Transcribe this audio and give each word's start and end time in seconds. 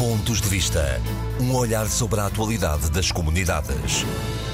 Pontos 0.00 0.40
de 0.40 0.48
Vista. 0.48 0.98
Um 1.38 1.54
olhar 1.54 1.86
sobre 1.86 2.20
a 2.20 2.24
atualidade 2.24 2.90
das 2.90 3.12
comunidades. 3.12 4.06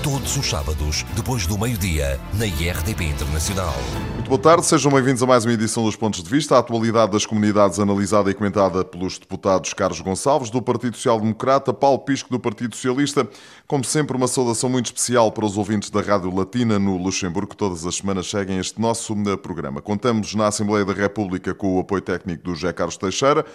Todos 0.02 0.36
os 0.36 0.44
sábados, 0.44 1.04
depois 1.14 1.46
do 1.46 1.56
meio-dia, 1.56 2.18
na 2.34 2.46
IRTP 2.46 3.04
Internacional. 3.04 3.72
Muito 4.14 4.28
boa 4.28 4.40
tarde, 4.40 4.66
sejam 4.66 4.90
bem-vindos 4.90 5.22
a 5.22 5.26
mais 5.26 5.44
uma 5.44 5.54
edição 5.54 5.84
dos 5.84 5.94
Pontos 5.94 6.20
de 6.20 6.28
Vista. 6.28 6.56
A 6.56 6.58
atualidade 6.58 7.12
das 7.12 7.24
comunidades 7.24 7.78
analisada 7.78 8.28
e 8.28 8.34
comentada 8.34 8.84
pelos 8.84 9.18
deputados 9.18 9.72
Carlos 9.72 10.00
Gonçalves, 10.00 10.50
do 10.50 10.60
Partido 10.60 10.96
Social 10.96 11.20
Democrata, 11.20 11.72
Paulo 11.72 12.00
Pisco, 12.00 12.28
do 12.28 12.40
Partido 12.40 12.74
Socialista. 12.74 13.28
Como 13.68 13.84
sempre, 13.84 14.16
uma 14.16 14.26
saudação 14.26 14.68
muito 14.68 14.86
especial 14.86 15.30
para 15.30 15.46
os 15.46 15.56
ouvintes 15.56 15.90
da 15.90 16.00
Rádio 16.00 16.34
Latina 16.34 16.76
no 16.76 16.96
Luxemburgo, 16.96 17.50
que 17.50 17.56
todas 17.56 17.86
as 17.86 17.94
semanas 17.94 18.28
seguem 18.28 18.58
este 18.58 18.80
nosso 18.80 19.14
programa. 19.40 19.80
Contamos 19.80 20.34
na 20.34 20.48
Assembleia 20.48 20.84
da 20.84 20.92
República 20.92 21.54
com 21.54 21.76
o 21.76 21.78
apoio 21.78 22.02
técnico 22.02 22.42
do 22.42 22.52
José 22.52 22.72
Carlos 22.72 22.96
Teixeira. 22.96 23.46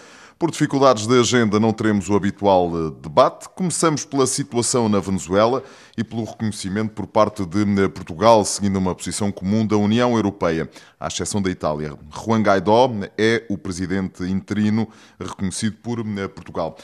Por 0.42 0.50
dificuldades 0.50 1.06
de 1.06 1.20
agenda, 1.20 1.60
não 1.60 1.72
teremos 1.72 2.10
o 2.10 2.16
habitual 2.16 2.72
eh, 2.76 2.92
debate. 3.00 3.48
Começamos 3.50 4.04
pela 4.04 4.26
situação 4.26 4.90
na 4.90 5.00
Venezuela 5.00 5.64
e 5.96 6.04
pelo 6.04 6.24
reconhecimento 6.24 6.94
por 6.96 7.06
parte 7.06 7.46
de 7.46 7.62
eh, 7.62 7.88
Portugal, 7.88 8.44
seguindo 8.44 8.78
uma 8.78 8.96
posição 8.96 9.32
comum 9.32 9.68
da 9.68 9.78
União 9.78 10.16
Europeia, 10.16 10.68
à 11.00 11.06
exceção 11.06 11.44
da 11.44 11.52
Itália. 11.52 11.96
Juan 12.12 12.42
Guaidó 12.42 12.90
é 13.20 13.46
o 13.52 13.56
presidente 13.56 14.24
interino 14.24 14.90
reconhecido 15.20 15.78
por 15.78 16.00
eh, 16.00 16.28
Portugal. 16.28 16.76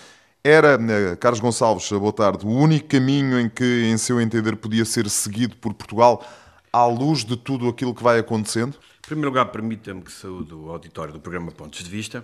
Era, 0.44 0.78
Carlos 1.20 1.40
Gonçalves, 1.40 1.90
boa 1.90 2.14
tarde, 2.14 2.46
o 2.46 2.52
único 2.52 2.88
caminho 2.90 3.40
em 3.40 3.50
que, 3.50 3.86
em 3.88 3.98
seu 3.98 4.22
entender, 4.22 4.56
podia 4.58 4.86
ser 4.86 5.10
seguido 5.10 5.56
por 5.56 5.74
Portugal 5.74 6.24
à 6.72 6.86
luz 6.86 7.26
de 7.26 7.36
tudo 7.36 7.68
aquilo 7.68 7.96
que 7.96 8.04
vai 8.04 8.20
acontecendo? 8.20 8.78
Em 9.00 9.08
primeiro 9.08 9.30
lugar, 9.30 9.46
permita-me 9.46 10.04
que 10.04 10.12
saúde 10.12 10.54
o 10.54 10.70
auditório 10.70 11.12
do 11.12 11.20
programa 11.20 11.52
Pontos 11.52 11.84
de 11.84 11.90
Vista. 11.90 12.24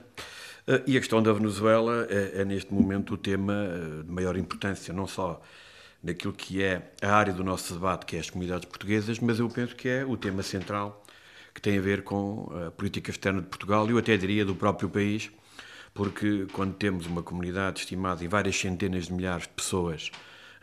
Eh, 0.67 0.83
e 0.87 0.97
a 0.97 0.99
questão 0.99 1.21
da 1.21 1.33
Venezuela 1.33 2.07
é, 2.09 2.41
é, 2.41 2.45
neste 2.45 2.73
momento 2.73 3.15
o 3.15 3.17
tema 3.17 3.53
eh, 3.53 4.03
de 4.03 4.11
maior 4.11 4.37
importância, 4.37 4.93
não 4.93 5.07
só 5.07 5.41
naquilo 6.01 6.33
que 6.33 6.61
é 6.63 6.91
a 7.01 7.13
área 7.13 7.33
do 7.33 7.43
nosso 7.43 7.73
debate, 7.73 8.05
que 8.05 8.15
é 8.15 8.19
as 8.19 8.29
comunidades 8.29 8.65
portuguesas, 8.65 9.19
mas 9.19 9.39
eu 9.39 9.49
penso 9.49 9.75
que 9.75 9.87
é 9.89 10.05
o 10.05 10.17
tema 10.17 10.43
central 10.43 11.03
que 11.53 11.61
tem 11.61 11.77
a 11.77 11.81
ver 11.81 12.03
com 12.03 12.49
a 12.67 12.71
política 12.71 13.11
externa 13.11 13.41
de 13.41 13.47
Portugal 13.47 13.87
e 13.87 13.91
eu 13.91 13.97
até 13.97 14.17
diria 14.17 14.43
do 14.45 14.55
próprio 14.55 14.89
país, 14.89 15.31
porque 15.93 16.47
quando 16.51 16.73
temos 16.75 17.05
uma 17.05 17.21
comunidade 17.21 17.81
estimada 17.81 18.23
em 18.23 18.27
várias 18.27 18.57
centenas 18.57 19.05
de 19.07 19.13
milhares 19.13 19.43
de 19.43 19.49
pessoas 19.49 20.11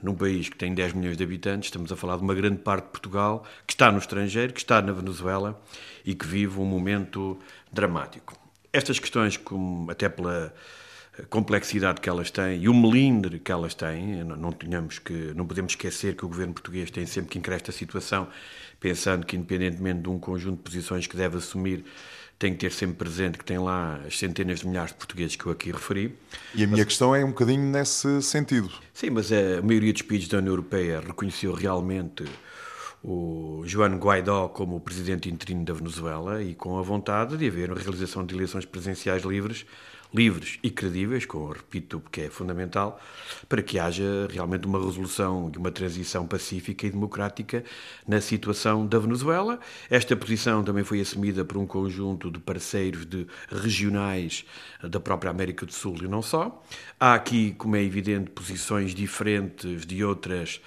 num 0.03 0.15
país 0.15 0.49
que 0.49 0.57
tem 0.57 0.75
10 0.75 0.95
milhões 0.95 1.17
de 1.17 1.25
habitantes, 1.25 1.69
estamos 1.69 1.93
a 1.93 1.97
falar 1.97 2.17
de 2.17 2.23
uma 2.23 2.35
grande 2.35 2.59
parte 2.59 2.87
de 2.87 2.91
Portugal 2.91 3.45
que 3.67 3.73
está 3.75 3.93
no 3.93 3.99
estrangeiro, 3.99 4.53
que 4.53 4.61
está 4.61 4.83
na 4.83 4.93
Venezuela 4.93 5.61
e 6.05 6.15
que 6.15 6.27
vive 6.27 6.59
um 6.59 6.65
momento 6.65 7.39
dramático. 7.73 8.40
Estas 8.73 8.99
questões, 8.99 9.37
como, 9.37 9.91
até 9.91 10.09
pela 10.09 10.55
complexidade 11.29 12.01
que 12.01 12.09
elas 12.09 12.31
têm 12.31 12.63
e 12.63 12.69
o 12.69 12.75
melindre 12.75 13.39
que 13.39 13.51
elas 13.53 13.75
têm, 13.75 14.25
não, 14.25 14.37
não, 14.37 14.53
que, 14.89 15.13
não 15.35 15.47
podemos 15.47 15.73
esquecer 15.73 16.17
que 16.17 16.25
o 16.25 16.29
governo 16.29 16.55
português 16.55 16.91
tem 16.91 17.05
sempre 17.05 17.31
que 17.31 17.39
encarar 17.39 17.57
esta 17.57 17.73
situação, 17.73 18.29
pensando 18.79 19.27
que, 19.27 19.37
independentemente 19.37 20.03
de 20.03 20.09
um 20.09 20.19
conjunto 20.19 20.59
de 20.59 20.63
posições 20.63 21.07
que 21.07 21.17
deve 21.17 21.37
assumir, 21.37 21.85
tem 22.39 22.55
que 22.55 22.61
ter 22.61 22.73
sempre 22.73 22.97
presente 22.97 23.37
que 23.37 23.45
tem 23.45 23.59
lá 23.59 24.01
as 24.07 24.19
centenas 24.19 24.61
de 24.61 24.69
milhares 24.69 24.93
de 24.93 24.97
portugueses 24.97 25.37
que 25.37 25.45
eu 25.45 25.53
aqui 25.53 25.71
referi. 25.71 26.17
E 26.55 26.65
a 26.65 26.67
minha 26.67 26.79
mas, 26.79 26.87
questão 26.87 27.15
é 27.15 27.23
um 27.23 27.29
bocadinho 27.29 27.63
nesse 27.71 28.23
sentido. 28.23 28.71
Sim, 28.95 29.11
mas 29.11 29.31
a 29.31 29.61
maioria 29.63 29.93
dos 29.93 30.03
países 30.03 30.27
da 30.27 30.39
União 30.39 30.53
Europeia 30.53 31.01
reconheceu 31.01 31.53
realmente 31.53 32.25
o 33.03 33.63
João 33.65 33.97
Guaidó 33.97 34.49
como 34.49 34.77
o 34.77 34.81
presidente 34.81 35.31
interino 35.31 35.65
da 35.65 35.73
Venezuela 35.73 36.43
e 36.43 36.55
com 36.55 36.79
a 36.79 36.83
vontade 36.83 37.37
de 37.37 37.47
haver 37.47 37.71
a 37.71 37.75
realização 37.75 38.25
de 38.25 38.35
eleições 38.35 38.67
presidenciais 38.67 39.23
livres, 39.23 39.65
livres 40.13 40.59
e 40.63 40.71
credíveis, 40.71 41.25
com, 41.25 41.49
repito, 41.49 42.01
porque 42.01 42.23
é 42.23 42.31
fundamental, 42.31 43.01
para 43.49 43.63
que 43.63 43.79
haja 43.79 44.29
realmente 44.31 44.67
uma 44.67 44.79
resolução 44.79 45.49
de 45.51 45.57
uma 45.57 45.71
transição 45.71 46.27
pacífica 46.27 46.87
e 46.87 46.91
democrática 46.91 47.65
na 48.07 48.21
situação 48.21 48.87
da 48.87 48.99
Venezuela. 48.99 49.59
Esta 49.89 50.17
posição 50.17 50.63
também 50.63 50.85
foi 50.85 51.01
assumida 51.01 51.45
por 51.45 51.57
um 51.57 51.67
conjunto 51.67 52.31
de 52.31 52.39
parceiros 52.39 53.07
de 53.07 53.27
regionais 53.51 54.45
da 54.83 55.01
própria 55.01 55.31
América 55.31 55.65
do 55.65 55.73
Sul 55.73 55.97
e 56.03 56.09
não 56.09 56.23
só. 56.23 56.63
Há 56.99 57.15
aqui, 57.15 57.55
como 57.57 57.77
é 57.77 57.83
evidente, 57.83 58.31
posições 58.31 58.95
diferentes 58.95 59.87
de 59.87 60.05
outras 60.05 60.61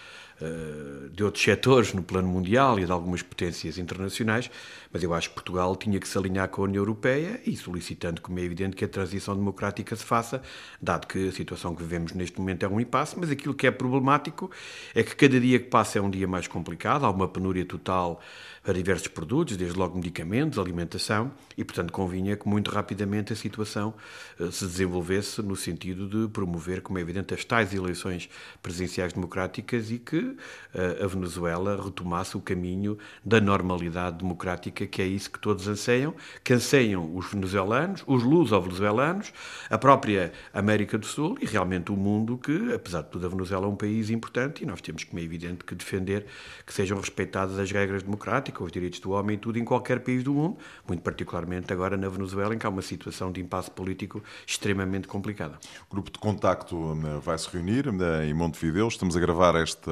de 1.11 1.23
outros 1.23 1.43
setores 1.43 1.93
no 1.93 2.03
plano 2.03 2.27
mundial 2.27 2.79
e 2.79 2.85
de 2.85 2.91
algumas 2.91 3.21
potências 3.21 3.77
internacionais, 3.77 4.49
mas 4.91 5.01
eu 5.03 5.13
acho 5.13 5.29
que 5.29 5.35
Portugal 5.35 5.75
tinha 5.75 5.99
que 5.99 6.07
se 6.07 6.17
alinhar 6.17 6.49
com 6.49 6.61
a 6.61 6.65
União 6.65 6.81
Europeia 6.81 7.39
e 7.45 7.55
solicitando, 7.55 8.21
como 8.21 8.39
é 8.39 8.43
evidente, 8.43 8.75
que 8.75 8.83
a 8.83 8.87
transição 8.87 9.35
democrática 9.35 9.95
se 9.95 10.03
faça, 10.03 10.41
dado 10.81 11.07
que 11.07 11.29
a 11.29 11.31
situação 11.31 11.75
que 11.75 11.83
vivemos 11.83 12.13
neste 12.13 12.39
momento 12.39 12.63
é 12.65 12.67
um 12.67 12.79
impasse, 12.79 13.17
mas 13.17 13.29
aquilo 13.29 13.53
que 13.53 13.67
é 13.67 13.71
problemático 13.71 14.51
é 14.93 15.03
que 15.03 15.15
cada 15.15 15.39
dia 15.39 15.59
que 15.59 15.69
passa 15.69 15.99
é 15.99 16.01
um 16.01 16.09
dia 16.09 16.27
mais 16.27 16.47
complicado, 16.47 17.05
há 17.05 17.09
uma 17.09 17.27
penúria 17.27 17.65
total 17.65 18.19
para 18.63 18.73
diversos 18.73 19.09
produtos, 19.09 19.57
desde 19.57 19.77
logo 19.77 19.97
medicamentos, 19.97 20.57
alimentação, 20.57 21.31
e 21.57 21.65
portanto 21.65 21.91
convinha 21.91 22.37
que 22.37 22.47
muito 22.47 22.71
rapidamente 22.71 23.33
a 23.33 23.35
situação 23.35 23.93
eh, 24.39 24.49
se 24.51 24.65
desenvolvesse 24.65 25.41
no 25.41 25.55
sentido 25.55 26.07
de 26.07 26.31
promover, 26.31 26.81
como 26.81 26.97
é 26.97 27.01
evidente, 27.01 27.33
as 27.33 27.43
tais 27.43 27.73
eleições 27.73 28.29
presidenciais 28.61 29.11
democráticas 29.11 29.91
e 29.91 29.99
que 29.99 30.37
eh, 30.73 30.99
a 31.03 31.07
Venezuela 31.07 31.81
retomasse 31.83 32.37
o 32.37 32.39
caminho 32.39 32.97
da 33.23 33.41
normalidade 33.41 34.19
democrática, 34.19 34.87
que 34.87 35.01
é 35.01 35.05
isso 35.05 35.29
que 35.29 35.39
todos 35.39 35.67
anseiam, 35.67 36.15
que 36.41 36.53
anseiam 36.53 37.13
os 37.13 37.29
venezuelanos, 37.29 38.01
os 38.07 38.23
luso-venezuelanos, 38.23 39.33
a 39.69 39.77
própria 39.77 40.31
América 40.53 40.97
do 40.97 41.05
Sul 41.05 41.37
e 41.41 41.45
realmente 41.45 41.91
o 41.91 41.97
mundo, 41.97 42.37
que, 42.37 42.73
apesar 42.73 43.01
de 43.01 43.09
tudo, 43.09 43.25
a 43.25 43.29
Venezuela 43.29 43.65
é 43.65 43.69
um 43.69 43.75
país 43.75 44.09
importante 44.09 44.63
e 44.63 44.65
nós 44.65 44.79
temos, 44.79 45.03
como 45.03 45.19
é 45.19 45.23
evidente, 45.23 45.65
que 45.65 45.75
defender 45.75 46.25
que 46.65 46.73
sejam 46.73 46.97
respeitadas 46.97 47.59
as 47.59 47.69
regras 47.69 48.03
democráticas 48.03 48.52
com 48.53 48.63
os 48.63 48.71
direitos 48.71 48.99
do 48.99 49.11
homem 49.11 49.35
e 49.35 49.37
tudo 49.37 49.59
em 49.59 49.65
qualquer 49.65 49.99
país 49.99 50.23
do 50.23 50.33
mundo, 50.33 50.57
muito 50.87 51.01
particularmente 51.01 51.71
agora 51.73 51.97
na 51.97 52.07
Venezuela, 52.09 52.53
em 52.53 52.57
que 52.57 52.65
há 52.65 52.69
uma 52.69 52.81
situação 52.81 53.31
de 53.31 53.41
impasse 53.41 53.69
político 53.71 54.23
extremamente 54.45 55.07
complicada. 55.07 55.59
O 55.89 55.93
grupo 55.93 56.11
de 56.11 56.19
contacto 56.19 56.97
eh, 57.05 57.19
vai 57.19 57.37
se 57.37 57.49
reunir 57.49 57.87
eh, 57.87 58.25
em 58.25 58.33
Montevideo. 58.33 58.87
Estamos 58.87 59.17
a 59.17 59.19
gravar 59.19 59.55
esta, 59.55 59.91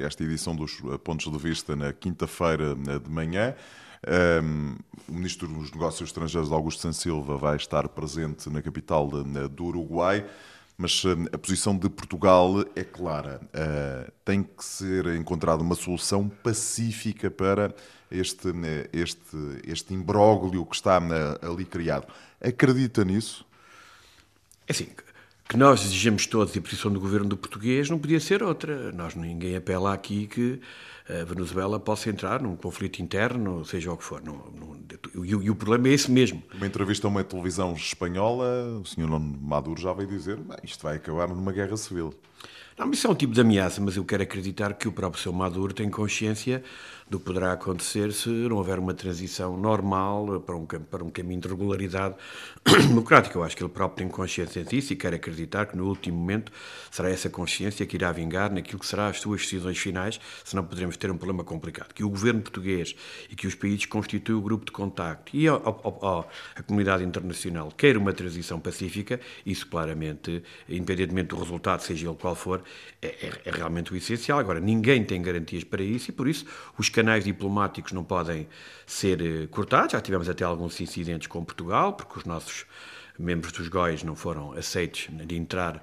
esta 0.00 0.22
edição 0.24 0.54
dos 0.54 0.80
eh, 0.84 0.98
Pontos 0.98 1.30
de 1.30 1.38
Vista 1.38 1.76
na 1.76 1.92
quinta-feira 1.92 2.74
de 2.74 3.10
manhã. 3.10 3.54
Um, 4.04 4.74
o 5.08 5.12
Ministro 5.12 5.46
dos 5.46 5.70
Negócios 5.70 6.08
Estrangeiros, 6.08 6.50
Augusto 6.50 6.82
San 6.82 6.92
Silva, 6.92 7.36
vai 7.36 7.56
estar 7.56 7.88
presente 7.88 8.50
na 8.50 8.60
capital 8.60 9.08
do 9.08 9.64
Uruguai. 9.64 10.26
Mas 10.82 11.04
a 11.32 11.38
posição 11.38 11.78
de 11.78 11.88
Portugal 11.88 12.64
é 12.74 12.82
clara. 12.82 13.40
Uh, 13.54 14.10
tem 14.24 14.42
que 14.42 14.64
ser 14.64 15.06
encontrada 15.14 15.62
uma 15.62 15.76
solução 15.76 16.28
pacífica 16.28 17.30
para 17.30 17.72
este, 18.10 18.48
este, 18.92 19.36
este 19.64 19.94
imbróglio 19.94 20.66
que 20.66 20.74
está 20.74 21.00
ali 21.40 21.64
criado. 21.64 22.12
Acredita 22.40 23.04
nisso? 23.04 23.46
É 24.66 24.72
assim, 24.72 24.88
que 25.48 25.56
nós 25.56 25.82
desejamos 25.82 26.26
todos 26.26 26.52
e 26.56 26.58
a 26.58 26.62
posição 26.62 26.92
do 26.92 26.98
governo 26.98 27.28
do 27.28 27.36
português 27.36 27.88
não 27.88 28.00
podia 28.00 28.18
ser 28.18 28.42
outra. 28.42 28.90
Nós 28.90 29.14
ninguém 29.14 29.54
apela 29.54 29.94
aqui 29.94 30.26
que 30.26 30.60
a 31.08 31.24
Venezuela 31.24 31.80
possa 31.80 32.10
entrar 32.10 32.40
num 32.40 32.56
conflito 32.56 33.00
interno, 33.00 33.64
seja 33.64 33.92
o 33.92 33.96
que 33.96 34.04
for. 34.04 34.22
Não, 34.22 34.34
não, 34.34 34.76
e, 35.24 35.30
e, 35.30 35.50
o 35.50 35.54
problema 35.54 35.88
é 35.88 35.92
esse 35.92 36.10
mesmo. 36.10 36.42
Numa 36.54 36.66
entrevista 36.66 37.06
a 37.06 37.10
uma 37.10 37.24
televisão 37.24 37.72
espanhola, 37.74 38.80
o 38.80 38.84
senhor 38.84 39.08
Maduro 39.18 39.80
já 39.80 39.92
veio 39.92 40.08
dizer 40.08 40.38
isto 40.62 40.82
vai 40.82 40.96
acabar 40.96 41.28
numa 41.28 41.52
guerra 41.52 41.76
civil. 41.76 42.14
Não, 42.78 42.90
isso 42.90 43.06
é 43.06 43.10
um 43.10 43.14
tipo 43.14 43.34
de 43.34 43.40
ameaça, 43.40 43.80
mas 43.80 43.96
eu 43.96 44.04
quero 44.04 44.22
acreditar 44.22 44.72
que 44.74 44.88
o 44.88 44.92
próprio 44.92 45.22
seu 45.22 45.32
Maduro 45.32 45.74
tem 45.74 45.90
consciência 45.90 46.62
do 47.08 47.18
que 47.18 47.26
poderá 47.26 47.52
acontecer 47.52 48.12
se 48.12 48.28
não 48.28 48.56
houver 48.56 48.78
uma 48.78 48.94
transição 48.94 49.56
normal 49.56 50.40
para 50.40 50.56
um, 50.56 50.66
para 50.66 51.04
um 51.04 51.10
caminho 51.10 51.40
de 51.40 51.48
regularidade 51.48 52.14
democrática. 52.88 53.36
Eu 53.36 53.44
acho 53.44 53.56
que 53.56 53.62
ele 53.62 53.70
próprio 53.70 53.98
tem 53.98 54.08
consciência 54.08 54.64
disso 54.64 54.92
e 54.92 54.96
quer 54.96 55.14
acreditar 55.14 55.66
que 55.66 55.76
no 55.76 55.86
último 55.86 56.16
momento 56.16 56.52
será 56.90 57.10
essa 57.10 57.28
consciência 57.28 57.84
que 57.86 57.96
irá 57.96 58.12
vingar 58.12 58.52
naquilo 58.52 58.78
que 58.78 58.86
será 58.86 59.08
as 59.08 59.20
suas 59.20 59.42
decisões 59.42 59.78
finais, 59.78 60.20
senão 60.44 60.64
poderemos 60.64 60.96
ter 60.96 61.10
um 61.10 61.16
problema 61.16 61.44
complicado. 61.44 61.92
Que 61.92 62.04
o 62.04 62.08
governo 62.08 62.40
português 62.40 62.94
e 63.30 63.36
que 63.36 63.46
os 63.46 63.54
países 63.54 63.86
constituem 63.86 64.38
o 64.38 64.42
grupo 64.42 64.64
de 64.64 64.72
contacto 64.72 65.36
e 65.36 65.48
a, 65.48 65.54
a, 65.54 66.24
a 66.56 66.62
comunidade 66.62 67.04
internacional 67.04 67.70
quer 67.76 67.96
uma 67.96 68.12
transição 68.12 68.60
pacífica, 68.60 69.20
isso 69.44 69.66
claramente, 69.66 70.42
independentemente 70.68 71.28
do 71.28 71.36
resultado, 71.36 71.80
seja 71.80 72.08
ele 72.08 72.16
qual 72.16 72.34
for, 72.34 72.62
é, 73.00 73.06
é, 73.08 73.40
é 73.46 73.50
realmente 73.50 73.92
o 73.92 73.96
essencial. 73.96 74.38
Agora, 74.38 74.60
ninguém 74.60 75.04
tem 75.04 75.20
garantias 75.20 75.64
para 75.64 75.82
isso 75.82 76.10
e 76.10 76.12
por 76.12 76.28
isso 76.28 76.46
os 76.78 76.88
canais 76.92 77.24
diplomáticos 77.24 77.92
não 77.92 78.04
podem 78.04 78.46
ser 78.86 79.20
eh, 79.20 79.46
cortados. 79.48 79.92
Já 79.92 80.00
tivemos 80.00 80.28
até 80.28 80.44
alguns 80.44 80.80
incidentes 80.80 81.26
com 81.26 81.44
Portugal, 81.44 81.94
porque 81.94 82.18
os 82.18 82.24
nossos 82.24 82.66
membros 83.18 83.52
dos 83.52 83.68
GOIs 83.68 84.02
não 84.02 84.14
foram 84.14 84.52
aceitos 84.52 85.08
de 85.10 85.36
entrar 85.36 85.82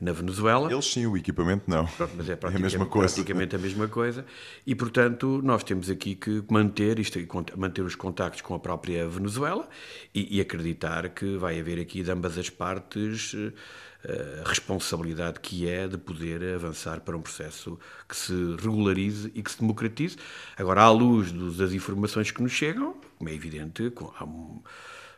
na 0.00 0.12
Venezuela. 0.12 0.70
Eles 0.72 0.86
sim, 0.86 1.06
o 1.06 1.16
equipamento 1.16 1.64
não. 1.68 1.86
Pronto, 1.86 2.12
mas 2.16 2.28
é 2.28 2.36
praticamente, 2.36 2.74
é 2.74 2.76
a 2.76 2.80
mesma 2.80 2.86
coisa. 2.86 3.14
praticamente 3.14 3.56
a 3.56 3.58
mesma 3.58 3.88
coisa. 3.88 4.26
E, 4.66 4.74
portanto, 4.74 5.40
nós 5.42 5.64
temos 5.64 5.90
aqui 5.90 6.14
que 6.14 6.42
manter, 6.48 6.98
isto, 6.98 7.18
manter 7.56 7.82
os 7.82 7.94
contactos 7.94 8.40
com 8.40 8.54
a 8.54 8.58
própria 8.58 9.08
Venezuela 9.08 9.68
e, 10.14 10.36
e 10.36 10.40
acreditar 10.40 11.08
que 11.08 11.36
vai 11.36 11.58
haver 11.58 11.80
aqui 11.80 12.02
de 12.02 12.10
ambas 12.10 12.38
as 12.38 12.48
partes 12.48 13.34
eh, 13.34 13.52
responsabilidade 14.44 15.40
que 15.40 15.68
é 15.68 15.86
de 15.86 15.98
poder 15.98 16.54
avançar 16.54 17.00
para 17.00 17.16
um 17.16 17.20
processo 17.20 17.78
que 18.08 18.16
se 18.16 18.32
regularize 18.60 19.30
e 19.34 19.42
que 19.42 19.50
se 19.50 19.60
democratize. 19.60 20.16
Agora, 20.56 20.82
à 20.82 20.90
luz 20.90 21.32
das 21.56 21.72
informações 21.72 22.30
que 22.30 22.42
nos 22.42 22.52
chegam, 22.52 22.94
como 23.16 23.30
é 23.30 23.34
evidente, 23.34 23.92
há 24.18 24.24
um, 24.24 24.62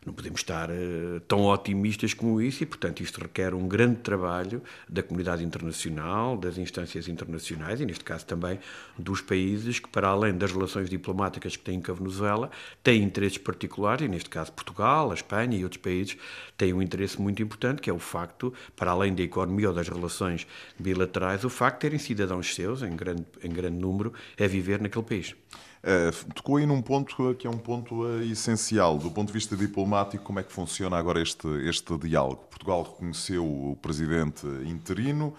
não 0.05 0.14
podemos 0.14 0.41
estar 0.41 0.70
uh, 0.70 1.20
tão 1.29 1.44
otimistas 1.44 2.14
como 2.14 2.41
isso 2.41 2.62
e, 2.62 2.67
portanto, 2.67 3.02
isto 3.02 3.20
requer 3.20 3.52
um 3.55 3.69
grande 3.69 3.97
trabalho 3.97 4.62
da 4.88 5.02
comunidade 5.02 5.44
internacional, 5.44 6.38
das 6.38 6.56
instâncias 6.56 7.06
internacionais 7.06 7.81
e, 7.81 7.87
neste 7.87 8.02
caso, 8.02 8.25
também 8.25 8.58
dos 8.99 9.20
países 9.20 9.79
que, 9.79 9.88
para 9.88 10.08
além 10.08 10.37
das 10.37 10.52
relações 10.52 10.88
diplomáticas 10.88 11.55
que 11.55 11.62
têm 11.62 11.82
com 11.82 11.93
a 11.93 11.94
Venezuela, 11.94 12.50
têm 12.82 13.02
interesses 13.02 13.38
particulares, 13.38 14.06
e, 14.06 14.08
neste 14.08 14.31
caso, 14.31 14.52
Portugal, 14.52 15.11
a 15.11 15.14
Espanha 15.14 15.58
e 15.58 15.64
outros 15.64 15.82
países 15.82 16.17
têm 16.56 16.73
um 16.73 16.81
interesse 16.81 17.20
muito 17.20 17.43
importante, 17.43 17.82
que 17.82 17.91
é 17.91 17.93
o 17.93 17.99
facto, 17.99 18.55
para 18.75 18.93
além 18.93 19.14
da 19.14 19.23
economia 19.23 19.69
ou 19.69 19.75
das 19.75 19.88
relações 19.88 20.47
bilaterais, 20.79 21.44
o 21.44 21.50
facto 21.50 21.76
de 21.76 21.81
terem 21.81 21.99
cidadãos 21.99 22.55
seus, 22.55 22.82
em 22.82 22.97
grande, 22.97 23.26
em 23.44 23.50
grande 23.50 23.76
número, 23.76 24.14
a 24.38 24.47
viver 24.47 24.81
naquele 24.81 25.05
país. 25.05 25.35
Uh, 25.82 26.32
tocou 26.35 26.56
aí 26.56 26.67
num 26.67 26.82
ponto 26.82 27.35
que 27.37 27.47
é 27.47 27.50
um 27.50 27.56
ponto 27.56 28.03
uh, 28.03 28.23
essencial. 28.23 28.99
Do 28.99 29.11
ponto 29.11 29.29
de 29.29 29.32
vista 29.32 29.56
diplomático, 29.56 30.23
como 30.23 30.38
é 30.38 30.43
que 30.43 30.53
funciona 30.53 30.97
agora 30.99 31.23
este, 31.23 31.49
este 31.67 31.97
diálogo? 31.97 32.44
Portugal 32.50 32.82
reconheceu 32.82 33.44
o 33.44 33.77
presidente 33.81 34.47
interino, 34.67 35.35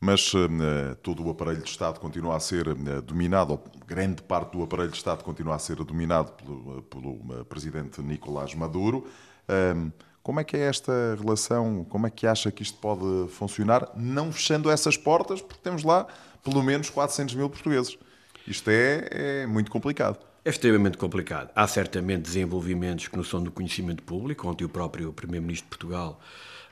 mas 0.00 0.34
uh, 0.34 0.48
todo 1.02 1.24
o 1.24 1.30
aparelho 1.30 1.62
de 1.62 1.70
Estado 1.70 2.00
continua 2.00 2.36
a 2.36 2.40
ser 2.40 2.64
dominado, 3.04 3.52
ou 3.52 3.64
grande 3.86 4.22
parte 4.22 4.56
do 4.56 4.62
aparelho 4.64 4.90
de 4.90 4.96
Estado 4.96 5.22
continua 5.22 5.54
a 5.54 5.58
ser 5.58 5.76
dominado 5.76 6.32
pelo, 6.32 6.82
pelo 6.82 7.44
presidente 7.44 8.02
Nicolás 8.02 8.54
Maduro. 8.54 9.06
Ehm, 9.48 9.90
como 10.20 10.40
é 10.40 10.44
que 10.44 10.56
é 10.56 10.68
esta 10.68 11.16
relação? 11.16 11.84
Como 11.88 12.08
é 12.08 12.10
que 12.10 12.26
acha 12.26 12.50
que 12.50 12.60
isto 12.60 12.78
pode 12.78 13.30
funcionar? 13.30 13.88
Não 13.94 14.32
fechando 14.32 14.68
essas 14.68 14.96
portas, 14.96 15.40
porque 15.40 15.62
temos 15.62 15.84
lá 15.84 16.08
pelo 16.42 16.60
menos 16.64 16.90
400 16.90 17.36
mil 17.36 17.48
portugueses. 17.48 17.96
Isto 18.46 18.70
é, 18.70 19.08
é 19.42 19.46
muito 19.46 19.70
complicado. 19.70 20.18
É 20.44 20.50
extremamente 20.50 20.96
complicado. 20.96 21.50
Há 21.56 21.66
certamente 21.66 22.22
desenvolvimentos 22.22 23.08
que 23.08 23.16
não 23.16 23.24
são 23.24 23.42
do 23.42 23.50
conhecimento 23.50 24.04
público. 24.04 24.46
Ontem 24.48 24.64
o 24.64 24.68
próprio 24.68 25.12
Primeiro-Ministro 25.12 25.64
de 25.64 25.70
Portugal, 25.70 26.20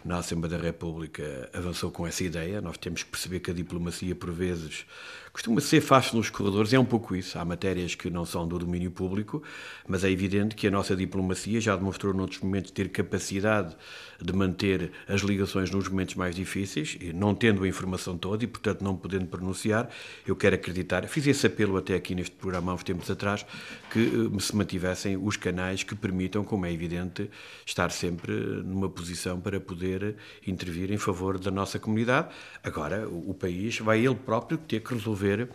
na 0.05 0.19
Assembleia 0.19 0.57
da 0.57 0.63
República, 0.63 1.51
avançou 1.53 1.91
com 1.91 2.07
essa 2.07 2.23
ideia. 2.23 2.61
Nós 2.61 2.79
temos 2.79 3.03
que 3.03 3.11
perceber 3.11 3.41
que 3.41 3.51
a 3.51 3.55
diplomacia, 3.55 4.15
por 4.15 4.31
vezes, 4.31 4.87
costuma 5.35 5.61
ser 5.61 5.81
fácil 5.81 6.17
nos 6.17 6.31
corredores, 6.31 6.73
é 6.73 6.79
um 6.79 6.85
pouco 6.85 7.17
isso. 7.17 7.37
Há 7.37 7.45
matérias 7.45 7.97
que 7.97 8.09
não 8.09 8.25
são 8.25 8.47
do 8.47 8.57
domínio 8.57 8.93
público, 8.93 9.43
mas 9.87 10.05
é 10.05 10.11
evidente 10.11 10.55
que 10.55 10.69
a 10.69 10.71
nossa 10.71 10.95
diplomacia 10.95 11.61
já 11.61 11.75
demonstrou 11.75 12.15
noutros 12.15 12.41
momentos 12.41 12.71
ter 12.71 12.89
capacidade 12.89 13.77
de 14.23 14.33
manter 14.33 14.93
as 15.09 15.23
ligações 15.23 15.73
nos 15.73 15.89
momentos 15.89 16.15
mais 16.15 16.37
difíceis, 16.37 16.97
não 17.13 17.35
tendo 17.35 17.65
a 17.65 17.69
informação 17.69 18.17
toda 18.17 18.45
e, 18.45 18.47
portanto, 18.47 18.85
não 18.85 18.97
podendo 18.97 19.27
pronunciar, 19.27 19.91
eu 20.25 20.37
quero 20.37 20.55
acreditar, 20.55 21.05
fiz 21.09 21.27
esse 21.27 21.45
apelo 21.49 21.77
até 21.77 21.97
aqui 21.97 22.15
neste 22.15 22.37
programa 22.37 22.71
há 22.71 22.77
uns 22.77 22.85
tempos 22.85 23.11
atrás, 23.11 23.45
que 23.91 23.99
eh, 23.99 24.41
se 24.41 24.55
mantivessem 24.55 25.17
os 25.17 25.37
canais 25.37 25.83
que 25.83 25.97
permitam, 25.97 26.45
como 26.45 26.65
é 26.65 26.73
evidente, 26.73 27.29
estar 27.67 27.91
sempre 27.91 28.33
numa 28.63 28.89
posição 28.89 29.41
para 29.41 29.59
poder 29.59 30.15
intervir 30.47 30.93
em 30.93 30.99
favor 30.99 31.41
da 31.41 31.51
nossa 31.51 31.77
comunidade. 31.81 32.29
Agora, 32.63 33.09
o 33.09 33.35
país 33.35 33.81
vai 33.81 33.99
ele 34.07 34.15
próprio 34.15 34.57
ter 34.57 34.81
que 34.81 34.95
resolver 34.95 35.24
resolver 35.25 35.49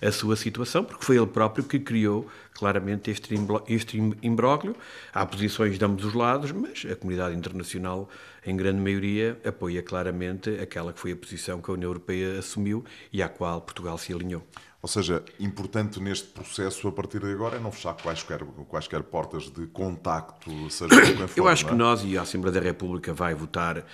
a 0.00 0.12
sua 0.12 0.36
situação, 0.36 0.84
porque 0.84 1.04
foi 1.04 1.16
ele 1.16 1.26
próprio 1.26 1.64
que 1.64 1.78
criou 1.78 2.28
claramente 2.54 3.10
este, 3.10 3.34
este 3.68 3.98
imbróglio. 4.22 4.76
Há 5.12 5.26
posições 5.26 5.78
de 5.78 5.84
ambos 5.84 6.04
os 6.04 6.14
lados, 6.14 6.52
mas 6.52 6.86
a 6.90 6.94
comunidade 6.94 7.34
internacional, 7.34 8.08
em 8.44 8.56
grande 8.56 8.80
maioria, 8.80 9.38
apoia 9.44 9.82
claramente 9.82 10.50
aquela 10.60 10.92
que 10.92 11.00
foi 11.00 11.12
a 11.12 11.16
posição 11.16 11.60
que 11.60 11.70
a 11.70 11.74
União 11.74 11.88
Europeia 11.88 12.38
assumiu 12.38 12.84
e 13.12 13.22
à 13.22 13.28
qual 13.28 13.60
Portugal 13.60 13.98
se 13.98 14.12
alinhou. 14.12 14.46
Ou 14.82 14.88
seja, 14.88 15.24
importante 15.40 15.98
neste 15.98 16.28
processo, 16.28 16.86
a 16.86 16.92
partir 16.92 17.18
de 17.18 17.32
agora, 17.32 17.56
é 17.56 17.58
não 17.58 17.72
fechar 17.72 17.94
quaisquer, 17.94 18.44
quaisquer 18.68 19.02
portas 19.02 19.50
de 19.50 19.66
contacto, 19.66 20.70
seja 20.70 21.00
quem 21.02 21.26
for. 21.26 21.30
Eu 21.40 21.48
acho 21.48 21.66
é? 21.66 21.68
que 21.70 21.74
nós 21.74 22.04
e 22.04 22.16
a 22.16 22.22
Assembleia 22.22 22.60
da 22.60 22.60
República 22.60 23.12
vai 23.12 23.34
votar 23.34 23.84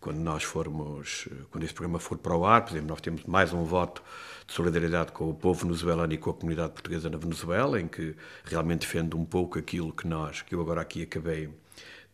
quando 0.00 0.18
nós 0.18 0.44
formos, 0.44 1.28
quando 1.50 1.64
este 1.64 1.74
programa 1.74 1.98
for 1.98 2.16
para 2.16 2.34
o 2.34 2.46
ar, 2.46 2.62
por 2.62 2.72
exemplo, 2.72 2.88
nós 2.88 3.00
temos 3.00 3.24
mais 3.24 3.52
um 3.52 3.64
voto 3.64 4.02
de 4.48 4.54
solidariedade 4.54 5.12
com 5.12 5.28
o 5.28 5.34
povo 5.34 5.66
venezuelano 5.66 6.10
e 6.14 6.16
com 6.16 6.30
a 6.30 6.34
comunidade 6.34 6.72
portuguesa 6.72 7.10
na 7.10 7.18
Venezuela, 7.18 7.78
em 7.78 7.86
que 7.86 8.16
realmente 8.44 8.80
defende 8.80 9.14
um 9.14 9.24
pouco 9.24 9.58
aquilo 9.58 9.92
que 9.92 10.08
nós, 10.08 10.40
que 10.40 10.54
eu 10.54 10.60
agora 10.62 10.80
aqui 10.80 11.02
acabei 11.02 11.50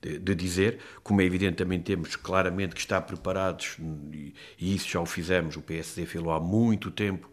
de, 0.02 0.18
de 0.18 0.34
dizer, 0.34 0.80
como 1.04 1.20
é 1.20 1.24
evidente 1.24 1.56
também 1.56 1.80
temos 1.80 2.16
claramente 2.16 2.74
que 2.74 2.80
estar 2.80 3.00
preparados, 3.02 3.76
e, 4.12 4.34
e 4.58 4.74
isso 4.74 4.88
já 4.88 5.00
o 5.00 5.06
fizemos, 5.06 5.56
o 5.56 5.62
PSD 5.62 6.06
fez 6.06 6.26
há 6.26 6.40
muito 6.40 6.90
tempo, 6.90 7.30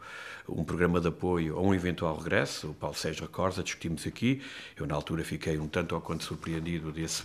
um 0.47 0.63
programa 0.63 1.01
de 1.01 1.07
apoio 1.07 1.57
a 1.57 1.61
um 1.61 1.73
eventual 1.73 2.15
regresso, 2.15 2.69
o 2.69 2.73
Paulo 2.75 2.95
Sérgio 2.95 3.23
recorda, 3.23 3.63
discutimos 3.63 4.05
aqui, 4.05 4.39
eu 4.77 4.85
na 4.85 4.93
altura 4.93 5.23
fiquei 5.23 5.57
um 5.57 5.67
tanto 5.67 5.95
ou 5.95 6.01
quanto 6.01 6.23
surpreendido 6.23 6.91
desse 6.91 7.23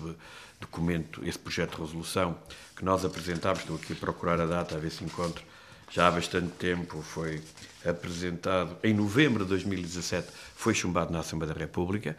documento, 0.58 1.22
esse 1.26 1.38
projeto 1.38 1.76
de 1.76 1.82
resolução 1.82 2.38
que 2.74 2.82
nós 2.82 3.04
apresentámos, 3.04 3.60
estou 3.60 3.76
aqui 3.76 3.92
a 3.92 3.96
procurar 3.96 4.40
a 4.40 4.46
data, 4.46 4.76
a 4.76 4.78
ver 4.78 4.90
se 4.90 5.04
encontro, 5.04 5.44
já 5.90 6.08
há 6.08 6.10
bastante 6.10 6.52
tempo, 6.52 7.00
foi 7.02 7.40
apresentado 7.84 8.76
em 8.82 8.92
novembro 8.92 9.44
de 9.44 9.50
2017, 9.50 10.28
foi 10.54 10.74
chumbado 10.74 11.12
na 11.12 11.20
Assembleia 11.20 11.54
da 11.54 11.58
República, 11.60 12.16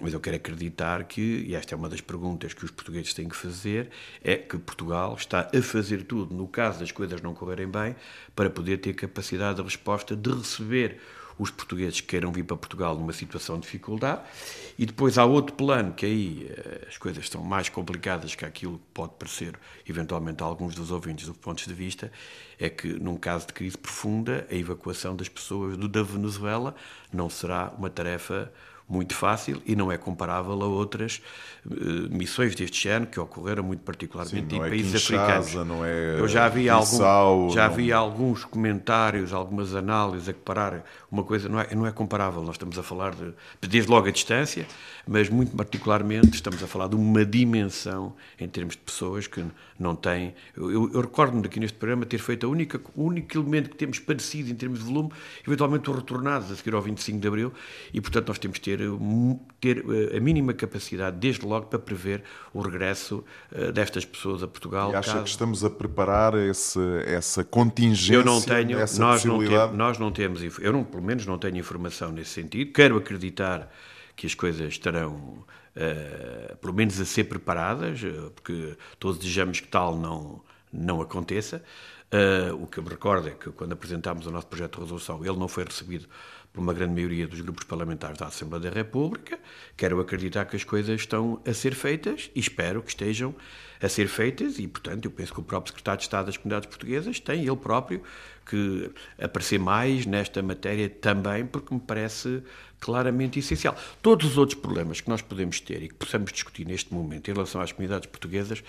mas 0.00 0.14
eu 0.14 0.20
quero 0.20 0.36
acreditar 0.36 1.04
que, 1.04 1.44
e 1.46 1.54
esta 1.54 1.74
é 1.74 1.76
uma 1.76 1.88
das 1.88 2.00
perguntas 2.00 2.54
que 2.54 2.64
os 2.64 2.70
portugueses 2.70 3.12
têm 3.12 3.28
que 3.28 3.36
fazer, 3.36 3.90
é 4.24 4.36
que 4.36 4.56
Portugal 4.56 5.14
está 5.14 5.50
a 5.54 5.62
fazer 5.62 6.04
tudo, 6.04 6.34
no 6.34 6.48
caso 6.48 6.80
das 6.80 6.90
coisas 6.90 7.20
não 7.20 7.34
correrem 7.34 7.68
bem, 7.68 7.94
para 8.34 8.48
poder 8.48 8.78
ter 8.78 8.94
capacidade 8.94 9.56
de 9.56 9.62
resposta 9.62 10.16
de 10.16 10.30
receber 10.32 10.98
os 11.42 11.50
portugueses 11.50 12.00
que 12.00 12.06
queiram 12.06 12.30
vir 12.30 12.44
para 12.44 12.56
Portugal 12.56 12.96
numa 12.96 13.12
situação 13.12 13.56
de 13.56 13.62
dificuldade. 13.62 14.20
E 14.78 14.86
depois 14.86 15.18
há 15.18 15.24
outro 15.24 15.54
plano, 15.54 15.92
que 15.92 16.06
aí 16.06 16.50
eh, 16.50 16.86
as 16.88 16.96
coisas 16.96 17.24
estão 17.24 17.42
mais 17.42 17.68
complicadas 17.68 18.34
que 18.34 18.44
aquilo 18.44 18.78
que 18.78 18.84
pode 18.94 19.12
parecer, 19.18 19.54
eventualmente, 19.88 20.42
a 20.42 20.46
alguns 20.46 20.74
dos 20.74 20.90
ouvintes 20.90 21.26
do 21.26 21.34
pontos 21.34 21.66
de 21.66 21.74
vista, 21.74 22.10
é 22.58 22.68
que, 22.70 22.88
num 22.88 23.16
caso 23.16 23.48
de 23.48 23.52
crise 23.52 23.76
profunda, 23.76 24.46
a 24.50 24.54
evacuação 24.54 25.16
das 25.16 25.28
pessoas 25.28 25.76
da 25.76 26.02
Venezuela 26.02 26.74
não 27.12 27.28
será 27.28 27.72
uma 27.76 27.90
tarefa 27.90 28.52
muito 28.92 29.14
fácil 29.14 29.62
e 29.64 29.74
não 29.74 29.90
é 29.90 29.96
comparável 29.96 30.52
a 30.52 30.66
outras 30.66 31.22
uh, 31.64 31.70
missões 32.10 32.54
deste 32.54 32.82
género 32.82 33.10
que 33.10 33.18
ocorreram 33.18 33.62
muito 33.62 33.80
particularmente 33.80 34.50
Sim, 34.50 34.56
em 34.56 34.64
é 34.64 34.68
países 34.68 35.06
Kinshasa, 35.06 35.22
africanos. 35.22 35.66
Não 35.66 35.84
é 35.84 36.20
Eu 36.20 36.28
já 36.28 36.48
vi, 36.48 36.68
algum, 36.68 37.50
já 37.50 37.68
não... 37.68 37.74
vi 37.74 37.90
alguns 37.90 38.44
comentários, 38.44 39.32
algumas 39.32 39.74
análises 39.74 40.28
a 40.28 40.34
comparar 40.34 40.84
uma 41.12 41.22
coisa, 41.22 41.46
não 41.46 41.60
é, 41.60 41.74
não 41.74 41.86
é 41.86 41.92
comparável. 41.92 42.42
Nós 42.42 42.54
estamos 42.54 42.78
a 42.78 42.82
falar 42.82 43.14
de, 43.14 43.34
desde 43.60 43.90
logo 43.90 44.08
a 44.08 44.10
distância, 44.10 44.66
mas 45.06 45.28
muito 45.28 45.54
particularmente 45.54 46.34
estamos 46.34 46.62
a 46.62 46.66
falar 46.66 46.88
de 46.88 46.96
uma 46.96 47.22
dimensão 47.22 48.14
em 48.40 48.48
termos 48.48 48.74
de 48.74 48.80
pessoas 48.80 49.26
que 49.26 49.44
não 49.78 49.94
têm. 49.94 50.34
Eu, 50.56 50.70
eu, 50.70 50.90
eu 50.94 51.00
recordo-me 51.02 51.42
daqui 51.42 51.60
neste 51.60 51.76
programa 51.76 52.06
ter 52.06 52.18
feito 52.18 52.46
a 52.46 52.48
única, 52.48 52.80
o 52.96 53.04
único 53.04 53.36
elemento 53.36 53.68
que 53.68 53.76
temos 53.76 53.98
parecido 53.98 54.50
em 54.50 54.54
termos 54.54 54.78
de 54.78 54.86
volume, 54.86 55.10
eventualmente 55.46 55.90
os 55.90 55.96
retornados 55.96 56.50
a 56.50 56.56
seguir 56.56 56.74
ao 56.74 56.80
25 56.80 57.20
de 57.20 57.28
Abril, 57.28 57.52
e 57.92 58.00
portanto 58.00 58.28
nós 58.28 58.38
temos 58.38 58.58
que 58.58 58.64
ter, 58.64 58.80
ter 59.60 59.78
eh, 59.78 60.16
a 60.16 60.20
mínima 60.20 60.54
capacidade, 60.54 61.18
desde 61.18 61.44
logo, 61.44 61.66
para 61.66 61.78
prever 61.78 62.22
o 62.54 62.62
regresso 62.62 63.22
eh, 63.52 63.70
destas 63.70 64.06
pessoas 64.06 64.42
a 64.42 64.48
Portugal. 64.48 64.92
E 64.92 64.96
acha 64.96 65.12
caso... 65.12 65.24
que 65.24 65.30
estamos 65.30 65.62
a 65.62 65.68
preparar 65.68 66.34
esse, 66.34 66.80
essa 67.04 67.44
contingência? 67.44 68.14
Eu 68.14 68.24
não 68.24 68.40
tenho, 68.40 68.78
nós 68.78 69.24
não, 69.24 69.38
temos, 69.38 69.76
nós 69.76 69.98
não 69.98 70.10
temos, 70.10 70.42
eu 70.58 70.72
não, 70.72 70.84
pelo 71.02 71.08
menos 71.08 71.26
não 71.26 71.36
tenho 71.36 71.56
informação 71.56 72.12
nesse 72.12 72.30
sentido. 72.30 72.72
Quero 72.72 72.96
acreditar 72.96 73.68
que 74.14 74.24
as 74.24 74.34
coisas 74.34 74.68
estarão, 74.68 75.44
uh, 75.74 76.56
pelo 76.58 76.72
menos, 76.72 77.00
a 77.00 77.04
ser 77.04 77.24
preparadas, 77.24 78.00
porque 78.36 78.76
todos 79.00 79.18
desejamos 79.18 79.58
que 79.58 79.66
tal 79.66 79.96
não, 79.98 80.40
não 80.72 81.00
aconteça. 81.00 81.62
Uh, 82.12 82.54
o 82.62 82.66
que 82.68 82.78
eu 82.78 82.84
me 82.84 82.90
recordo 82.90 83.28
é 83.28 83.32
que 83.32 83.50
quando 83.50 83.72
apresentámos 83.72 84.26
o 84.26 84.30
nosso 84.30 84.46
projeto 84.46 84.76
de 84.76 84.82
resolução, 84.82 85.24
ele 85.24 85.36
não 85.36 85.48
foi 85.48 85.64
recebido 85.64 86.06
por 86.52 86.60
uma 86.60 86.74
grande 86.74 86.92
maioria 86.92 87.26
dos 87.26 87.40
grupos 87.40 87.64
parlamentares 87.64 88.18
da 88.18 88.26
Assembleia 88.26 88.64
da 88.64 88.70
República. 88.70 89.38
Quero 89.76 90.00
acreditar 90.00 90.44
que 90.44 90.56
as 90.56 90.64
coisas 90.64 91.00
estão 91.00 91.40
a 91.46 91.54
ser 91.54 91.74
feitas 91.74 92.30
e 92.34 92.40
espero 92.40 92.82
que 92.82 92.90
estejam 92.90 93.34
a 93.80 93.88
ser 93.88 94.06
feitas 94.06 94.58
e, 94.58 94.68
portanto, 94.68 95.06
eu 95.06 95.10
penso 95.10 95.32
que 95.32 95.40
o 95.40 95.42
próprio 95.42 95.72
Secretário 95.72 95.98
de 95.98 96.04
Estado 96.04 96.26
das 96.26 96.36
Comunidades 96.36 96.68
Portuguesas 96.68 97.18
tem 97.18 97.46
ele 97.46 97.56
próprio 97.56 98.02
que 98.44 98.90
aparecer 99.20 99.58
mais 99.58 100.04
nesta 100.04 100.42
matéria 100.42 100.88
também, 100.88 101.46
porque 101.46 101.74
me 101.74 101.80
parece 101.80 102.42
claramente 102.82 103.38
essencial. 103.38 103.76
Todos 104.02 104.32
os 104.32 104.36
outros 104.36 104.58
problemas 104.58 105.00
que 105.00 105.08
nós 105.08 105.22
podemos 105.22 105.60
ter 105.60 105.84
e 105.84 105.88
que 105.88 105.94
possamos 105.94 106.32
discutir 106.32 106.66
neste 106.66 106.92
momento 106.92 107.30
em 107.30 107.32
relação 107.32 107.60
às 107.60 107.70
comunidades 107.70 108.08
portuguesas, 108.08 108.62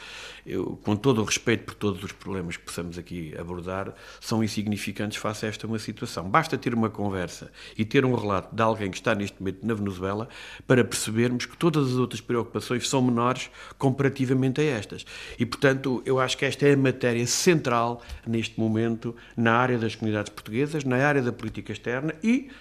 eu, 0.45 0.79
com 0.83 0.95
todo 0.95 1.19
o 1.19 1.23
respeito 1.23 1.63
por 1.63 1.73
todos 1.73 2.03
os 2.03 2.11
problemas 2.11 2.55
que 2.55 2.63
possamos 2.63 2.99
aqui 2.99 3.33
abordar, 3.35 3.91
são 4.21 4.43
insignificantes 4.43 5.17
face 5.17 5.47
a 5.47 5.49
esta 5.49 5.65
uma 5.65 5.79
situação. 5.79 6.29
Basta 6.29 6.55
ter 6.59 6.75
uma 6.75 6.91
conversa 6.91 7.51
e 7.75 7.83
ter 7.83 8.05
um 8.05 8.13
relato 8.13 8.55
de 8.55 8.61
alguém 8.61 8.91
que 8.91 8.97
está 8.97 9.15
neste 9.15 9.39
momento 9.39 9.65
na 9.65 9.73
Venezuela 9.73 10.29
para 10.67 10.83
percebermos 10.83 11.47
que 11.47 11.57
todas 11.57 11.87
as 11.87 11.95
outras 11.95 12.21
preocupações 12.21 12.87
são 12.87 13.01
menores 13.01 13.49
comparativamente 13.79 14.61
a 14.61 14.63
estas. 14.63 15.05
E, 15.39 15.45
portanto, 15.45 16.03
eu 16.05 16.19
acho 16.19 16.37
que 16.37 16.45
esta 16.45 16.67
é 16.67 16.73
a 16.73 16.77
matéria 16.77 17.25
central 17.25 18.03
neste 18.27 18.59
momento 18.59 19.15
na 19.35 19.53
área 19.53 19.79
das 19.79 19.95
comunidades 19.95 20.31
portuguesas, 20.31 20.83
na 20.83 20.97
área 20.97 21.21
da 21.21 21.31
política 21.31 21.71
externa 21.71 22.13
e 22.23 22.51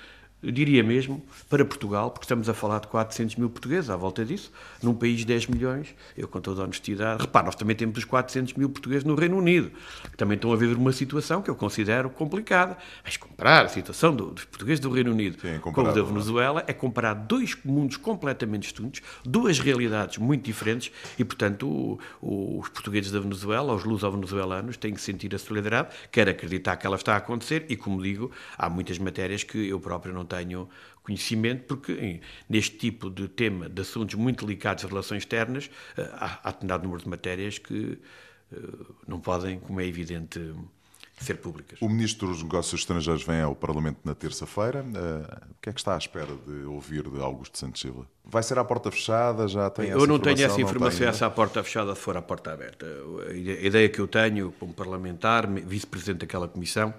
eu 0.43 0.51
diria 0.51 0.83
mesmo, 0.83 1.23
para 1.49 1.65
Portugal, 1.65 2.11
porque 2.11 2.25
estamos 2.25 2.49
a 2.49 2.55
falar 2.55 2.81
de 2.81 2.89
400 2.89 3.37
mil 3.37 3.49
portugueses 3.49 3.89
à 3.89 3.97
volta 3.97 4.25
disso, 4.25 4.51
num 4.83 4.93
país 4.93 5.19
de 5.21 5.27
10 5.27 5.47
milhões, 5.47 5.95
eu 6.17 6.27
com 6.27 6.41
toda 6.41 6.63
a 6.63 6.65
honestidade, 6.65 7.23
repare, 7.23 7.47
nós 7.47 7.55
também 7.55 7.77
temos 7.77 7.97
os 7.97 8.05
400 8.05 8.55
mil 8.55 8.69
portugueses 8.69 9.05
no 9.05 9.15
Reino 9.15 9.37
Unido, 9.37 9.71
que 10.11 10.17
também 10.17 10.35
estão 10.35 10.53
a 10.53 10.57
viver 10.57 10.77
uma 10.77 10.93
situação 10.93 11.41
que 11.41 11.49
eu 11.49 11.55
considero 11.55 12.11
complicada. 12.11 12.77
Mas 13.05 13.17
comparar 13.17 13.67
a 13.67 13.69
situação 13.69 14.15
do, 14.15 14.33
dos 14.33 14.45
portugueses 14.45 14.81
do 14.81 14.91
Reino 14.91 15.13
Unido 15.13 15.41
Sim, 15.41 15.61
com 15.61 15.81
a 15.81 15.93
da 15.93 16.01
é? 16.01 16.03
Venezuela 16.03 16.65
é 16.67 16.73
comparar 16.73 17.15
dois 17.15 17.57
mundos 17.65 17.97
completamente 17.97 18.63
distintos, 18.63 19.01
duas 19.25 19.61
realidades 19.61 20.19
muito 20.19 20.45
diferentes, 20.45 20.91
e, 21.17 21.25
portanto, 21.25 21.69
o, 21.69 22.01
o, 22.21 22.59
os 22.59 22.69
portugueses 22.69 23.13
da 23.13 23.21
Venezuela, 23.21 23.73
os 23.75 23.85
luso-venezuelanos, 23.85 24.77
têm 24.77 24.93
que 24.93 25.01
sentir 25.01 25.33
a 25.35 25.39
solidariedade, 25.39 25.95
quer 26.11 26.29
acreditar 26.29 26.77
que 26.77 26.87
ela 26.87 26.97
está 26.97 27.15
a 27.15 27.19
acontecer, 27.19 27.65
e, 27.69 27.77
como 27.77 28.03
digo, 28.03 28.33
há 28.59 28.69
muitas 28.69 28.99
matérias 28.99 29.45
que 29.45 29.69
eu 29.69 29.79
próprio 29.79 30.13
não 30.13 30.25
tenho 30.37 30.69
conhecimento, 31.03 31.65
porque 31.65 32.21
neste 32.49 32.77
tipo 32.77 33.11
de 33.11 33.29
tema, 33.29 33.69
de 33.69 33.83
assuntos 33.83 34.15
muito 34.15 34.47
delicados 34.47 34.83
de 34.83 34.89
relações 34.89 35.23
externas, 35.23 35.71
eh, 35.97 36.09
há, 36.15 36.41
há 36.45 36.51
determinado 36.51 36.85
número 36.85 37.03
de 37.03 37.09
matérias 37.09 37.59
que 37.59 37.99
uh, 38.53 38.95
não 39.07 39.21
podem, 39.21 39.59
como 39.59 39.81
é 39.81 39.87
evidente, 39.87 40.55
ser 41.19 41.35
públicas. 41.35 41.81
O 41.81 41.89
Ministro 41.89 42.29
dos 42.29 42.43
Negócios 42.43 42.81
Estrangeiros 42.81 43.25
vem 43.25 43.41
ao 43.41 43.55
Parlamento 43.55 43.99
na 44.05 44.15
terça-feira. 44.15 44.83
Uh, 44.83 45.51
o 45.51 45.55
que 45.61 45.71
é 45.71 45.73
que 45.73 45.81
está 45.81 45.95
à 45.95 45.99
espera 45.99 46.35
de 46.47 46.65
ouvir 46.65 47.09
de 47.09 47.21
Augusto 47.21 47.59
Santos 47.59 47.81
Silva? 47.81 48.07
Vai 48.25 48.43
ser 48.43 48.59
à 48.59 48.65
porta 48.65 48.91
fechada? 48.91 49.49
Já 49.49 49.71
tem 49.71 49.89
Eu 49.89 50.07
não 50.07 50.19
tenho 50.19 50.41
essa 50.41 50.61
informação, 50.61 51.07
essa 51.09 51.27
à 51.27 51.31
porta 51.31 51.63
fechada, 51.65 51.95
se 51.95 52.01
for 52.01 52.17
à 52.17 52.23
porta 52.23 52.53
aberta. 52.53 52.87
A 53.29 53.33
ideia 53.33 53.89
que 53.89 54.01
eu 54.01 54.07
tenho, 54.07 54.53
como 54.59 54.73
parlamentar, 54.73 55.47
vice-presidente 55.49 56.21
daquela 56.21 56.47
comissão, 56.47 56.95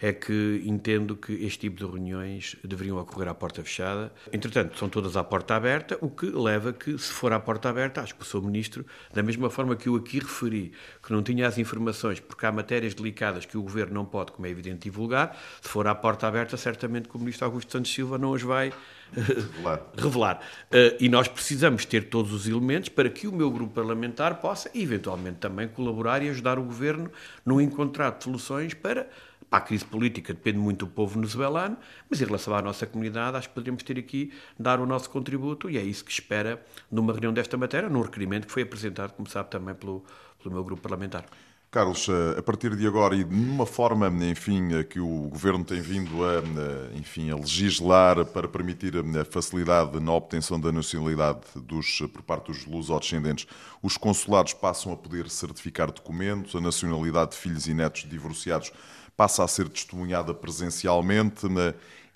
é 0.00 0.12
que 0.12 0.62
entendo 0.64 1.16
que 1.16 1.32
este 1.44 1.60
tipo 1.60 1.76
de 1.76 1.84
reuniões 1.84 2.56
deveriam 2.62 2.98
ocorrer 2.98 3.28
à 3.28 3.34
porta 3.34 3.62
fechada. 3.62 4.12
Entretanto, 4.32 4.78
são 4.78 4.88
todas 4.88 5.16
à 5.16 5.24
porta 5.24 5.56
aberta, 5.56 5.98
o 6.00 6.08
que 6.08 6.26
leva 6.26 6.72
que, 6.72 6.96
se 6.96 7.12
for 7.12 7.32
à 7.32 7.40
porta 7.40 7.68
aberta, 7.68 8.00
acho 8.00 8.14
que 8.14 8.22
o 8.22 8.24
Sr. 8.24 8.42
Ministro, 8.42 8.86
da 9.12 9.22
mesma 9.22 9.50
forma 9.50 9.74
que 9.74 9.88
eu 9.88 9.96
aqui 9.96 10.20
referi, 10.20 10.72
que 11.02 11.12
não 11.12 11.22
tinha 11.22 11.48
as 11.48 11.58
informações, 11.58 12.20
porque 12.20 12.46
há 12.46 12.52
matérias 12.52 12.94
delicadas 12.94 13.44
que 13.44 13.58
o 13.58 13.62
Governo 13.62 13.94
não 13.94 14.04
pode, 14.04 14.32
como 14.32 14.46
é 14.46 14.50
evidente, 14.50 14.84
divulgar, 14.84 15.36
se 15.60 15.68
for 15.68 15.86
à 15.88 15.94
porta 15.94 16.28
aberta, 16.28 16.56
certamente 16.56 17.08
que 17.08 17.16
o 17.16 17.18
Ministro 17.18 17.46
Augusto 17.46 17.72
Santos 17.72 17.92
Silva 17.92 18.18
não 18.18 18.34
as 18.34 18.42
vai 18.42 18.72
revelar. 19.12 19.82
revelar. 19.96 20.40
Uh, 20.66 20.96
e 21.00 21.08
nós 21.08 21.26
precisamos 21.26 21.84
ter 21.84 22.08
todos 22.08 22.32
os 22.32 22.46
elementos 22.46 22.88
para 22.88 23.08
que 23.10 23.26
o 23.26 23.32
meu 23.32 23.50
grupo 23.50 23.74
parlamentar 23.74 24.40
possa, 24.40 24.70
eventualmente, 24.74 25.38
também 25.38 25.66
colaborar 25.66 26.22
e 26.22 26.28
ajudar 26.28 26.58
o 26.58 26.62
Governo 26.62 27.10
no 27.44 27.60
encontrar 27.60 28.10
de 28.10 28.24
soluções 28.24 28.74
para 28.74 29.08
para 29.50 29.58
a 29.58 29.66
crise 29.66 29.84
política 29.84 30.34
depende 30.34 30.58
muito 30.58 30.84
do 30.84 30.90
povo 30.90 31.14
venezuelano, 31.14 31.76
mas 32.08 32.20
em 32.20 32.24
relação 32.24 32.54
à 32.54 32.60
nossa 32.60 32.86
comunidade, 32.86 33.36
acho 33.36 33.48
que 33.48 33.54
poderíamos 33.54 33.82
ter 33.82 33.98
aqui, 33.98 34.32
dar 34.58 34.80
o 34.80 34.86
nosso 34.86 35.08
contributo, 35.10 35.70
e 35.70 35.78
é 35.78 35.82
isso 35.82 36.04
que 36.04 36.10
espera 36.10 36.62
numa 36.90 37.12
reunião 37.12 37.32
desta 37.32 37.56
matéria, 37.56 37.88
num 37.88 38.02
requerimento 38.02 38.46
que 38.46 38.52
foi 38.52 38.62
apresentado, 38.62 39.12
como 39.12 39.28
sabe, 39.28 39.50
também 39.50 39.74
pelo, 39.74 40.04
pelo 40.42 40.54
meu 40.54 40.64
grupo 40.64 40.82
parlamentar. 40.82 41.24
Carlos, 41.70 42.08
eh, 42.08 42.38
a 42.38 42.42
partir 42.42 42.74
de 42.74 42.86
agora 42.86 43.14
e 43.14 43.22
numa 43.26 43.66
forma, 43.66 44.08
enfim, 44.24 44.72
eh, 44.72 44.84
que 44.84 44.98
o 44.98 45.28
governo 45.28 45.62
tem 45.62 45.82
vindo 45.82 46.24
a, 46.24 46.36
eh, 46.38 46.96
enfim, 46.96 47.30
a 47.30 47.36
legislar 47.36 48.24
para 48.24 48.48
permitir 48.48 48.94
a 48.96 49.24
facilidade 49.26 50.00
na 50.00 50.12
obtenção 50.12 50.58
da 50.58 50.72
nacionalidade 50.72 51.40
dos, 51.56 51.98
por 52.10 52.22
parte 52.22 52.46
dos 52.46 52.64
luso-descendentes, 52.64 53.46
os 53.82 53.98
consulados 53.98 54.54
passam 54.54 54.94
a 54.94 54.96
poder 54.96 55.28
certificar 55.28 55.92
documentos, 55.92 56.56
a 56.56 56.60
nacionalidade 56.60 57.32
de 57.32 57.36
filhos 57.36 57.66
e 57.66 57.74
netos 57.74 58.08
divorciados 58.08 58.72
passa 59.14 59.44
a 59.44 59.48
ser 59.48 59.68
testemunhada 59.68 60.32
presencialmente. 60.32 61.46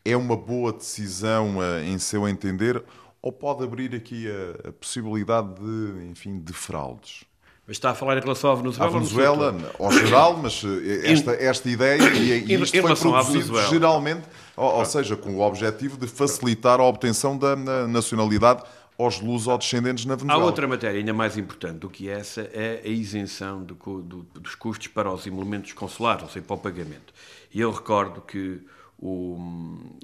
É 0.02 0.16
uma 0.16 0.36
boa 0.36 0.72
decisão, 0.72 1.58
em 1.84 1.98
seu 1.98 2.26
entender, 2.26 2.82
ou 3.20 3.30
pode 3.30 3.64
abrir 3.64 3.94
aqui 3.94 4.26
a, 4.30 4.70
a 4.70 4.72
possibilidade 4.72 5.54
de, 5.56 6.06
enfim, 6.06 6.40
de 6.40 6.54
fraudes? 6.54 7.30
Mas 7.72 7.78
está 7.78 7.92
a 7.92 7.94
falar 7.94 8.18
em 8.18 8.20
relação 8.20 8.50
à 8.50 8.54
Venezuela? 8.54 8.86
À 8.86 8.92
Venezuela, 8.92 9.72
ao 9.78 9.92
geral, 9.92 10.36
mas 10.36 10.60
eh, 10.62 11.10
esta, 11.10 11.30
esta 11.32 11.70
ideia, 11.70 12.02
e, 12.12 12.44
e 12.44 12.62
isto 12.62 12.82
foi 12.82 12.94
produzido 12.94 13.62
geralmente, 13.70 14.28
ou, 14.54 14.74
ou, 14.74 14.84
seja, 14.84 15.16
com 15.16 15.36
o 15.36 15.40
objetivo 15.40 15.96
de 15.96 16.06
facilitar 16.06 16.80
a 16.80 16.84
obtenção 16.84 17.34
da 17.38 17.56
nacionalidade 17.88 18.62
aos 18.98 19.22
luso-descendentes 19.22 20.04
na 20.04 20.16
Venezuela. 20.16 20.42
Há 20.42 20.44
outra 20.44 20.68
matéria 20.68 20.98
ainda 20.98 21.14
mais 21.14 21.38
importante 21.38 21.78
do 21.78 21.88
que 21.88 22.10
essa, 22.10 22.42
é 22.52 22.82
a 22.84 22.88
isenção 22.88 23.62
do, 23.62 23.74
do, 23.74 24.22
dos 24.38 24.54
custos 24.54 24.88
para 24.88 25.10
os 25.10 25.26
emolumentos 25.26 25.72
consulares, 25.72 26.24
ou 26.24 26.28
seja, 26.28 26.44
para 26.44 26.56
o 26.56 26.58
pagamento. 26.58 27.14
E 27.54 27.58
eu 27.58 27.70
recordo 27.70 28.20
que 28.20 28.60
o, 28.98 29.38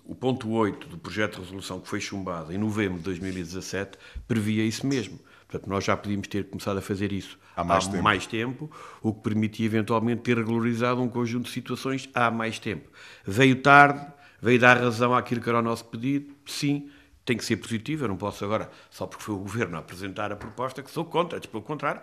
o 0.07 0.15
ponto 0.15 0.51
8 0.51 0.89
do 0.89 0.97
projeto 0.97 1.35
de 1.35 1.43
resolução 1.43 1.81
que 1.81 1.87
foi 1.87 2.01
chumbado 2.01 2.51
em 2.51 2.57
novembro 2.57 2.97
de 2.97 3.05
2017 3.05 3.99
previa 4.27 4.65
isso 4.65 4.87
mesmo. 4.87 5.19
Portanto, 5.49 5.69
nós 5.69 5.83
já 5.83 5.97
podíamos 5.97 6.29
ter 6.29 6.45
começado 6.45 6.77
a 6.77 6.83
fazer 6.83 7.11
isso 7.11 7.39
há 7.57 7.65
mais, 7.65 7.87
há 7.87 7.91
tempo. 7.91 8.05
mais 8.05 8.27
tempo, 8.27 8.71
o 9.03 9.15
que 9.15 9.23
permitia 9.23 9.65
eventualmente 9.65 10.21
ter 10.21 10.37
regularizado 10.37 11.01
um 11.01 11.09
conjunto 11.09 11.47
de 11.47 11.53
situações 11.53 12.09
há 12.13 12.31
mais 12.31 12.59
tempo. 12.59 12.91
Veio 13.25 13.57
tarde, 13.63 14.07
veio 14.43 14.61
dar 14.61 14.77
razão 14.77 15.15
àquilo 15.15 15.41
que 15.41 15.49
era 15.49 15.61
o 15.61 15.63
nosso 15.63 15.87
pedido, 15.87 16.35
sim, 16.45 16.91
tem 17.25 17.35
que 17.35 17.45
ser 17.45 17.57
positivo. 17.57 18.05
Eu 18.05 18.09
não 18.09 18.17
posso 18.19 18.45
agora, 18.45 18.71
só 18.91 19.07
porque 19.07 19.25
foi 19.25 19.35
o 19.35 19.39
governo 19.39 19.77
a 19.77 19.81
apresentar 19.81 20.31
a 20.31 20.37
proposta, 20.37 20.83
que 20.83 20.91
sou 20.91 21.07
contra. 21.07 21.41
Pelo 21.41 21.63
contrário, 21.63 22.03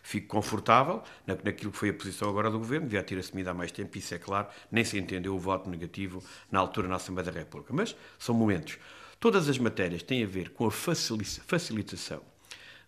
fico 0.00 0.28
confortável 0.28 1.02
naquilo 1.26 1.72
que 1.72 1.78
foi 1.78 1.88
a 1.88 1.94
posição 1.94 2.28
agora 2.28 2.52
do 2.52 2.58
governo. 2.58 2.86
Devia 2.86 3.02
ter 3.02 3.18
assumido 3.18 3.50
há 3.50 3.54
mais 3.54 3.72
tempo, 3.72 3.98
isso 3.98 4.14
é 4.14 4.18
claro. 4.18 4.46
Nem 4.70 4.84
se 4.84 4.96
entendeu 4.96 5.34
o 5.34 5.40
voto 5.40 5.68
negativo 5.68 6.22
na 6.52 6.60
altura 6.60 6.86
na 6.86 6.96
Assembleia 6.96 7.32
da 7.32 7.36
República. 7.36 7.74
Mas 7.74 7.96
são 8.16 8.32
momentos. 8.32 8.78
Todas 9.18 9.48
as 9.48 9.58
matérias 9.58 10.04
têm 10.04 10.22
a 10.22 10.26
ver 10.26 10.50
com 10.50 10.66
a 10.66 10.70
facilitação 10.70 12.22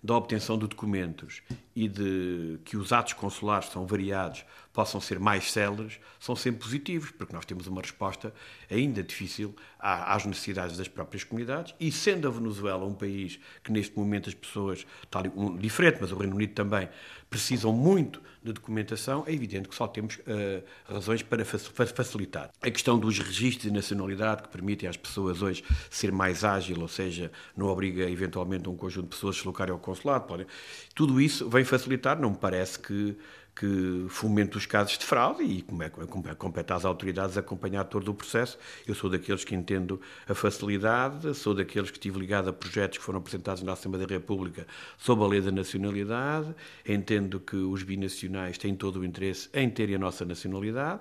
da 0.02 0.16
obtenção 0.16 0.58
de 0.58 0.66
documentos 0.66 1.42
e 1.74 1.88
de 1.88 2.58
que 2.64 2.76
os 2.76 2.92
atos 2.92 3.12
consulares 3.12 3.68
são 3.68 3.86
variados 3.86 4.44
possam 4.72 5.00
ser 5.00 5.18
mais 5.18 5.50
céleres, 5.50 5.98
são 6.20 6.36
sempre 6.36 6.60
positivos, 6.60 7.10
porque 7.10 7.34
nós 7.34 7.44
temos 7.44 7.66
uma 7.66 7.80
resposta 7.80 8.32
ainda 8.70 9.02
difícil 9.02 9.54
às 9.78 10.24
necessidades 10.24 10.76
das 10.76 10.88
próprias 10.88 11.24
comunidades. 11.24 11.74
E 11.80 11.90
sendo 11.90 12.28
a 12.28 12.30
Venezuela 12.30 12.84
um 12.84 12.94
país 12.94 13.38
que 13.62 13.72
neste 13.72 13.96
momento 13.96 14.28
as 14.28 14.34
pessoas, 14.34 14.86
tal, 15.10 15.24
um, 15.34 15.56
diferente, 15.56 15.98
mas 16.00 16.12
o 16.12 16.16
Reino 16.16 16.36
Unido 16.36 16.52
também, 16.52 16.88
precisam 17.30 17.72
muito 17.72 18.22
de 18.42 18.52
documentação, 18.52 19.24
é 19.26 19.32
evidente 19.32 19.68
que 19.68 19.74
só 19.74 19.86
temos 19.86 20.16
uh, 20.16 20.64
razões 20.86 21.22
para 21.22 21.44
facilitar. 21.44 22.50
A 22.62 22.70
questão 22.70 22.98
dos 22.98 23.18
registros 23.18 23.64
de 23.64 23.70
nacionalidade 23.70 24.44
que 24.44 24.48
permitem 24.48 24.88
às 24.88 24.96
pessoas 24.96 25.42
hoje 25.42 25.62
ser 25.90 26.10
mais 26.12 26.44
ágil, 26.44 26.80
ou 26.80 26.88
seja, 26.88 27.30
não 27.56 27.66
obriga 27.66 28.08
eventualmente 28.08 28.68
um 28.68 28.76
conjunto 28.76 29.04
de 29.04 29.10
pessoas 29.10 29.34
a 29.34 29.38
se 29.38 29.40
deslocarem 29.40 29.72
ao 29.72 29.78
consulado. 29.78 30.26
Podem... 30.26 30.46
Tudo 30.94 31.20
isso 31.20 31.48
vem 31.48 31.64
facilitar, 31.64 32.18
não 32.18 32.30
me 32.30 32.36
parece 32.36 32.78
que 32.78 33.16
que 33.58 34.06
fomente 34.08 34.56
os 34.56 34.66
casos 34.66 34.96
de 34.96 35.04
fraude 35.04 35.42
e 35.42 35.62
como 35.62 35.82
é, 35.82 35.90
como 35.90 36.28
é 36.28 36.34
compete 36.34 36.72
às 36.72 36.84
autoridades 36.84 37.36
acompanhar 37.36 37.84
todo 37.84 38.08
o 38.08 38.14
processo. 38.14 38.56
Eu 38.86 38.94
sou 38.94 39.10
daqueles 39.10 39.42
que 39.42 39.52
entendo 39.52 40.00
a 40.28 40.34
facilidade, 40.34 41.34
sou 41.34 41.54
daqueles 41.54 41.90
que 41.90 41.96
estive 41.96 42.20
ligado 42.20 42.50
a 42.50 42.52
projetos 42.52 42.98
que 42.98 43.04
foram 43.04 43.18
apresentados 43.18 43.62
na 43.64 43.72
Assembleia 43.72 44.06
da 44.06 44.14
República 44.14 44.64
sob 44.96 45.24
a 45.24 45.26
lei 45.26 45.40
da 45.40 45.50
nacionalidade, 45.50 46.54
entendo 46.86 47.40
que 47.40 47.56
os 47.56 47.82
binacionais 47.82 48.56
têm 48.58 48.76
todo 48.76 49.00
o 49.00 49.04
interesse 49.04 49.48
em 49.52 49.68
terem 49.68 49.96
a 49.96 49.98
nossa 49.98 50.24
nacionalidade 50.24 51.00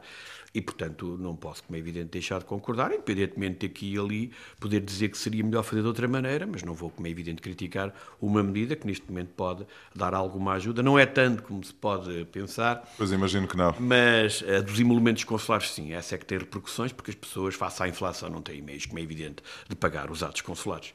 e, 0.57 0.61
portanto, 0.61 1.17
não 1.19 1.35
posso, 1.35 1.63
como 1.63 1.75
é 1.75 1.79
evidente, 1.79 2.09
deixar 2.11 2.39
de 2.39 2.45
concordar, 2.45 2.91
independentemente 2.91 3.59
de 3.59 3.65
aqui 3.67 3.93
e 3.93 3.99
ali 3.99 4.31
poder 4.59 4.81
dizer 4.81 5.09
que 5.09 5.17
seria 5.17 5.43
melhor 5.43 5.63
fazer 5.63 5.81
de 5.81 5.87
outra 5.87 6.07
maneira, 6.07 6.45
mas 6.45 6.63
não 6.63 6.73
vou, 6.73 6.89
como 6.89 7.07
é 7.07 7.09
evidente, 7.09 7.41
criticar 7.41 7.93
uma 8.21 8.43
medida 8.43 8.75
que 8.75 8.85
neste 8.85 9.07
momento 9.09 9.29
pode 9.35 9.65
dar 9.95 10.13
alguma 10.13 10.53
ajuda. 10.53 10.81
Não 10.83 10.97
é 10.97 11.05
tanto 11.05 11.43
como 11.43 11.63
se 11.63 11.73
pode 11.73 12.25
pensar 12.25 12.47
pensar. 12.47 12.83
Pois 12.97 13.11
imagino 13.11 13.47
que 13.47 13.55
não. 13.55 13.75
Mas 13.79 14.43
a 14.43 14.61
dos 14.61 14.79
emolumentos 14.79 15.23
consulares, 15.23 15.71
sim, 15.71 15.93
essa 15.93 16.15
é 16.15 16.17
que 16.17 16.25
tem 16.25 16.37
repercussões, 16.37 16.91
porque 16.91 17.11
as 17.11 17.15
pessoas, 17.15 17.55
face 17.55 17.83
à 17.83 17.87
inflação, 17.87 18.29
não 18.29 18.41
têm 18.41 18.61
meios, 18.61 18.85
como 18.85 18.99
é 18.99 19.01
evidente, 19.01 19.43
de 19.69 19.75
pagar 19.75 20.09
os 20.09 20.23
atos 20.23 20.41
consulares. 20.41 20.93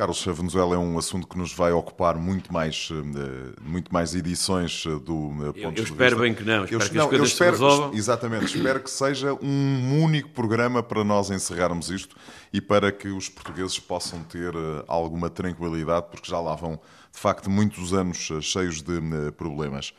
Carlos, 0.00 0.26
a 0.26 0.32
Venezuela 0.32 0.76
é 0.76 0.78
um 0.78 0.96
assunto 0.96 1.26
que 1.26 1.36
nos 1.36 1.52
vai 1.52 1.72
ocupar 1.72 2.16
muito 2.16 2.50
mais, 2.50 2.88
eh, 2.90 3.52
muito 3.60 3.92
mais 3.92 4.14
edições 4.14 4.84
eh, 4.86 4.92
do 4.92 5.02
ponto 5.02 5.58
eu, 5.58 5.64
eu 5.64 5.72
de 5.72 5.82
espero 5.82 6.16
vista. 6.16 6.22
bem 6.22 6.34
que 6.34 6.42
não, 6.42 6.64
espero 6.64 6.84
eu, 6.84 6.90
que 6.90 6.98
as 6.98 7.06
coisas 7.06 7.28
espero, 7.28 7.56
se 7.56 7.62
resolvam. 7.62 7.92
Exatamente, 7.92 8.56
espero 8.56 8.80
que 8.80 8.88
seja 8.88 9.34
um 9.34 10.02
único 10.02 10.30
programa 10.30 10.82
para 10.82 11.04
nós 11.04 11.30
encerrarmos 11.30 11.90
isto 11.90 12.16
e 12.50 12.62
para 12.62 12.90
que 12.90 13.08
os 13.08 13.28
portugueses 13.28 13.78
possam 13.78 14.22
ter 14.22 14.54
eh, 14.54 14.84
alguma 14.88 15.28
tranquilidade, 15.28 16.06
porque 16.10 16.30
já 16.30 16.40
lá 16.40 16.54
vão, 16.54 16.80
de 17.12 17.20
facto, 17.20 17.50
muitos 17.50 17.92
anos 17.92 18.16
cheios 18.40 18.80
de 18.80 19.02
problemas. 19.36 19.92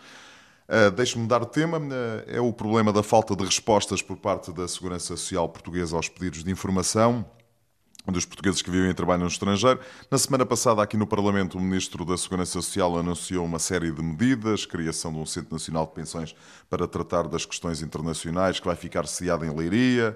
Uh, 0.67 0.89
Deixe-me 0.89 1.27
dar 1.27 1.43
o 1.43 1.45
tema. 1.45 1.77
Uh, 1.77 1.91
é 2.25 2.41
o 2.41 2.51
problema 2.51 2.91
da 2.91 3.03
falta 3.03 3.35
de 3.35 3.43
respostas 3.43 4.01
por 4.01 4.17
parte 4.17 4.51
da 4.51 4.67
Segurança 4.67 5.15
Social 5.15 5.47
Portuguesa 5.47 5.95
aos 5.95 6.09
pedidos 6.09 6.43
de 6.43 6.49
informação 6.49 7.23
dos 8.07 8.25
portugueses 8.25 8.61
que 8.61 8.71
vivem 8.71 8.89
e 8.89 8.93
trabalham 8.93 9.21
no 9.21 9.27
estrangeiro. 9.27 9.79
Na 10.09 10.17
semana 10.17 10.45
passada, 10.45 10.81
aqui 10.81 10.97
no 10.97 11.05
Parlamento, 11.05 11.57
o 11.57 11.61
Ministro 11.61 12.03
da 12.03 12.17
Segurança 12.17 12.53
Social 12.53 12.97
anunciou 12.97 13.45
uma 13.45 13.59
série 13.59 13.91
de 13.91 14.01
medidas, 14.01 14.65
criação 14.65 15.11
de 15.11 15.19
um 15.19 15.25
Centro 15.25 15.53
Nacional 15.53 15.85
de 15.85 15.93
Pensões 15.93 16.35
para 16.69 16.87
tratar 16.87 17.27
das 17.27 17.45
questões 17.45 17.81
internacionais, 17.81 18.59
que 18.59 18.65
vai 18.65 18.75
ficar 18.75 19.05
sediado 19.05 19.45
em 19.45 19.55
Leiria, 19.55 20.15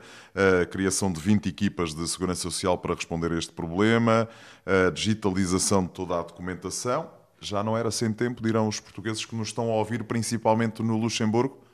a 0.62 0.65
criação 0.65 1.12
de 1.12 1.20
20 1.20 1.48
equipas 1.48 1.94
de 1.94 2.08
Segurança 2.08 2.42
Social 2.42 2.77
para 2.77 2.96
responder 2.96 3.32
a 3.32 3.38
este 3.38 3.51
problema, 3.51 4.27
a 4.65 4.89
digitalização 4.89 5.84
de 5.84 5.89
toda 5.89 6.20
a 6.20 6.24
documentação. 6.24 7.10
Já 7.39 7.63
não 7.63 7.77
era 7.77 7.92
sem 7.92 8.12
tempo, 8.12 8.42
dirão 8.42 8.68
os 8.68 8.80
portugueses 8.80 9.25
que 9.25 9.36
nos 9.36 9.50
estão 9.50 9.70
a 9.70 9.75
ouvir, 9.75 10.04
principalmente 10.04 10.82
no 10.82 10.98
Luxemburgo? 10.98 11.64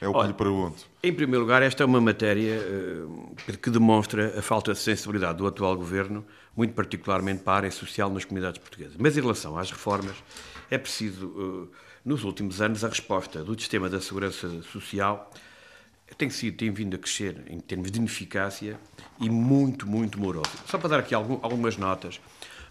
É 0.00 0.06
o 0.06 0.12
que 0.12 0.18
Olha, 0.18 0.28
lhe 0.28 0.34
pergunto. 0.34 0.86
Em 1.02 1.12
primeiro 1.12 1.40
lugar, 1.40 1.60
esta 1.60 1.82
é 1.82 1.86
uma 1.86 2.00
matéria 2.00 2.60
uh, 2.60 3.34
que 3.60 3.68
demonstra 3.68 4.38
a 4.38 4.42
falta 4.42 4.72
de 4.72 4.78
sensibilidade 4.78 5.38
do 5.38 5.46
atual 5.46 5.76
governo, 5.76 6.24
muito 6.56 6.72
particularmente 6.72 7.42
para 7.42 7.52
a 7.52 7.56
área 7.56 7.70
social 7.70 8.08
nas 8.08 8.24
comunidades 8.24 8.60
portuguesas. 8.60 8.94
Mas 8.96 9.16
em 9.16 9.20
relação 9.20 9.58
às 9.58 9.70
reformas, 9.72 10.14
é 10.70 10.78
preciso, 10.78 11.26
uh, 11.26 11.70
nos 12.04 12.22
últimos 12.22 12.60
anos, 12.60 12.84
a 12.84 12.88
resposta 12.88 13.42
do 13.42 13.58
sistema 13.58 13.88
da 13.88 14.00
segurança 14.00 14.62
social 14.62 15.32
tem, 16.16 16.30
sido, 16.30 16.56
tem 16.56 16.70
vindo 16.70 16.94
a 16.94 16.98
crescer 16.98 17.42
em 17.48 17.58
termos 17.58 17.90
de 17.90 17.98
ineficácia 17.98 18.78
e 19.20 19.28
muito, 19.28 19.84
muito 19.84 20.18
moroso. 20.20 20.50
Só 20.66 20.78
para 20.78 20.90
dar 20.90 20.98
aqui 21.00 21.12
algum, 21.12 21.40
algumas 21.42 21.76
notas. 21.76 22.20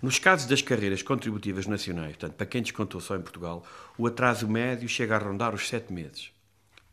Nos 0.02 0.18
casos 0.18 0.46
das 0.46 0.62
carreiras 0.62 1.02
contributivas 1.02 1.68
nacionais, 1.68 2.16
portanto, 2.16 2.36
para 2.36 2.46
quem 2.46 2.62
descontou 2.62 3.02
só 3.02 3.18
em 3.18 3.22
Portugal, 3.22 3.66
o 3.98 4.08
atraso 4.08 4.48
médio 4.48 4.88
chega 4.88 5.16
a 5.16 5.20
rondar 5.20 5.54
os 5.54 5.68
sete 5.68 5.92
meses 5.92 6.37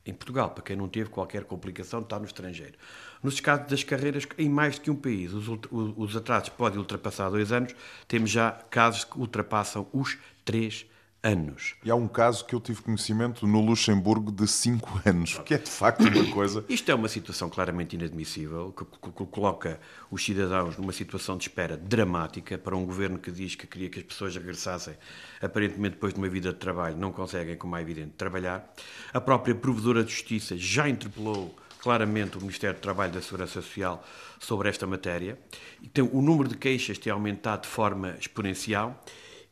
em 0.06 0.12
Portugal, 0.12 0.50
para 0.50 0.62
quem 0.62 0.76
não 0.76 0.88
teve 0.88 1.08
qualquer 1.08 1.44
complicação 1.44 2.00
de 2.00 2.06
estar 2.06 2.18
no 2.18 2.26
estrangeiro. 2.26 2.74
Nos 3.22 3.40
casos 3.40 3.68
das 3.68 3.82
carreiras 3.82 4.26
em 4.36 4.48
mais 4.48 4.78
que 4.78 4.90
um 4.90 4.96
país, 4.96 5.32
os, 5.32 5.48
os 5.70 6.16
atrasos 6.16 6.50
podem 6.50 6.78
ultrapassar 6.78 7.30
dois 7.30 7.52
anos, 7.52 7.74
temos 8.06 8.30
já 8.30 8.52
casos 8.70 9.04
que 9.04 9.18
ultrapassam 9.18 9.86
os 9.92 10.18
três 10.44 10.86
anos. 11.24 11.74
E 11.82 11.90
há 11.90 11.94
um 11.94 12.06
caso 12.06 12.44
que 12.44 12.54
eu 12.54 12.60
tive 12.60 12.82
conhecimento 12.82 13.46
no 13.46 13.60
Luxemburgo 13.62 14.30
de 14.30 14.46
5 14.46 15.02
anos, 15.06 15.38
que 15.38 15.54
é 15.54 15.58
de 15.58 15.70
facto 15.70 16.02
uma 16.02 16.30
coisa. 16.30 16.64
Isto 16.68 16.92
é 16.92 16.94
uma 16.94 17.08
situação 17.08 17.48
claramente 17.48 17.96
inadmissível, 17.96 18.72
que, 18.72 18.84
coloca 19.24 19.80
os 20.10 20.22
cidadãos 20.22 20.76
numa 20.76 20.92
situação 20.92 21.38
de 21.38 21.44
espera 21.44 21.76
dramática 21.76 22.58
para 22.58 22.76
um 22.76 22.84
governo 22.84 23.18
que 23.18 23.30
diz 23.30 23.54
que 23.54 23.66
queria 23.66 23.88
que 23.88 23.98
as 24.00 24.04
pessoas 24.04 24.36
regressassem, 24.36 24.94
aparentemente 25.40 25.94
depois 25.94 26.12
de 26.12 26.18
uma 26.20 26.28
vida 26.28 26.52
de 26.52 26.58
trabalho, 26.58 26.96
não 26.96 27.10
conseguem, 27.10 27.56
como 27.56 27.74
é 27.74 27.80
evidente, 27.80 28.12
trabalhar. 28.18 28.70
A 29.12 29.20
própria 29.20 29.54
Provedora 29.54 30.04
de 30.04 30.12
Justiça 30.12 30.56
já 30.58 30.88
interpelou 30.88 31.56
claramente 31.80 32.36
o 32.36 32.40
Ministério 32.40 32.76
do 32.76 32.82
Trabalho 32.82 33.12
e 33.12 33.14
da 33.14 33.22
Segurança 33.22 33.60
Social 33.60 34.04
sobre 34.38 34.68
esta 34.68 34.86
matéria. 34.86 35.38
Então, 35.82 36.08
o 36.12 36.20
número 36.20 36.48
de 36.48 36.56
queixas 36.56 36.98
tem 36.98 37.12
aumentado 37.12 37.62
de 37.62 37.68
forma 37.68 38.16
exponencial 38.18 39.02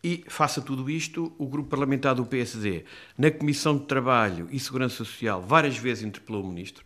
e, 0.03 0.25
face 0.27 0.59
a 0.59 0.63
tudo 0.63 0.91
isto, 0.91 1.33
o 1.39 1.47
grupo 1.47 1.71
parlamentar 1.71 2.15
do 2.15 2.27
PSD, 2.27 2.85
na 3.17 3.31
Comissão 3.31 3.77
de 3.77 3.85
Trabalho 3.85 4.49
e 4.51 4.59
Segurança 4.59 4.97
Social, 4.97 5.41
várias 5.41 5.79
vezes 5.79 6.03
interpelou 6.03 6.43
o 6.43 6.47
Ministro. 6.47 6.85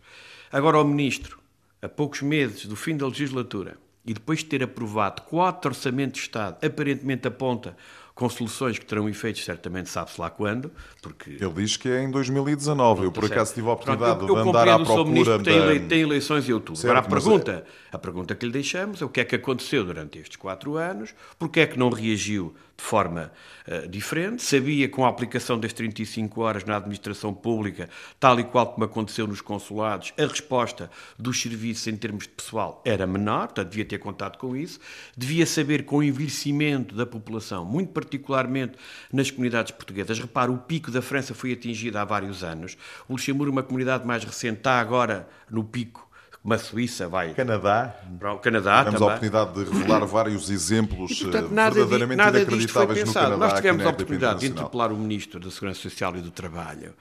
Agora, 0.51 0.79
o 0.79 0.83
Ministro, 0.83 1.39
a 1.81 1.89
poucos 1.89 2.21
meses 2.21 2.65
do 2.65 2.75
fim 2.75 2.95
da 2.95 3.07
legislatura, 3.07 3.77
e 4.05 4.13
depois 4.13 4.39
de 4.39 4.45
ter 4.45 4.63
aprovado 4.63 5.23
quatro 5.23 5.71
orçamentos 5.71 6.21
de 6.21 6.27
Estado, 6.27 6.65
aparentemente 6.65 7.27
aponta 7.27 7.75
com 8.17 8.27
soluções 8.29 8.79
que 8.79 8.85
terão 8.85 9.07
efeitos 9.07 9.45
certamente 9.45 9.89
sabe-se 9.89 10.19
lá 10.19 10.29
quando, 10.29 10.71
porque... 11.03 11.31
Ele 11.39 11.53
diz 11.53 11.77
que 11.77 11.87
é 11.87 12.01
em 12.01 12.09
2019, 12.09 13.01
Pronto, 13.01 13.05
eu 13.05 13.11
por 13.11 13.31
acaso 13.31 13.53
tive 13.53 13.67
a 13.67 13.73
oportunidade 13.73 14.17
Pronto, 14.17 14.31
eu, 14.31 14.37
eu 14.37 14.43
de 14.43 14.49
andar 14.49 14.67
à 14.69 14.79
procura 14.79 15.37
da... 15.37 15.43
Tem, 15.43 15.87
tem 15.87 16.01
eleições 16.01 16.49
em 16.49 16.53
outubro. 16.53 16.81
Agora, 16.81 16.99
a 16.99 17.03
pergunta, 17.03 17.51
é... 17.51 17.95
a 17.95 17.99
pergunta 17.99 18.33
que 18.33 18.45
lhe 18.45 18.51
deixamos 18.51 19.03
é 19.03 19.05
o 19.05 19.09
que 19.09 19.19
é 19.19 19.25
que 19.25 19.35
aconteceu 19.35 19.85
durante 19.85 20.17
estes 20.17 20.35
quatro 20.35 20.77
anos, 20.77 21.13
porque 21.37 21.59
é 21.59 21.67
que 21.67 21.77
não 21.77 21.91
reagiu 21.91 22.55
de 22.77 22.83
forma 22.83 23.31
uh, 23.67 23.87
diferente, 23.87 24.43
sabia 24.43 24.87
com 24.87 25.03
a 25.03 25.09
aplicação 25.09 25.59
das 25.59 25.73
35 25.73 26.39
horas 26.41 26.63
na 26.63 26.77
administração 26.77 27.33
pública, 27.33 27.89
tal 28.19 28.39
e 28.39 28.43
qual 28.43 28.67
como 28.67 28.85
aconteceu 28.85 29.25
nos 29.25 29.41
consulados, 29.41 30.13
a 30.17 30.25
resposta 30.25 30.89
dos 31.17 31.41
serviços 31.41 31.87
em 31.87 31.97
termos 31.97 32.25
de 32.25 32.29
pessoal 32.29 32.81
era 32.85 33.07
menor, 33.07 33.47
portanto 33.47 33.69
devia 33.69 33.85
ter 33.85 33.97
contado 33.97 34.37
com 34.37 34.55
isso, 34.55 34.79
devia 35.17 35.45
saber 35.45 35.85
com 35.85 35.97
o 35.97 36.03
envelhecimento 36.03 36.93
da 36.93 37.05
população, 37.05 37.65
muito 37.65 37.91
particularmente 37.91 38.77
nas 39.11 39.31
comunidades 39.31 39.71
portuguesas. 39.71 40.19
Repara, 40.19 40.51
o 40.51 40.59
pico 40.59 40.91
da 40.91 41.01
França 41.01 41.33
foi 41.33 41.51
atingido 41.51 41.97
há 41.97 42.05
vários 42.05 42.43
anos, 42.43 42.77
o 43.09 43.13
Luxemburgo, 43.13 43.51
uma 43.51 43.63
comunidade 43.63 44.05
mais 44.05 44.23
recente, 44.23 44.59
está 44.59 44.79
agora 44.79 45.27
no 45.49 45.63
pico 45.63 46.06
como 46.47 46.53
a 46.53 46.57
Suíça 46.57 47.09
vai. 47.09 47.33
Canadá. 47.33 47.93
Para 48.17 48.33
o 48.33 48.39
Canadá 48.39 48.85
Tivemos 48.85 48.99
também. 48.99 49.09
a 49.09 49.17
oportunidade 49.17 49.53
de 49.53 49.69
revelar 49.69 50.05
vários 50.05 50.49
exemplos 50.49 51.11
e, 51.11 51.23
portanto, 51.25 51.51
eh, 51.51 51.53
nada 51.53 51.75
verdadeiramente 51.75 52.17
nada 52.17 52.39
inacreditáveis 52.39 53.05
no 53.05 53.13
Canadá. 53.13 53.37
Nós 53.37 53.53
tivemos 53.55 53.85
a 53.85 53.89
oportunidade 53.89 54.39
de 54.39 54.47
interpelar 54.47 54.93
o 54.93 54.97
Ministro 54.97 55.41
da 55.41 55.51
Segurança 55.51 55.81
Social 55.81 56.15
e 56.15 56.21
do 56.21 56.31
Trabalho 56.31 56.93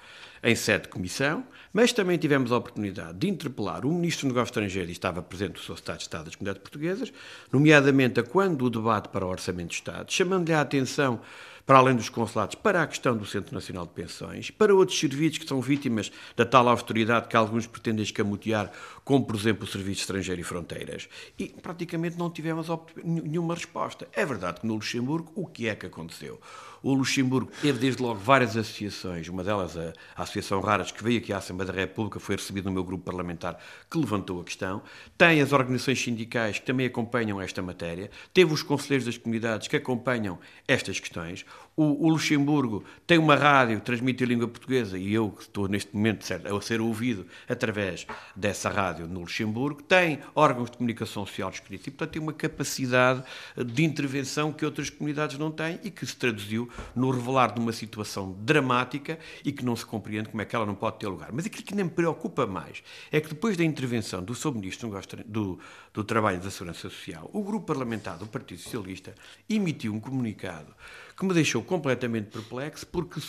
em 0.43 0.55
sede 0.57 0.85
de 0.85 0.89
comissão, 0.89 1.45
mas 1.73 1.93
também 1.93 2.19
tivemos 2.19 2.51
a 2.51 2.57
oportunidade 2.57 3.19
de 3.19 3.29
interpelar 3.29 3.87
o 3.87 3.93
Ministro 3.93 4.27
do 4.27 4.35
Negócio 4.35 4.51
Estrangeiro 4.51 4.89
e 4.89 4.93
estava 4.93 5.23
presente 5.23 5.59
o. 5.71 5.75
Estado 5.75 5.99
de 5.99 6.03
Estado 6.03 6.25
das 6.25 6.35
Comunidades 6.35 6.63
Portuguesas, 6.63 7.13
nomeadamente 7.53 8.19
a 8.19 8.25
quando 8.25 8.65
o 8.65 8.71
debate 8.71 9.11
para 9.11 9.25
o 9.25 9.29
Orçamento 9.29 9.69
de 9.69 9.75
Estado, 9.77 10.13
chamando-lhe 10.13 10.55
a 10.55 10.61
atenção 10.61 11.21
para 11.67 11.79
além 11.79 11.97
dos 11.97 12.09
consulados, 12.09 12.55
para 12.55 12.83
a 12.83 12.87
questão 12.87 13.17
do 13.17 13.27
Centro 13.27 13.53
Nacional 13.53 13.85
de 13.85 13.93
Pensões, 13.93 14.51
para 14.53 14.73
outros 14.73 14.99
serviços 14.99 15.39
que 15.39 15.49
são 15.49 15.61
vítimas 15.61 16.13
da 16.37 16.47
tal 16.47 16.69
austeridade 16.69 17.27
que 17.27 17.37
alguns 17.37 17.67
pretendem 17.67 18.05
escamotear, 18.05 18.71
como, 19.05 19.27
por 19.27 19.35
exemplo, 19.35 19.65
o 19.65 19.67
Serviço 19.67 20.03
Estrangeiro 20.03 20.41
e 20.41 20.45
Fronteiras. 20.45 21.09
E 21.37 21.49
praticamente 21.49 22.17
não 22.17 22.31
tivemos 22.31 22.69
nenhuma 23.03 23.55
resposta. 23.55 24.07
É 24.13 24.25
verdade 24.25 24.61
que 24.61 24.67
no 24.67 24.75
Luxemburgo, 24.75 25.33
o 25.35 25.47
que 25.47 25.69
é 25.69 25.75
que 25.75 25.87
aconteceu? 25.87 26.41
O 26.83 26.95
Luxemburgo 26.95 27.51
teve 27.61 27.79
desde 27.79 28.03
logo 28.03 28.21
várias 28.21 28.57
associações, 28.57 29.29
uma 29.29 29.43
delas 29.43 29.77
a, 29.77 29.93
a 30.15 30.23
Associação 30.23 30.61
Raras, 30.61 30.91
que 30.93 31.03
veio 31.03 31.19
aqui 31.19 31.33
à 31.33 31.39
Assembleia 31.39 31.73
da 31.73 31.79
República, 31.79 32.21
foi 32.21 32.37
recebida 32.37 32.69
no 32.69 32.75
meu 32.75 32.85
grupo 32.85 33.05
parlamentar, 33.05 33.59
que 33.91 33.99
levantou 33.99 34.41
a 34.41 34.45
questão. 34.45 34.83
Tem 35.17 35.41
as 35.41 35.53
organizações 35.53 36.03
sindicais 36.03 36.59
que 36.59 36.67
também 36.67 36.87
acompanham 36.87 37.41
esta 37.41 37.63
matéria, 37.63 38.11
teve 38.33 38.53
os 38.53 38.63
conselheiros 38.63 39.07
das 39.07 39.19
comunidades 39.19 39.69
que 39.69 39.77
acompanham 39.77 40.39
estas 40.69 41.01
questões. 41.01 41.45
O, 41.77 42.07
o, 42.07 42.09
Luxemburgo 42.09 42.85
tem 43.07 43.19
uma 43.19 43.37
rádio 43.37 43.81
transmite 43.81 44.25
a 44.25 44.27
língua 44.27 44.49
portuguesa 44.49 44.97
e 44.97 45.13
eu 45.13 45.31
que 45.31 45.43
estou 45.43 45.69
neste 45.69 45.95
momento 45.95 46.25
certo, 46.25 46.55
a 46.55 46.63
ser 46.63 46.81
ouvido 46.81 47.27
através 47.47 48.07
dessa 48.35 48.71
rádio 48.71 49.07
no 49.07 49.21
Luxemburgo, 49.21 49.83
tem 49.83 50.21
órgãos 50.35 50.71
de 50.71 50.79
comunicação 50.79 51.27
social 51.27 51.51
escritos 51.51 51.87
e, 51.87 51.91
portanto, 51.91 52.13
tem 52.13 52.23
uma 52.23 52.33
capacidade 52.33 53.23
de 53.57 53.85
intervenção 53.85 54.53
que 54.53 54.65
outras 54.65 54.89
comunidades 54.89 55.37
não 55.39 55.51
têm 55.51 55.79
e 55.85 55.91
que 55.91 56.07
se 56.07 56.17
traduziu 56.17 56.66
no 56.95 57.11
revelar 57.11 57.53
de 57.53 57.61
uma 57.61 57.73
situação 57.73 58.37
dramática 58.41 59.19
e 59.45 59.53
que 59.53 59.65
não 59.65 59.77
se 59.77 59.85
compreende 59.85 60.29
como 60.29 60.43
é 60.43 60.45
que 60.45 60.55
ela 60.55 60.67
não 60.67 60.75
pode 60.75 60.99
ter 60.99 61.07
lugar. 61.07 61.31
Mas 61.33 61.47
aquilo 61.47 61.65
que 61.65 61.75
nem 61.75 61.85
me 61.85 61.91
preocupa 61.91 62.47
mais 62.47 62.83
é 63.11 63.21
que 63.21 63.29
depois 63.29 63.57
da 63.57 63.65
intervenção 63.65 64.23
do 64.23 64.35
Sr. 64.35 64.55
Ministro 64.55 64.91
do, 65.27 65.59
do 65.93 66.05
Trabalho 66.05 66.39
e 66.39 66.41
da 66.41 66.51
Segurança 66.51 66.81
Social, 66.81 67.31
o 67.33 67.43
grupo 67.43 67.67
parlamentar 67.67 68.19
do 68.19 68.27
Partido 68.27 68.61
Socialista 68.61 69.15
emitiu 69.49 69.95
um 69.95 70.01
comunicado 70.01 70.75
que 71.17 71.25
me 71.25 71.33
deixou 71.33 71.63
completamente 71.63 72.27
perplexo, 72.27 72.87
porque 72.87 73.21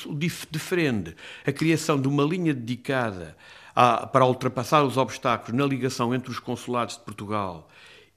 defende 0.52 1.16
a 1.46 1.52
criação 1.52 2.00
de 2.00 2.08
uma 2.08 2.24
linha 2.24 2.54
dedicada 2.54 3.38
a, 3.74 4.06
para 4.06 4.26
ultrapassar 4.26 4.84
os 4.84 4.98
obstáculos 4.98 5.58
na 5.58 5.66
ligação 5.66 6.14
entre 6.14 6.30
os 6.30 6.40
consulados 6.40 6.98
de 6.98 7.04
Portugal 7.04 7.70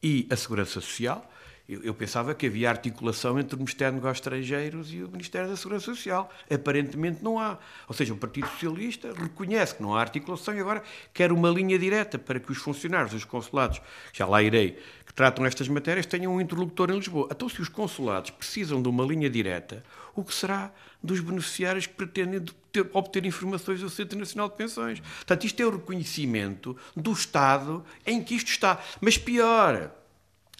e 0.02 0.26
a 0.30 0.36
Segurança 0.36 0.80
Social. 0.80 1.29
Eu, 1.70 1.80
eu, 1.84 1.94
pensava 1.94 2.34
que 2.34 2.46
havia 2.46 2.68
articulação 2.68 3.38
entre 3.38 3.54
o 3.54 3.58
Ministério 3.58 3.92
dos 3.92 4.02
Negócios 4.02 4.26
Estrangeiros 4.26 4.92
e 4.92 5.04
o 5.04 5.08
Ministério 5.08 5.48
da 5.48 5.56
Segurança 5.56 5.84
Social. 5.84 6.28
Aparentemente 6.52 7.22
não 7.22 7.38
há. 7.38 7.58
Ou 7.86 7.94
seja, 7.94 8.12
o 8.12 8.16
Partido 8.16 8.48
Socialista 8.48 9.12
reconhece 9.14 9.76
que 9.76 9.82
não 9.82 9.94
há 9.94 10.00
articulação 10.00 10.52
e 10.52 10.58
agora 10.58 10.82
quer 11.14 11.30
uma 11.30 11.48
linha 11.48 11.78
direta 11.78 12.18
para 12.18 12.40
que 12.40 12.50
os 12.50 12.58
funcionários 12.58 13.12
dos 13.12 13.24
consulados, 13.24 13.80
já 14.12 14.26
lá 14.26 14.42
irei, 14.42 14.80
que 15.06 15.14
tratam 15.14 15.46
estas 15.46 15.68
matérias, 15.68 16.06
tenham 16.06 16.34
um 16.34 16.40
interlocutor 16.40 16.90
em 16.90 16.96
Lisboa. 16.96 17.28
Então, 17.30 17.48
se 17.48 17.62
os 17.62 17.68
consulados 17.68 18.30
precisam 18.30 18.82
de 18.82 18.88
uma 18.88 19.04
linha 19.04 19.30
direta, 19.30 19.84
o 20.12 20.24
que 20.24 20.34
será 20.34 20.72
dos 21.00 21.20
beneficiários 21.20 21.86
que 21.86 21.94
pretendem 21.94 22.44
ter, 22.72 22.90
obter 22.92 23.24
informações 23.24 23.80
do 23.80 23.88
Centro 23.88 24.18
Nacional 24.18 24.48
de 24.48 24.56
Pensões? 24.56 24.98
Portanto, 24.98 25.46
isto 25.46 25.62
é 25.62 25.66
o 25.66 25.70
reconhecimento 25.70 26.76
do 26.96 27.12
Estado 27.12 27.84
em 28.04 28.20
que 28.24 28.34
isto 28.34 28.48
está. 28.48 28.82
Mas 29.00 29.16
pior, 29.16 29.92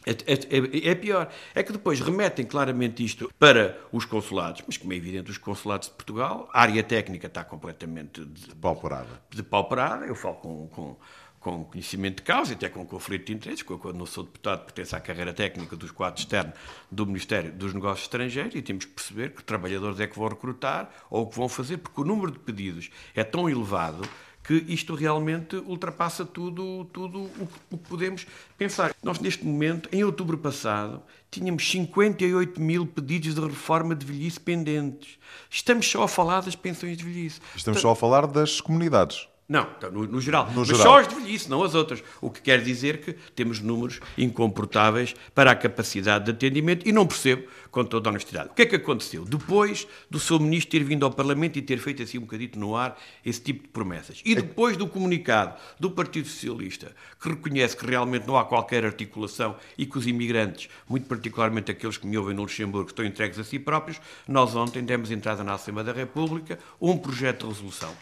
é, 0.06 0.12
é, 0.12 0.90
é, 0.90 0.94
pior. 0.94 1.30
É 1.54 1.62
que 1.62 1.72
depois 1.72 2.00
remetem 2.00 2.44
claramente 2.44 3.04
isto 3.04 3.32
para 3.38 3.78
os 3.92 4.04
consulados, 4.04 4.62
mas 4.66 4.76
como 4.76 4.92
é 4.92 4.96
evidente, 4.96 5.30
os 5.30 5.38
consulados 5.38 5.88
de 5.88 5.94
Portugal, 5.94 6.48
a 6.52 6.62
área 6.62 6.82
técnica 6.82 7.26
está 7.26 7.44
completamente 7.44 8.24
depauperada. 8.24 9.22
depauperada. 9.30 10.06
Eu 10.06 10.14
falo 10.14 10.36
com, 10.36 10.68
com, 10.68 10.96
com 11.38 11.64
conhecimento 11.64 12.16
de 12.16 12.22
causa, 12.22 12.54
até 12.54 12.68
com 12.68 12.84
conflito 12.86 13.26
de 13.26 13.34
interesses, 13.34 13.62
quando 13.62 13.96
não 13.96 14.06
sou 14.06 14.24
deputado, 14.24 14.64
pertenço 14.64 14.96
à 14.96 15.00
carreira 15.00 15.32
técnica 15.34 15.76
dos 15.76 15.90
quadros 15.90 16.22
externos 16.22 16.54
do 16.90 17.06
Ministério 17.06 17.52
dos 17.52 17.74
Negócios 17.74 18.02
Estrangeiros 18.02 18.54
e 18.54 18.62
temos 18.62 18.86
que 18.86 18.92
perceber 18.92 19.34
que 19.34 19.44
trabalhadores 19.44 20.00
é 20.00 20.06
que 20.06 20.18
vão 20.18 20.28
recrutar 20.28 20.90
ou 21.10 21.24
o 21.24 21.26
que 21.26 21.36
vão 21.36 21.48
fazer, 21.48 21.76
porque 21.76 22.00
o 22.00 22.04
número 22.04 22.32
de 22.32 22.38
pedidos 22.38 22.90
é 23.14 23.22
tão 23.22 23.48
elevado 23.48 24.08
que 24.42 24.54
isto 24.68 24.94
realmente 24.94 25.56
ultrapassa 25.56 26.24
tudo, 26.24 26.84
tudo 26.86 27.30
o 27.70 27.78
que 27.78 27.88
podemos 27.88 28.26
pensar. 28.56 28.94
Nós, 29.02 29.18
neste 29.20 29.44
momento, 29.44 29.88
em 29.92 30.02
outubro 30.02 30.38
passado, 30.38 31.02
tínhamos 31.30 31.70
58 31.70 32.60
mil 32.60 32.86
pedidos 32.86 33.34
de 33.34 33.40
reforma 33.40 33.94
de 33.94 34.04
velhice 34.04 34.40
pendentes. 34.40 35.18
Estamos 35.48 35.88
só 35.88 36.02
a 36.02 36.08
falar 36.08 36.42
das 36.42 36.56
pensões 36.56 36.96
de 36.96 37.04
velhice. 37.04 37.40
Estamos 37.54 37.80
só 37.80 37.90
a 37.90 37.96
falar 37.96 38.26
das 38.26 38.60
comunidades. 38.60 39.29
Não, 39.50 39.66
então, 39.76 39.90
no, 39.90 40.06
no, 40.06 40.20
geral. 40.20 40.48
No 40.52 40.60
Mas 40.60 40.68
geral. 40.68 40.82
só 40.84 40.98
as 41.00 41.08
de 41.08 41.14
velhice, 41.16 41.50
não 41.50 41.64
as 41.64 41.74
outras. 41.74 42.04
O 42.20 42.30
que 42.30 42.40
quer 42.40 42.62
dizer 42.62 43.00
que 43.00 43.14
temos 43.34 43.58
números 43.58 43.98
incomportáveis 44.16 45.12
para 45.34 45.50
a 45.50 45.56
capacidade 45.56 46.26
de 46.26 46.30
atendimento 46.30 46.88
e 46.88 46.92
não 46.92 47.04
percebo, 47.04 47.48
com 47.68 47.84
toda 47.84 48.08
a 48.08 48.12
honestidade. 48.12 48.50
O 48.50 48.54
que 48.54 48.62
é 48.62 48.66
que 48.66 48.76
aconteceu? 48.76 49.24
Depois 49.24 49.88
do 50.08 50.20
seu 50.20 50.38
ministro 50.38 50.70
ter 50.70 50.84
vindo 50.84 51.04
ao 51.04 51.10
Parlamento 51.10 51.58
e 51.58 51.62
ter 51.62 51.78
feito 51.78 52.00
assim 52.00 52.18
um 52.18 52.20
bocadito 52.20 52.60
no 52.60 52.76
ar 52.76 52.96
esse 53.26 53.40
tipo 53.40 53.64
de 53.64 53.68
promessas. 53.70 54.22
E 54.24 54.36
depois 54.36 54.76
do 54.76 54.86
comunicado 54.86 55.56
do 55.80 55.90
Partido 55.90 56.28
Socialista, 56.28 56.94
que 57.20 57.30
reconhece 57.30 57.76
que 57.76 57.84
realmente 57.84 58.28
não 58.28 58.38
há 58.38 58.44
qualquer 58.44 58.84
articulação 58.84 59.56
e 59.76 59.84
que 59.84 59.98
os 59.98 60.06
imigrantes, 60.06 60.68
muito 60.88 61.08
particularmente 61.08 61.72
aqueles 61.72 61.96
que 61.96 62.06
me 62.06 62.16
ouvem 62.16 62.36
no 62.36 62.42
Luxemburgo, 62.42 62.90
estão 62.90 63.04
entregues 63.04 63.36
a 63.36 63.42
si 63.42 63.58
próprios, 63.58 64.00
nós 64.28 64.54
ontem 64.54 64.84
demos 64.84 65.10
entrada 65.10 65.42
na 65.42 65.54
Assembleia 65.54 65.86
da 65.86 65.92
República 65.92 66.56
um 66.80 66.96
projeto 66.96 67.48
de 67.48 67.52
resolução 67.52 67.92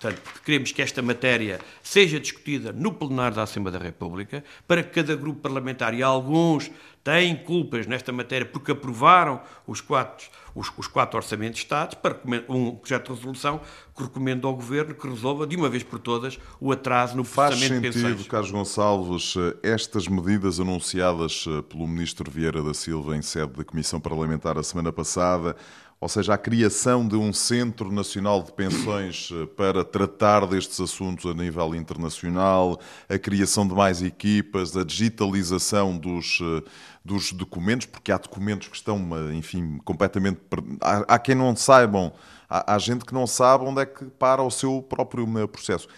Portanto, 0.00 0.22
queremos 0.44 0.70
que 0.70 0.80
esta 0.80 1.02
matéria 1.02 1.58
seja 1.82 2.20
discutida 2.20 2.72
no 2.72 2.92
plenário 2.92 3.36
da 3.36 3.42
Assembleia 3.42 3.78
da 3.78 3.84
República, 3.84 4.44
para 4.66 4.82
que 4.82 4.90
cada 4.90 5.16
grupo 5.16 5.40
parlamentar, 5.40 5.92
e 5.92 6.02
alguns 6.02 6.70
têm 7.02 7.34
culpas 7.34 7.86
nesta 7.86 8.12
matéria 8.12 8.46
porque 8.46 8.70
aprovaram 8.70 9.40
os 9.66 9.80
quatro, 9.80 10.28
os, 10.54 10.70
os 10.76 10.86
quatro 10.86 11.16
orçamentos 11.16 11.56
de 11.56 11.64
Estado, 11.64 11.96
para 11.96 12.20
um 12.48 12.76
projeto 12.76 13.08
de 13.08 13.18
resolução 13.18 13.60
que 13.96 14.02
recomenda 14.04 14.46
ao 14.46 14.54
Governo 14.54 14.94
que 14.94 15.08
resolva, 15.08 15.46
de 15.46 15.56
uma 15.56 15.68
vez 15.68 15.82
por 15.82 15.98
todas, 15.98 16.38
o 16.60 16.70
atraso 16.70 17.16
no 17.16 17.24
processamento 17.24 17.74
de 17.74 17.80
pensões. 17.80 18.02
Faz 18.02 18.12
sentido, 18.12 18.30
Carlos 18.30 18.50
Gonçalves, 18.52 19.34
estas 19.62 20.06
medidas 20.06 20.60
anunciadas 20.60 21.44
eh, 21.48 21.62
pelo 21.62 21.88
Ministro 21.88 22.30
Vieira 22.30 22.62
da 22.62 22.74
Silva 22.74 23.16
em 23.16 23.22
sede 23.22 23.52
da 23.54 23.64
Comissão 23.64 24.00
Parlamentar 24.00 24.56
a 24.58 24.62
semana 24.62 24.92
passada, 24.92 25.56
ou 26.00 26.08
seja, 26.08 26.34
a 26.34 26.38
criação 26.38 27.06
de 27.06 27.16
um 27.16 27.32
Centro 27.32 27.90
Nacional 27.90 28.42
de 28.42 28.52
Pensões 28.52 29.30
eh, 29.32 29.46
para 29.56 29.84
tratar 29.84 30.46
destes 30.46 30.78
assuntos 30.80 31.26
a 31.26 31.34
nível 31.34 31.74
internacional, 31.74 32.78
a 33.08 33.18
criação 33.18 33.66
de 33.66 33.74
mais 33.74 34.00
equipas, 34.00 34.76
a 34.76 34.84
digitalização 34.84 35.98
dos, 35.98 36.38
eh, 36.40 36.70
dos 37.04 37.32
documentos, 37.32 37.86
porque 37.86 38.12
há 38.12 38.18
documentos 38.18 38.68
que 38.68 38.76
estão, 38.76 39.08
eh, 39.12 39.34
enfim, 39.34 39.78
completamente. 39.84 40.38
Há, 40.80 41.14
há 41.14 41.18
quem 41.18 41.34
não 41.34 41.56
saibam, 41.56 42.12
há, 42.48 42.74
há 42.74 42.78
gente 42.78 43.04
que 43.04 43.12
não 43.12 43.26
sabe 43.26 43.64
onde 43.64 43.82
é 43.82 43.86
que 43.86 44.04
para 44.04 44.40
o 44.40 44.50
seu 44.52 44.80
próprio 44.80 45.26
processo. 45.48 45.88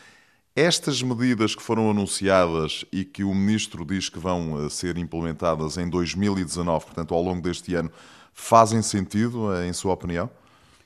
Estas 0.57 1.03
medidas 1.03 1.55
que 1.55 1.63
foram 1.63 1.91
anunciadas 1.91 2.87
e 2.91 3.05
que 3.05 3.23
o 3.23 3.35
Ministro 3.35 3.85
diz 3.85 4.09
que 4.09 4.19
vão 4.19 4.69
ser 4.69 4.97
implementadas 4.97 5.77
em 5.77 5.89
2019, 5.89 6.87
portanto, 6.87 7.15
ao 7.15 7.23
longo 7.23 7.41
deste 7.41 7.75
ano, 7.75 7.91
fazem 8.33 8.83
sentido, 8.83 9.55
em 9.63 9.73
sua 9.73 9.93
opinião? 9.93 10.31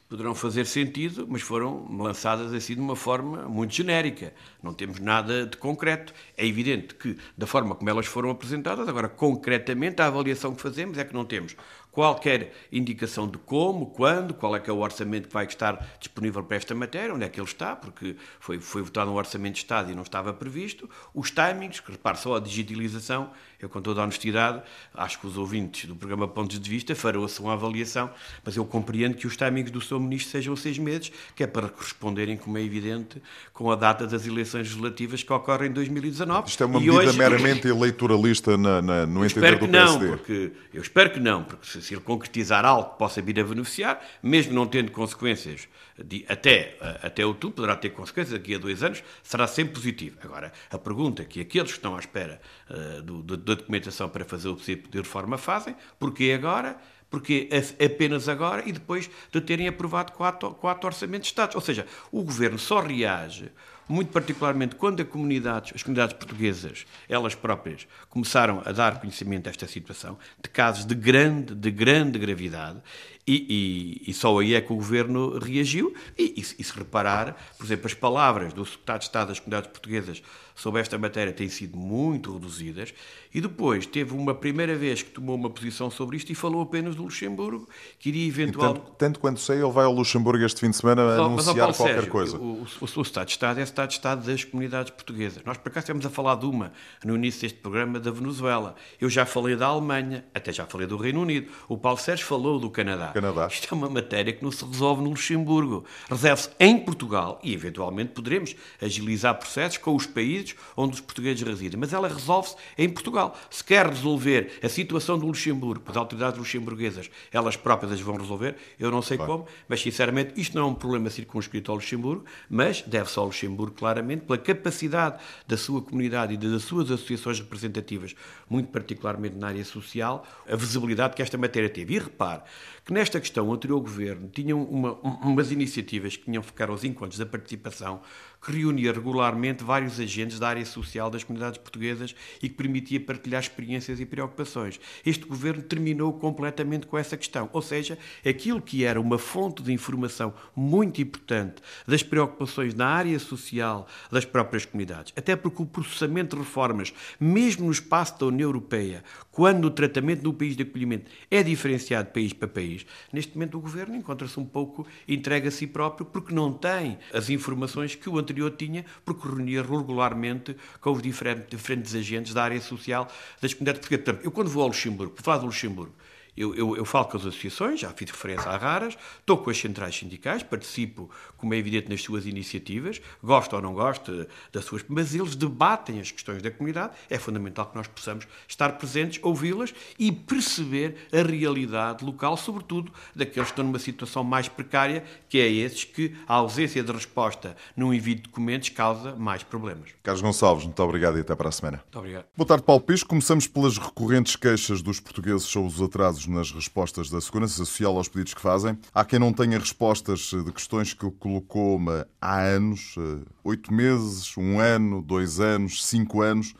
Poderão 0.08 0.34
fazer 0.34 0.66
sentido, 0.66 1.26
mas 1.28 1.42
foram 1.42 1.86
lançadas 1.96 2.52
assim 2.52 2.74
de 2.74 2.80
uma 2.80 2.94
forma 2.94 3.48
muito 3.48 3.74
genérica. 3.74 4.32
Não 4.62 4.72
temos 4.72 5.00
nada 5.00 5.46
de 5.46 5.56
concreto. 5.56 6.12
É 6.36 6.46
evidente 6.46 6.94
que, 6.94 7.16
da 7.36 7.46
forma 7.46 7.74
como 7.74 7.88
elas 7.88 8.06
foram 8.06 8.30
apresentadas, 8.30 8.86
agora 8.86 9.08
concretamente 9.08 10.00
a 10.02 10.06
avaliação 10.06 10.54
que 10.54 10.60
fazemos 10.60 10.98
é 10.98 11.04
que 11.04 11.14
não 11.14 11.24
temos 11.24 11.56
qualquer 11.94 12.52
indicação 12.72 13.28
de 13.28 13.38
como, 13.38 13.86
quando, 13.86 14.34
qual 14.34 14.56
é 14.56 14.60
que 14.60 14.68
é 14.68 14.72
o 14.72 14.78
orçamento 14.78 15.28
que 15.28 15.34
vai 15.34 15.46
estar 15.46 15.96
disponível 16.00 16.42
para 16.42 16.56
esta 16.56 16.74
matéria, 16.74 17.14
onde 17.14 17.24
é 17.24 17.28
que 17.28 17.38
ele 17.38 17.46
está, 17.46 17.76
porque 17.76 18.16
foi, 18.40 18.58
foi 18.58 18.82
votado 18.82 19.12
um 19.12 19.14
orçamento 19.14 19.54
de 19.54 19.60
Estado 19.60 19.92
e 19.92 19.94
não 19.94 20.02
estava 20.02 20.32
previsto, 20.34 20.90
os 21.14 21.30
timings, 21.30 21.78
que 21.78 21.92
repare 21.92 22.18
só 22.18 22.36
a 22.36 22.40
digitalização, 22.40 23.30
eu 23.64 23.68
com 23.68 23.80
toda 23.80 24.00
a 24.00 24.04
honestidade, 24.04 24.62
acho 24.94 25.18
que 25.18 25.26
os 25.26 25.36
ouvintes 25.36 25.86
do 25.86 25.96
programa 25.96 26.28
Pontos 26.28 26.60
de 26.60 26.70
Vista 26.70 26.94
farão 26.94 27.24
a 27.24 27.28
sua 27.28 27.54
avaliação, 27.54 28.10
mas 28.44 28.56
eu 28.56 28.64
compreendo 28.64 29.16
que 29.16 29.26
os 29.26 29.36
timings 29.36 29.70
do 29.70 29.80
seu 29.80 29.98
ministro 29.98 30.32
sejam 30.32 30.54
seis 30.54 30.78
meses, 30.78 31.10
que 31.34 31.42
é 31.42 31.46
para 31.46 31.68
corresponderem, 31.68 32.36
como 32.36 32.58
é 32.58 32.62
evidente, 32.62 33.22
com 33.52 33.70
a 33.70 33.76
data 33.76 34.06
das 34.06 34.26
eleições 34.26 34.68
legislativas 34.68 35.22
que 35.22 35.32
ocorrem 35.32 35.70
em 35.70 35.72
2019. 35.72 36.48
Isto 36.48 36.62
é 36.62 36.66
uma 36.66 36.80
medida 36.80 36.98
hoje... 36.98 37.18
meramente 37.18 37.66
eleitoralista 37.68 38.56
na, 38.56 38.82
na, 38.82 39.06
no 39.06 39.24
entender 39.24 39.58
do 39.58 39.68
PSD? 39.68 40.06
Não, 40.06 40.16
porque, 40.16 40.52
eu 40.72 40.82
espero 40.82 41.10
que 41.10 41.20
não, 41.20 41.44
porque 41.44 41.66
se 41.66 41.80
se 41.80 41.94
ele 41.94 42.00
concretizar 42.00 42.64
algo 42.64 42.90
que 42.90 42.98
possa 42.98 43.22
vir 43.22 43.38
a 43.40 43.44
beneficiar, 43.44 44.04
mesmo 44.22 44.52
não 44.52 44.66
tendo 44.66 44.90
consequências 44.90 45.68
de, 46.02 46.24
até, 46.28 46.76
até 47.02 47.24
outubro, 47.24 47.56
poderá 47.56 47.76
ter 47.76 47.90
consequências 47.90 48.38
daqui 48.38 48.54
a 48.54 48.58
dois 48.58 48.82
anos, 48.82 49.02
será 49.22 49.46
sempre 49.46 49.74
positivo. 49.74 50.18
Agora, 50.22 50.52
a 50.70 50.78
pergunta 50.78 51.24
que 51.24 51.40
aqueles 51.40 51.72
que 51.72 51.78
estão 51.78 51.96
à 51.96 51.98
espera 51.98 52.40
uh, 52.68 53.02
do, 53.02 53.22
do, 53.22 53.36
da 53.36 53.54
documentação 53.54 54.08
para 54.08 54.24
fazer 54.24 54.48
o 54.48 54.56
pedido 54.56 54.88
de 54.90 54.98
reforma 54.98 55.38
fazem, 55.38 55.76
porquê 55.98 56.32
agora? 56.32 56.76
porque 57.10 57.48
apenas 57.78 58.28
agora 58.28 58.68
e 58.68 58.72
depois 58.72 59.08
de 59.30 59.40
terem 59.40 59.68
aprovado 59.68 60.10
quatro, 60.10 60.50
quatro 60.54 60.88
orçamentos 60.88 61.28
de 61.28 61.32
Estado. 61.32 61.54
Ou 61.54 61.60
seja, 61.60 61.86
o 62.10 62.24
governo 62.24 62.58
só 62.58 62.80
reage 62.80 63.52
muito 63.88 64.10
particularmente 64.10 64.74
quando 64.74 65.04
comunidade, 65.04 65.72
as 65.74 65.82
comunidades 65.82 66.16
portuguesas, 66.16 66.86
elas 67.08 67.34
próprias, 67.34 67.86
começaram 68.08 68.62
a 68.64 68.72
dar 68.72 68.98
conhecimento 68.98 69.44
desta 69.44 69.66
situação, 69.66 70.18
de 70.42 70.48
casos 70.48 70.84
de 70.84 70.94
grande, 70.94 71.54
de 71.54 71.70
grande 71.70 72.18
gravidade, 72.18 72.80
e, 73.26 74.02
e, 74.06 74.10
e, 74.10 74.14
só 74.14 74.38
aí 74.38 74.54
é 74.54 74.60
que 74.60 74.72
o 74.72 74.76
governo 74.76 75.38
reagiu. 75.38 75.94
E, 76.18 76.34
e, 76.36 76.42
se 76.42 76.72
reparar, 76.76 77.36
por 77.56 77.64
exemplo, 77.64 77.86
as 77.86 77.94
palavras 77.94 78.52
do 78.52 78.64
secretário 78.64 79.00
de 79.00 79.06
Estado 79.06 79.28
das 79.28 79.40
Comunidades 79.40 79.70
Portuguesas 79.70 80.22
sobre 80.54 80.80
esta 80.80 80.96
matéria 80.96 81.32
têm 81.32 81.48
sido 81.48 81.76
muito 81.76 82.32
reduzidas. 82.32 82.94
E 83.34 83.40
depois 83.40 83.86
teve 83.86 84.14
uma 84.14 84.32
primeira 84.32 84.76
vez 84.76 85.02
que 85.02 85.10
tomou 85.10 85.34
uma 85.34 85.50
posição 85.50 85.90
sobre 85.90 86.16
isto 86.16 86.30
e 86.30 86.34
falou 86.34 86.62
apenas 86.62 86.94
do 86.94 87.02
Luxemburgo, 87.02 87.68
que 87.98 88.10
iria 88.10 88.28
eventualmente. 88.28 88.80
Tanto, 88.80 88.96
tanto, 88.96 89.20
quanto 89.20 89.40
sei, 89.40 89.60
ele 89.60 89.72
vai 89.72 89.84
ao 89.84 89.92
Luxemburgo 89.92 90.44
este 90.44 90.60
fim 90.60 90.70
de 90.70 90.76
semana 90.76 91.04
mas, 91.04 91.18
anunciar 91.18 91.66
mas, 91.68 91.76
qualquer 91.76 91.94
Sérgio, 91.94 92.12
coisa. 92.12 92.38
O, 92.38 92.62
o, 92.62 92.66
o, 92.80 92.98
o 92.98 93.02
Estado 93.02 93.26
de 93.26 93.32
Estado 93.32 93.58
é 93.58 93.62
o 93.62 93.64
Estado 93.64 93.88
de 93.88 93.94
Estado 93.94 94.26
das 94.26 94.44
comunidades 94.44 94.92
portuguesas. 94.92 95.42
Nós, 95.44 95.56
por 95.56 95.70
acaso, 95.70 95.84
estamos 95.84 96.06
a 96.06 96.10
falar 96.10 96.36
de 96.36 96.46
uma 96.46 96.72
no 97.04 97.16
início 97.16 97.40
deste 97.40 97.58
programa 97.58 97.98
da 97.98 98.12
Venezuela. 98.12 98.76
Eu 99.00 99.10
já 99.10 99.26
falei 99.26 99.56
da 99.56 99.66
Alemanha, 99.66 100.24
até 100.32 100.52
já 100.52 100.64
falei 100.66 100.86
do 100.86 100.96
Reino 100.96 101.20
Unido. 101.20 101.50
O 101.68 101.76
Paulo 101.76 101.98
Sérgio 101.98 102.26
falou 102.26 102.60
do 102.60 102.70
Canadá. 102.70 103.13
Canadá. 103.14 103.46
Isto 103.46 103.72
é 103.72 103.76
uma 103.76 103.88
matéria 103.88 104.32
que 104.32 104.42
não 104.42 104.50
se 104.50 104.64
resolve 104.64 105.00
no 105.02 105.10
Luxemburgo. 105.10 105.84
Resolve-se 106.10 106.50
em 106.58 106.78
Portugal 106.78 107.38
e, 107.44 107.54
eventualmente, 107.54 108.12
poderemos 108.12 108.56
agilizar 108.82 109.38
processos 109.38 109.78
com 109.78 109.94
os 109.94 110.04
países 110.04 110.56
onde 110.76 110.94
os 110.94 111.00
portugueses 111.00 111.40
residem. 111.42 111.78
Mas 111.78 111.92
ela 111.92 112.08
resolve-se 112.08 112.56
em 112.76 112.88
Portugal. 112.88 113.38
Se 113.48 113.62
quer 113.62 113.86
resolver 113.86 114.58
a 114.62 114.68
situação 114.68 115.16
do 115.16 115.26
Luxemburgo, 115.26 115.84
as 115.88 115.96
autoridades 115.96 116.38
luxemburguesas, 116.38 117.08
elas 117.32 117.56
próprias 117.56 117.92
as 117.92 118.00
vão 118.00 118.16
resolver, 118.16 118.56
eu 118.78 118.90
não 118.90 119.00
sei 119.00 119.16
como, 119.16 119.46
mas, 119.68 119.80
sinceramente, 119.80 120.38
isto 120.40 120.56
não 120.56 120.64
é 120.64 120.70
um 120.70 120.74
problema 120.74 121.08
circunscrito 121.08 121.70
ao 121.70 121.76
Luxemburgo, 121.76 122.24
mas 122.50 122.82
deve-se 122.82 123.18
ao 123.18 123.26
Luxemburgo, 123.26 123.76
claramente, 123.76 124.24
pela 124.24 124.38
capacidade 124.38 125.22
da 125.46 125.56
sua 125.56 125.80
comunidade 125.80 126.34
e 126.34 126.36
das 126.36 126.62
suas 126.62 126.90
associações 126.90 127.38
representativas, 127.38 128.14
muito 128.50 128.70
particularmente 128.70 129.36
na 129.36 129.48
área 129.48 129.64
social, 129.64 130.26
a 130.50 130.56
visibilidade 130.56 131.14
que 131.14 131.22
esta 131.22 131.38
matéria 131.38 131.68
teve. 131.68 131.94
E 131.94 131.98
repare 131.98 132.42
que 132.84 132.92
nesta 132.92 133.18
questão 133.18 133.48
o 133.48 133.52
anterior 133.52 133.80
governo 133.80 134.28
tinha 134.28 134.54
uma, 134.54 134.92
umas 135.00 135.50
iniciativas 135.50 136.16
que 136.16 136.24
tinham 136.24 136.42
ficar 136.42 136.68
aos 136.68 136.84
encontros 136.84 137.18
da 137.18 137.24
participação 137.24 138.02
que 138.44 138.52
reunia 138.52 138.92
regularmente 138.92 139.64
vários 139.64 139.98
agentes 139.98 140.38
da 140.38 140.48
área 140.48 140.66
social 140.66 141.10
das 141.10 141.24
comunidades 141.24 141.58
portuguesas 141.58 142.14
e 142.42 142.48
que 142.48 142.54
permitia 142.54 143.00
partilhar 143.00 143.40
experiências 143.40 143.98
e 144.00 144.04
preocupações. 144.04 144.78
Este 145.04 145.24
governo 145.24 145.62
terminou 145.62 146.12
completamente 146.12 146.86
com 146.86 146.98
essa 146.98 147.16
questão, 147.16 147.48
ou 147.52 147.62
seja, 147.62 147.98
aquilo 148.24 148.60
que 148.60 148.84
era 148.84 149.00
uma 149.00 149.18
fonte 149.18 149.62
de 149.62 149.72
informação 149.72 150.34
muito 150.54 151.00
importante 151.00 151.62
das 151.86 152.02
preocupações 152.02 152.74
na 152.74 152.86
área 152.86 153.18
social 153.18 153.86
das 154.10 154.24
próprias 154.24 154.66
comunidades, 154.66 155.12
até 155.16 155.34
porque 155.34 155.62
o 155.62 155.66
processamento 155.66 156.36
de 156.36 156.42
reformas, 156.42 156.92
mesmo 157.18 157.66
no 157.66 157.72
espaço 157.72 158.18
da 158.18 158.26
União 158.26 158.48
Europeia, 158.48 159.02
quando 159.30 159.64
o 159.64 159.70
tratamento 159.70 160.22
no 160.22 160.34
país 160.34 160.56
de 160.56 160.62
acolhimento 160.62 161.10
é 161.30 161.42
diferenciado 161.42 162.10
país 162.10 162.32
para 162.32 162.46
país, 162.46 162.84
neste 163.12 163.34
momento 163.34 163.56
o 163.56 163.60
governo 163.60 163.96
encontra-se 163.96 164.38
um 164.38 164.44
pouco 164.44 164.86
entregue 165.08 165.48
a 165.48 165.50
si 165.50 165.66
próprio 165.66 166.06
porque 166.06 166.34
não 166.34 166.52
tem 166.52 166.98
as 167.12 167.30
informações 167.30 167.94
que 167.94 168.08
o 168.08 168.18
anterior 168.18 168.33
tinha, 168.50 168.84
porque 169.04 169.26
reunia 169.28 169.62
regularmente 169.62 170.56
com 170.80 170.92
os 170.92 171.02
diferentes, 171.02 171.46
diferentes 171.48 171.94
agentes 171.94 172.34
da 172.34 172.44
área 172.44 172.60
social 172.60 173.10
das 173.40 173.52
comunidades 173.54 173.80
portuguesas. 173.80 174.04
Portanto, 174.04 174.24
eu 174.24 174.30
quando 174.30 174.48
vou 174.48 174.62
ao 174.62 174.68
Luxemburgo, 174.68 175.14
por 175.14 175.22
falar 175.22 175.38
do 175.38 175.46
Luxemburgo, 175.46 175.94
eu, 176.36 176.54
eu, 176.54 176.76
eu, 176.76 176.84
falo 176.84 177.06
com 177.06 177.16
as 177.16 177.26
associações, 177.26 177.80
já 177.80 177.90
fiz 177.90 178.10
referência 178.10 178.50
a 178.50 178.56
raras, 178.56 178.96
estou 179.20 179.38
com 179.38 179.50
as 179.50 179.58
centrais 179.58 179.96
sindicais, 179.96 180.42
participo, 180.42 181.10
como 181.36 181.54
é 181.54 181.56
evidente, 181.58 181.88
nas 181.88 182.02
suas 182.02 182.26
iniciativas, 182.26 183.00
gosto 183.22 183.54
ou 183.54 183.62
não 183.62 183.74
gosto 183.74 184.26
das 184.52 184.64
suas, 184.64 184.84
mas 184.88 185.14
eles 185.14 185.36
debatem 185.36 186.00
as 186.00 186.10
questões 186.10 186.42
da 186.42 186.50
comunidade. 186.50 186.94
É 187.08 187.18
fundamental 187.18 187.66
que 187.66 187.76
nós 187.76 187.86
possamos 187.86 188.26
estar 188.48 188.70
presentes, 188.78 189.22
ouvi-las 189.22 189.74
e 189.98 190.10
perceber 190.10 191.08
a 191.12 191.22
realidade 191.22 192.04
local, 192.04 192.36
sobretudo 192.36 192.92
daqueles 193.14 193.48
que 193.48 193.52
estão 193.52 193.64
numa 193.64 193.78
situação 193.78 194.24
mais 194.24 194.48
precária, 194.48 195.04
que 195.28 195.38
é 195.38 195.48
esses 195.48 195.84
que 195.84 196.14
a 196.26 196.34
ausência 196.34 196.82
de 196.82 196.92
resposta 196.92 197.56
num 197.76 197.92
envio 197.92 198.16
de 198.16 198.22
documentos 198.22 198.68
causa 198.70 199.14
mais 199.14 199.42
problemas. 199.42 199.90
Carlos 200.02 200.22
Gonçalves, 200.22 200.64
muito 200.64 200.82
obrigado 200.82 201.18
e 201.18 201.20
até 201.20 201.34
para 201.34 201.48
a 201.48 201.52
semana. 201.52 201.78
Muito 201.84 201.98
obrigado. 201.98 202.24
Boa 202.36 202.46
tarde, 202.46 202.64
Paulo 202.64 202.82
Pisco. 202.82 203.08
Começamos 203.08 203.46
pelas 203.46 203.78
recorrentes 203.78 204.36
queixas 204.36 204.82
dos 204.82 205.00
portugueses 205.00 205.44
sobre 205.44 205.68
os 205.68 205.80
atrasos 205.80 206.23
nas 206.26 206.50
respostas 206.50 207.10
da 207.10 207.20
Segurança 207.20 207.54
Social 207.54 207.96
aos 207.96 208.08
pedidos 208.08 208.34
que 208.34 208.40
fazem. 208.40 208.78
Há 208.92 209.04
quem 209.04 209.18
não 209.18 209.32
tenha 209.32 209.58
respostas 209.58 210.30
de 210.32 210.52
questões 210.52 210.92
que 210.92 211.10
colocou 211.12 211.80
há 212.20 212.40
anos, 212.40 212.94
eh, 212.98 213.24
oito 213.42 213.72
meses, 213.72 214.36
um 214.36 214.58
ano, 214.58 215.02
dois 215.02 215.40
anos, 215.40 215.84
cinco 215.84 216.22
anos. 216.22 216.54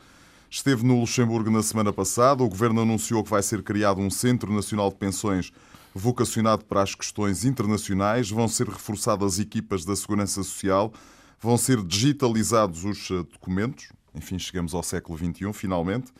Esteve 0.49 0.85
no 0.85 0.99
Luxemburgo 0.99 1.51
na 1.51 1.61
semana 1.61 1.91
passada. 1.91 2.43
O 2.43 2.49
governo 2.49 2.81
anunciou 2.81 3.23
que 3.23 3.29
vai 3.29 3.43
ser 3.43 3.61
criado 3.61 3.99
um 3.99 4.09
Centro 4.09 4.53
Nacional 4.53 4.89
de 4.89 4.95
Pensões 4.95 5.51
vocacionado 5.93 6.65
para 6.65 6.81
as 6.81 6.93
questões 6.93 7.45
internacionais. 7.45 8.29
Vão 8.29 8.47
ser 8.47 8.67
reforçadas 8.67 9.39
equipas 9.39 9.83
da 9.83 9.95
Segurança 9.95 10.43
Social. 10.43 10.93
Vão 11.39 11.57
ser 11.57 11.83
digitalizados 11.83 12.83
os 12.85 13.11
eh, 13.11 13.23
documentos. 13.31 13.89
Enfim, 14.13 14.39
chegamos 14.39 14.73
ao 14.73 14.81
século 14.81 15.17
XXI, 15.17 15.51
finalmente. 15.53 16.11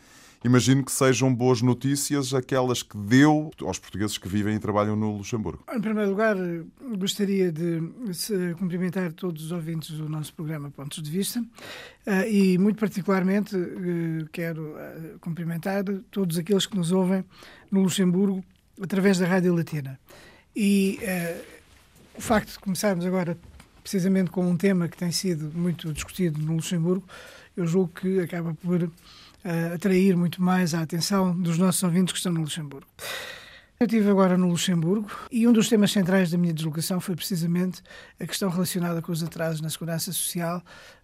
Imagino 0.46 0.84
que 0.84 0.92
sejam 0.92 1.34
boas 1.34 1.60
notícias 1.60 2.32
aquelas 2.32 2.80
que 2.80 2.96
deu 2.96 3.50
aos 3.62 3.80
portugueses 3.80 4.16
que 4.16 4.28
vivem 4.28 4.54
e 4.54 4.60
trabalham 4.60 4.94
no 4.94 5.16
Luxemburgo. 5.16 5.64
Em 5.74 5.80
primeiro 5.80 6.10
lugar, 6.10 6.36
gostaria 6.96 7.50
de 7.50 7.82
cumprimentar 8.56 9.12
todos 9.12 9.46
os 9.46 9.50
ouvintes 9.50 9.98
do 9.98 10.08
nosso 10.08 10.32
programa 10.32 10.70
Pontos 10.70 11.02
de 11.02 11.10
Vista 11.10 11.44
eh, 12.06 12.30
e, 12.30 12.58
muito 12.58 12.78
particularmente, 12.78 13.56
eh, 13.56 14.24
quero 14.30 14.78
eh, 14.78 15.16
cumprimentar 15.20 15.82
todos 16.12 16.38
aqueles 16.38 16.64
que 16.64 16.76
nos 16.76 16.92
ouvem 16.92 17.24
no 17.68 17.82
Luxemburgo 17.82 18.44
através 18.80 19.18
da 19.18 19.26
Rádio 19.26 19.52
Latina. 19.52 19.98
E 20.54 21.00
o 22.16 22.20
facto 22.20 22.52
de 22.52 22.58
começarmos 22.60 23.04
agora 23.04 23.36
precisamente 23.82 24.30
com 24.30 24.48
um 24.48 24.56
tema 24.56 24.86
que 24.86 24.96
tem 24.96 25.10
sido 25.10 25.50
muito 25.58 25.92
discutido 25.92 26.40
no 26.40 26.54
Luxemburgo, 26.54 27.04
eu 27.56 27.66
julgo 27.66 27.92
que 28.00 28.20
acaba 28.20 28.54
por 28.54 28.88
uh, 29.46 29.74
atrair 29.74 30.16
muito 30.16 30.42
mais 30.42 30.74
a 30.74 30.82
atenção 30.82 31.34
dos 31.34 31.56
nossos 31.56 31.82
ouvintes 31.82 32.12
que 32.12 32.18
estão 32.18 32.32
no 32.32 32.40
Luxemburgo. 32.40 32.86
Eu 33.78 33.86
estive 33.86 34.10
agora 34.10 34.36
no 34.36 34.48
Luxemburgo 34.48 35.10
e 35.30 35.46
um 35.46 35.52
dos 35.52 35.68
temas 35.68 35.92
centrais 35.92 36.30
da 36.30 36.38
minha 36.38 36.52
deslocação 36.52 36.98
foi 36.98 37.14
precisamente 37.14 37.82
a 38.18 38.26
questão 38.26 38.48
relacionada 38.48 39.02
com 39.02 39.12
os 39.12 39.22
atrasos 39.22 39.60
na 39.60 39.68
segurança 39.68 40.12
social 40.12 40.62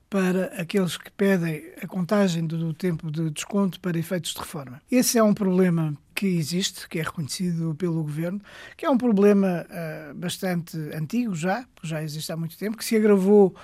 para 0.09 0.47
aqueles 0.61 0.97
que 0.97 1.11
pedem 1.11 1.63
a 1.83 1.87
contagem 1.87 2.47
do 2.47 2.75
tempo 2.75 3.11
de 3.11 3.31
desconto 3.31 3.81
para 3.81 3.99
efeitos 3.99 4.35
de 4.35 4.41
reforma. 4.41 4.81
Esse 4.91 5.17
é 5.17 5.23
um 5.23 5.33
problema 5.33 5.97
que 6.15 6.27
existe, 6.27 6.87
que 6.89 6.99
é 6.99 7.03
reconhecido 7.03 7.75
pelo 7.75 8.03
governo, 8.03 8.41
que 8.77 8.85
é 8.85 8.91
um 8.91 8.99
problema 8.99 9.67
uh, 9.69 10.15
bastante 10.15 10.77
antigo 10.95 11.35
já, 11.35 11.65
que 11.77 11.89
já 11.89 12.03
existe 12.03 12.31
há 12.31 12.37
muito 12.37 12.59
tempo, 12.59 12.77
que 12.77 12.85
se 12.85 12.95
agravou 12.95 13.55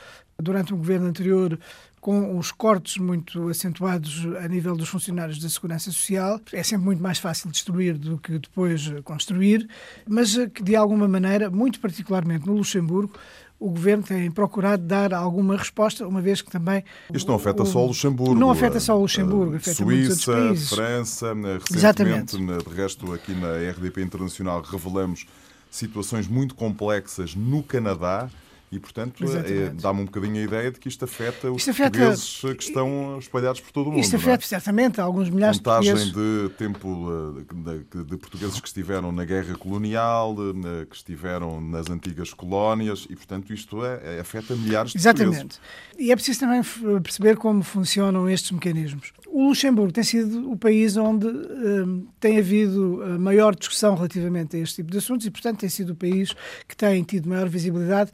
durante 0.43 0.73
o 0.73 0.77
governo 0.77 1.07
anterior 1.07 1.59
com 2.01 2.39
os 2.39 2.53
cortes 2.53 2.97
muito 2.99 3.49
acentuados 3.49 4.27
a 4.43 4.49
nível 4.49 4.77
dos 4.77 4.89
funcionários 4.89 5.39
da 5.39 5.49
Segurança 5.49 5.91
Social. 5.91 6.41
É 6.53 6.63
sempre 6.63 6.85
muito 6.85 7.03
mais 7.03 7.19
fácil 7.19 7.51
destruir 7.51 7.99
do 7.99 8.19
que 8.19 8.39
depois 8.39 8.93
construir, 9.05 9.69
mas 10.07 10.37
que 10.55 10.63
de 10.63 10.77
alguma 10.77 11.09
maneira, 11.09 11.51
muito 11.51 11.81
particularmente 11.81 12.47
no 12.47 12.55
Luxemburgo, 12.55 13.13
o 13.61 13.71
governo 13.71 14.05
tem 14.05 14.31
procurado 14.31 14.85
dar 14.85 15.13
alguma 15.13 15.57
resposta, 15.57 16.07
uma 16.07 16.21
vez 16.23 16.41
que 16.41 16.51
também. 16.51 16.85
Isto 17.13 17.29
não 17.29 17.35
afeta 17.35 17.65
o, 17.65 17.67
só 17.67 17.83
o 17.83 17.89
Luxemburgo. 17.89 18.35
Não 18.35 18.51
afeta 18.51 18.79
só 18.79 18.97
o 18.97 19.01
Luxemburgo, 19.01 19.57
afeta 19.57 19.77
Suíça, 19.77 20.33
países. 20.33 20.69
França, 20.69 21.35
recentemente, 21.35 21.75
Exatamente. 21.75 22.37
de 22.37 22.75
resto, 22.75 23.13
aqui 23.13 23.33
na 23.33 23.57
RDP 23.71 24.03
Internacional 24.03 24.63
revelamos 24.63 25.27
situações 25.71 26.29
muito 26.29 26.55
complexas 26.55 27.35
no 27.35 27.63
Canadá 27.63 28.31
e, 28.71 28.79
portanto, 28.79 29.25
é, 29.25 29.71
dá-me 29.71 30.03
um 30.03 30.05
bocadinho 30.05 30.37
a 30.37 30.43
ideia 30.43 30.71
de 30.71 30.79
que 30.79 30.89
isto 30.89 31.05
afeta 31.05 31.51
os 31.51 31.67
isto 31.67 31.75
portugueses 31.75 32.39
afeta, 32.39 32.55
que 32.55 32.65
estão 32.65 33.19
espalhados 33.19 33.61
por 33.61 33.73
todo 33.73 33.89
o 33.89 33.93
mundo. 33.93 34.03
Isto 34.03 34.17
afeta, 34.17 34.45
é? 34.45 34.47
certamente, 34.47 35.01
alguns 35.01 35.31
milhares 35.31 35.57
de 35.57 35.63
portugueses. 35.63 36.13
de 36.13 36.51
tempo 36.59 37.09
eh, 37.41 37.85
de, 37.95 38.05
de, 38.05 38.17
portugueses 38.19 38.61
que 38.61 38.69
estiveram 38.69 39.11
na 39.11 39.25
guerra 39.25 39.57
colonial, 39.57 40.35
de, 40.35 40.87
que 40.87 40.97
estiveram 40.97 41.61
nas 41.63 41.89
antigas 41.89 42.35
colónias, 42.35 43.07
e, 43.09 43.17
portanto, 43.17 43.55
isto 43.55 43.83
é, 43.85 44.17
é 44.17 44.21
afeta 44.21 44.55
milhares 44.55 44.93
de 44.93 44.99
Exatamente. 44.99 45.37
portugueses. 45.37 45.61
E 45.99 46.13
é 46.13 46.15
preciso 46.15 46.41
também 46.41 46.63
perceber 47.03 47.37
como 47.37 47.63
funcionam 47.63 48.29
estes 48.29 48.51
mecanismos. 48.51 49.13
O 49.27 49.49
Luxemburgo 49.49 49.93
tem 49.93 50.05
sido 50.05 50.51
o 50.51 50.57
país 50.59 50.97
onde 50.97 51.27
um, 51.27 52.07
tem 52.21 52.39
havido 52.39 53.03
eh, 53.03 53.19
maior 53.19 53.55
discussão 53.55 53.95
relativamente 53.95 54.57
a 54.57 54.61
este 54.61 54.77
tipo 54.77 54.91
de 54.91 54.99
assuntos 54.99 55.27
e, 55.27 55.31
portanto, 55.31 55.61
tem 55.61 55.69
sido 55.69 55.95
o 55.95 55.97
país 55.97 56.35
que 56.67 56.77
tem 56.77 57.03
tido 57.03 57.29
maior 57.29 57.49
visibilidade 57.49 58.11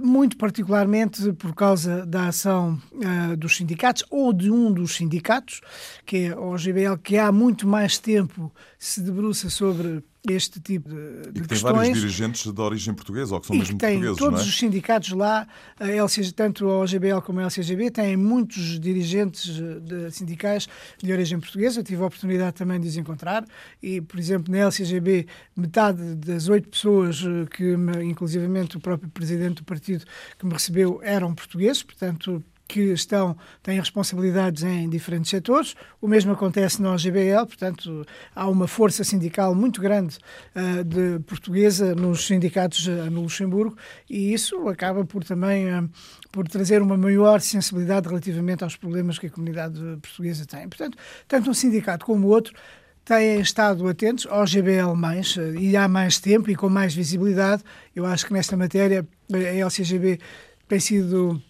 muito 0.00 0.36
particularmente 0.36 1.32
por 1.34 1.54
causa 1.54 2.04
da 2.04 2.28
ação 2.28 2.80
uh, 2.92 3.36
dos 3.36 3.56
sindicatos 3.56 4.04
ou 4.10 4.32
de 4.32 4.50
um 4.50 4.72
dos 4.72 4.96
sindicatos, 4.96 5.60
que 6.04 6.26
é 6.26 6.36
o 6.36 6.56
GBL, 6.56 6.98
que 7.02 7.16
há 7.16 7.30
muito 7.30 7.66
mais 7.66 7.98
tempo 7.98 8.52
se 8.78 9.00
debruça 9.00 9.48
sobre 9.48 10.04
este 10.28 10.60
tipo 10.60 10.88
de, 10.88 10.96
de 10.96 11.40
e 11.40 11.42
que 11.42 11.48
questões. 11.48 11.62
tem 11.62 11.72
vários 11.72 12.00
dirigentes 12.00 12.52
de 12.52 12.60
origem 12.60 12.94
portuguesa, 12.94 13.34
ou 13.34 13.40
que 13.40 13.46
são 13.46 13.56
e 13.56 13.58
mesmo 13.58 13.78
que 13.78 13.86
tem 13.86 13.94
portugueses, 13.94 14.18
todos 14.18 14.40
é? 14.40 14.44
os 14.44 14.58
sindicatos 14.58 15.10
lá, 15.10 15.46
a 15.78 15.86
LCG, 15.86 16.32
tanto 16.32 16.68
a 16.68 16.80
OGBL 16.80 17.20
como 17.24 17.40
a 17.40 17.42
LCGB, 17.44 17.90
têm 17.90 18.16
muitos 18.16 18.80
dirigentes 18.80 19.60
de 19.82 20.10
sindicais 20.10 20.68
de 21.02 21.12
origem 21.12 21.38
portuguesa. 21.38 21.80
Eu 21.80 21.84
tive 21.84 22.02
a 22.02 22.06
oportunidade 22.06 22.56
também 22.56 22.80
de 22.80 22.88
os 22.88 22.96
encontrar 22.96 23.44
e, 23.82 24.00
por 24.00 24.18
exemplo, 24.18 24.52
na 24.52 24.58
LCGB, 24.58 25.26
metade 25.56 26.14
das 26.16 26.48
oito 26.48 26.68
pessoas 26.68 27.22
eh, 27.24 27.46
que, 27.46 27.76
me, 27.76 28.04
inclusivamente 28.04 28.76
o 28.76 28.80
próprio 28.80 29.08
presidente 29.10 29.56
do 29.56 29.64
partido 29.64 30.04
que 30.38 30.46
me 30.46 30.52
recebeu, 30.52 31.00
eram 31.02 31.34
portugueses, 31.34 31.82
portanto 31.82 32.42
que 32.68 32.92
estão, 32.92 33.34
têm 33.62 33.80
responsabilidades 33.80 34.62
em 34.62 34.88
diferentes 34.88 35.30
setores. 35.30 35.74
O 36.00 36.06
mesmo 36.06 36.32
acontece 36.32 36.82
na 36.82 36.92
OGBL, 36.92 37.46
portanto, 37.46 38.06
há 38.34 38.46
uma 38.46 38.68
força 38.68 39.02
sindical 39.02 39.54
muito 39.54 39.80
grande 39.80 40.18
uh, 40.54 40.84
de 40.84 41.18
portuguesa 41.20 41.94
nos 41.94 42.26
sindicatos 42.26 42.86
uh, 42.86 43.10
no 43.10 43.22
Luxemburgo 43.22 43.74
e 44.08 44.34
isso 44.34 44.68
acaba 44.68 45.04
por 45.04 45.24
também 45.24 45.66
uh, 45.66 45.88
por 46.30 46.46
trazer 46.46 46.82
uma 46.82 46.96
maior 46.96 47.40
sensibilidade 47.40 48.06
relativamente 48.06 48.62
aos 48.62 48.76
problemas 48.76 49.18
que 49.18 49.26
a 49.26 49.30
comunidade 49.30 49.80
portuguesa 50.02 50.44
tem. 50.44 50.68
Portanto, 50.68 50.98
tanto 51.26 51.48
um 51.48 51.54
sindicato 51.54 52.04
como 52.04 52.26
o 52.26 52.30
outro 52.30 52.52
têm 53.02 53.40
estado 53.40 53.88
atentos 53.88 54.26
ao 54.28 54.44
GBL 54.46 54.94
mais 54.94 55.36
e 55.58 55.74
há 55.74 55.88
mais 55.88 56.18
tempo 56.18 56.50
e 56.50 56.54
com 56.54 56.68
mais 56.68 56.94
visibilidade. 56.94 57.62
Eu 57.96 58.04
acho 58.04 58.26
que 58.26 58.34
nesta 58.34 58.54
matéria 58.54 59.08
a 59.32 59.38
LCGB 59.38 60.20
tem 60.68 60.78
sido 60.78 61.42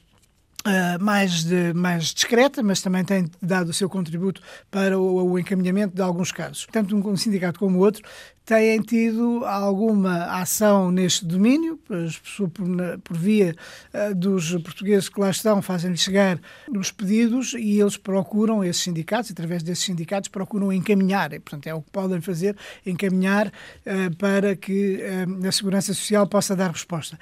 Uh, 0.69 1.03
mais, 1.03 1.45
de, 1.45 1.73
mais 1.73 2.13
discreta, 2.13 2.63
mas 2.63 2.83
também 2.83 3.03
tem 3.03 3.31
dado 3.41 3.71
o 3.71 3.73
seu 3.73 3.89
contributo 3.89 4.43
para 4.71 4.99
o, 4.99 5.31
o 5.31 5.39
encaminhamento 5.39 5.95
de 5.95 6.03
alguns 6.03 6.31
casos. 6.31 6.67
Tanto 6.71 6.95
um, 6.95 7.17
sindicato 7.17 7.59
como 7.59 7.79
o 7.79 7.81
outro 7.81 8.03
têm 8.45 8.79
tido 8.83 9.47
alguma 9.47 10.25
ação 10.41 10.91
neste 10.91 11.25
domínio, 11.25 11.79
por, 11.79 13.01
por, 13.03 13.17
via 13.17 13.57
uh, 13.95 14.15
dos 14.15 14.53
portugueses 14.57 15.09
que 15.09 15.19
lá 15.19 15.31
estão, 15.31 15.63
fazem-lhes 15.63 16.01
chegar 16.01 16.39
os 16.69 16.93
pedidos 16.93 17.55
e 17.55 17.81
eles 17.81 17.97
procuram, 17.97 18.63
esses 18.63 18.83
sindicatos, 18.83 19.31
através 19.31 19.63
desses 19.63 19.87
sindicatos, 19.87 20.29
procuram 20.29 20.71
encaminhar, 20.71 21.33
e, 21.33 21.39
portanto 21.39 21.67
é 21.67 21.73
o 21.73 21.81
que 21.81 21.91
podem 21.91 22.21
fazer, 22.21 22.55
encaminhar 22.85 23.47
uh, 23.47 24.15
para 24.17 24.55
que 24.55 25.03
a 25.47 25.53
Segurança 25.53 25.95
Social 25.95 26.27
possa 26.27 26.55
dar 26.55 26.73
resposta. 26.73 27.19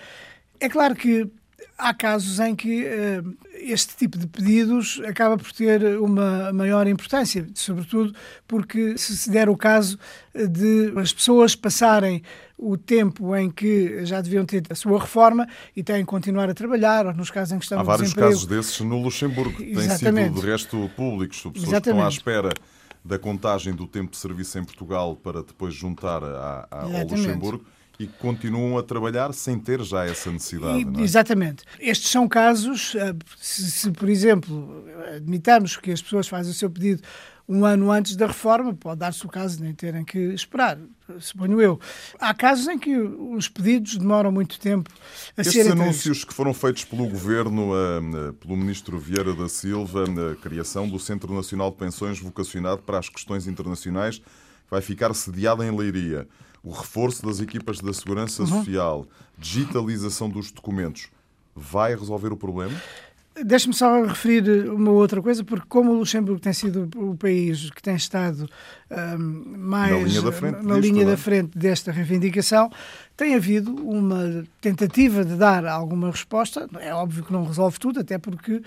É 0.58 0.68
claro 0.68 0.96
que 0.96 1.30
há 1.78 1.92
casos 1.94 2.38
em 2.40 2.54
que 2.54 2.84
uh, 2.84 3.36
este 3.54 3.96
tipo 3.96 4.16
de 4.18 4.26
pedidos 4.26 5.00
acaba 5.06 5.36
por 5.36 5.52
ter 5.52 5.82
uma 5.98 6.52
maior 6.52 6.86
importância, 6.86 7.46
sobretudo 7.54 8.14
porque 8.46 8.96
se 8.98 9.16
se 9.16 9.30
der 9.30 9.48
o 9.48 9.56
caso 9.56 9.98
de 10.34 10.92
as 10.98 11.12
pessoas 11.12 11.54
passarem 11.54 12.22
o 12.58 12.76
tempo 12.76 13.36
em 13.36 13.50
que 13.50 14.04
já 14.06 14.20
deviam 14.20 14.44
ter 14.46 14.62
a 14.70 14.74
sua 14.74 14.98
reforma 14.98 15.46
e 15.76 15.82
têm 15.82 15.98
que 16.00 16.04
continuar 16.06 16.48
a 16.48 16.54
trabalhar, 16.54 17.06
ou 17.06 17.12
nos 17.14 17.30
casos 17.30 17.52
em 17.52 17.58
que 17.58 17.64
estão 17.64 17.78
Há 17.78 17.82
vários 17.82 18.14
casos 18.14 18.46
desses 18.46 18.80
no 18.80 19.02
Luxemburgo, 19.02 19.52
que 19.56 19.64
têm 19.64 19.74
sido 19.74 19.92
Exatamente. 19.92 20.40
de 20.40 20.46
resto 20.46 20.90
públicos, 20.96 21.36
pessoas 21.36 21.52
que 21.54 21.58
estão 21.60 21.72
Exatamente. 21.72 22.04
à 22.04 22.08
espera 22.08 22.50
da 23.04 23.18
contagem 23.18 23.74
do 23.74 23.86
tempo 23.86 24.10
de 24.12 24.16
serviço 24.16 24.58
em 24.58 24.64
Portugal 24.64 25.14
para 25.16 25.42
depois 25.42 25.74
juntar 25.74 26.24
a- 26.24 26.66
a- 26.70 26.82
ao 26.82 26.88
Exatamente. 26.88 27.14
Luxemburgo 27.26 27.64
e 27.98 28.06
continuam 28.06 28.76
a 28.76 28.82
trabalhar 28.82 29.32
sem 29.32 29.58
ter 29.58 29.82
já 29.82 30.04
essa 30.04 30.30
necessidade. 30.30 30.80
E- 30.80 30.84
não 30.84 31.00
é? 31.00 31.02
Exatamente. 31.02 31.64
Estes 31.80 32.10
são 32.10 32.28
casos, 32.28 32.94
eh, 32.94 33.14
se, 33.40 33.70
se, 33.70 33.90
por 33.90 34.08
exemplo, 34.08 34.84
admitamos 35.16 35.76
que 35.76 35.90
as 35.90 36.02
pessoas 36.02 36.28
fazem 36.28 36.52
o 36.52 36.54
seu 36.54 36.70
pedido 36.70 37.02
um 37.48 37.64
ano 37.64 37.92
antes 37.92 38.16
da 38.16 38.26
reforma, 38.26 38.74
pode 38.74 38.98
dar-se 38.98 39.24
o 39.24 39.28
caso 39.28 39.58
de 39.58 39.62
nem 39.62 39.72
terem 39.72 40.04
que 40.04 40.18
esperar, 40.18 40.76
suponho 41.20 41.60
eu. 41.62 41.78
Há 42.18 42.34
casos 42.34 42.66
em 42.66 42.76
que 42.76 42.96
os 42.96 43.48
pedidos 43.48 43.96
demoram 43.96 44.32
muito 44.32 44.58
tempo 44.58 44.90
a 45.36 45.42
Estes 45.42 45.52
serem 45.54 45.70
entregues. 45.70 45.82
anúncios 45.94 46.24
que 46.24 46.34
foram 46.34 46.52
feitos 46.52 46.84
pelo 46.84 47.08
Governo, 47.08 47.70
eh, 47.72 48.32
pelo 48.40 48.56
Ministro 48.56 48.98
Vieira 48.98 49.32
da 49.32 49.48
Silva, 49.48 50.06
na 50.08 50.34
criação 50.34 50.88
do 50.88 50.98
Centro 50.98 51.32
Nacional 51.32 51.70
de 51.70 51.76
Pensões 51.76 52.18
vocacionado 52.18 52.82
para 52.82 52.98
as 52.98 53.08
questões 53.08 53.46
internacionais, 53.46 54.20
vai 54.68 54.80
ficar 54.82 55.14
sediado 55.14 55.62
em 55.62 55.70
Leiria. 55.70 56.26
O 56.66 56.72
reforço 56.72 57.24
das 57.24 57.38
equipas 57.40 57.78
da 57.80 57.92
Segurança 57.92 58.42
Uhum. 58.42 58.48
Social, 58.48 59.06
digitalização 59.38 60.28
dos 60.28 60.50
documentos, 60.50 61.08
vai 61.54 61.94
resolver 61.94 62.32
o 62.32 62.36
problema? 62.36 62.74
Deixe-me 63.44 63.74
só 63.74 64.02
referir 64.02 64.68
uma 64.70 64.90
outra 64.90 65.20
coisa, 65.20 65.44
porque 65.44 65.66
como 65.68 65.92
o 65.92 65.98
Luxemburgo 65.98 66.40
tem 66.40 66.54
sido 66.54 66.88
o 66.96 67.14
país 67.14 67.68
que 67.70 67.82
tem 67.82 67.94
estado 67.94 68.48
ahm, 68.90 69.44
mais 69.58 69.92
Na 69.92 69.98
linha 70.08 70.22
da 70.22 70.32
frente 70.32 70.54
na 70.54 70.74
disto, 70.74 70.80
linha 70.80 71.04
não 71.04 71.12
é? 71.12 71.14
da 71.14 71.16
frente 71.18 71.58
desta 71.58 71.92
reivindicação, 71.92 72.70
tem 73.16 73.34
havido 73.34 73.74
uma 73.74 74.44
tentativa 74.60 75.24
de 75.24 75.36
dar 75.36 75.64
alguma 75.64 76.10
resposta. 76.10 76.68
É 76.80 76.92
óbvio 76.92 77.24
que 77.24 77.32
não 77.32 77.44
resolve 77.44 77.78
tudo, 77.78 78.00
até 78.00 78.18
porque 78.18 78.62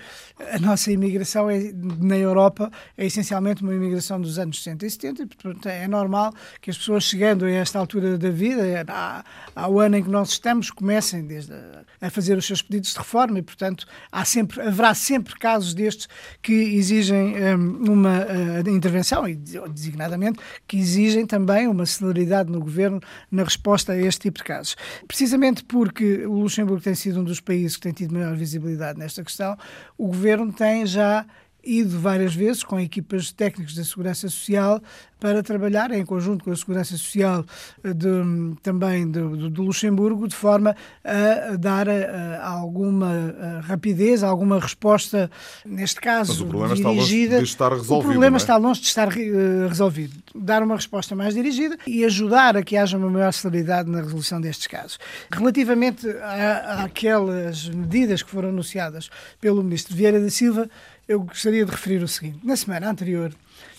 a 0.52 0.58
nossa 0.58 0.90
imigração 0.90 1.48
é, 1.48 1.72
na 1.72 2.16
Europa 2.16 2.70
é 2.98 3.06
essencialmente 3.06 3.62
uma 3.62 3.74
imigração 3.74 4.20
dos 4.20 4.38
anos 4.38 4.62
60 4.62 4.86
e 4.86 4.90
70, 4.90 5.22
e, 5.22 5.26
portanto 5.26 5.66
é 5.66 5.86
normal 5.86 6.32
que 6.60 6.70
as 6.70 6.76
pessoas 6.76 7.04
chegando 7.04 7.44
a 7.44 7.50
esta 7.50 7.78
altura 7.78 8.18
da 8.18 8.30
vida, 8.30 8.62
ao 9.54 9.78
ano 9.78 9.96
em 9.96 10.02
que 10.02 10.10
nós 10.10 10.30
estamos, 10.30 10.70
comecem 10.70 11.28
a, 12.00 12.06
a 12.06 12.10
fazer 12.10 12.36
os 12.36 12.44
seus 12.44 12.60
pedidos 12.60 12.92
de 12.92 12.98
reforma 12.98 13.38
e, 13.38 13.42
portanto, 13.42 13.86
há 14.10 14.24
sempre, 14.24 14.60
haverá 14.60 14.94
sempre 14.94 15.38
casos 15.38 15.74
destes 15.74 16.08
que 16.42 16.52
exigem 16.52 17.34
hum, 17.56 17.84
uma 17.88 18.22
eh, 18.22 18.70
intervenção 18.70 19.28
e, 19.28 19.36
designadamente, 19.36 20.40
que 20.66 20.76
exigem 20.76 21.24
também 21.26 21.68
uma 21.68 21.86
celeridade 21.86 22.50
no 22.50 22.60
governo 22.60 23.00
na 23.30 23.44
resposta 23.44 23.92
a 23.92 23.96
este 23.96 24.22
tipo 24.22 24.39
casos. 24.42 24.76
Precisamente 25.06 25.64
porque 25.64 26.26
o 26.26 26.40
Luxemburgo 26.40 26.82
tem 26.82 26.94
sido 26.94 27.20
um 27.20 27.24
dos 27.24 27.40
países 27.40 27.76
que 27.76 27.82
tem 27.82 27.92
tido 27.92 28.14
maior 28.14 28.36
visibilidade 28.36 28.98
nesta 28.98 29.22
questão, 29.22 29.56
o 29.96 30.06
governo 30.06 30.52
tem 30.52 30.86
já 30.86 31.26
ido 31.64 31.98
várias 31.98 32.34
vezes 32.34 32.62
com 32.64 32.78
equipas 32.80 33.30
técnicas 33.32 33.74
da 33.74 33.84
Segurança 33.84 34.28
Social 34.28 34.80
para 35.18 35.42
trabalhar 35.42 35.90
em 35.90 36.02
conjunto 36.04 36.42
com 36.44 36.50
a 36.50 36.56
Segurança 36.56 36.96
Social 36.96 37.44
eh, 37.84 37.92
de- 37.92 38.54
também 38.62 39.06
do, 39.10 39.36
do- 39.36 39.50
do 39.50 39.62
Luxemburgo, 39.62 40.26
de 40.26 40.34
forma 40.34 40.74
a 41.04 41.56
dar 41.56 41.88
eh, 41.88 42.38
alguma 42.42 43.12
eh, 43.38 43.60
rapidez, 43.62 44.22
alguma 44.22 44.58
resposta, 44.58 45.30
neste 45.66 46.00
caso, 46.00 46.32
Mas 46.32 46.40
o 46.40 46.46
problema 46.46 46.72
está 46.74 46.88
longe 46.88 47.00
dirigida. 47.06 47.38
de 47.38 47.44
estar 47.44 47.68
resolvido, 47.70 47.98
O 47.98 48.02
problema 48.02 48.36
é? 48.36 48.38
está 48.38 48.56
longe 48.56 48.80
de 48.80 48.86
estar 48.86 49.08
resolvido. 49.68 50.14
Dar 50.34 50.62
uma 50.62 50.76
resposta 50.76 51.14
mais 51.14 51.34
dirigida 51.34 51.76
e 51.86 52.02
ajudar 52.04 52.56
a 52.56 52.62
que 52.62 52.78
haja 52.78 52.96
uma 52.96 53.10
maior 53.10 53.32
celeridade 53.32 53.90
na 53.90 54.00
resolução 54.00 54.40
destes 54.40 54.66
casos. 54.66 54.98
Relativamente 55.30 56.08
a- 56.08 56.84
àquelas 56.84 57.68
medidas 57.68 58.22
que 58.22 58.30
foram 58.30 58.48
anunciadas 58.48 59.10
pelo 59.38 59.62
Ministro 59.62 59.94
Vieira 59.94 60.18
da 60.18 60.30
Silva, 60.30 60.68
eu 61.10 61.20
gostaria 61.22 61.64
de 61.64 61.72
referir 61.72 62.00
o 62.04 62.06
seguinte. 62.06 62.38
Na 62.44 62.54
semana 62.54 62.88
anterior, 62.88 63.32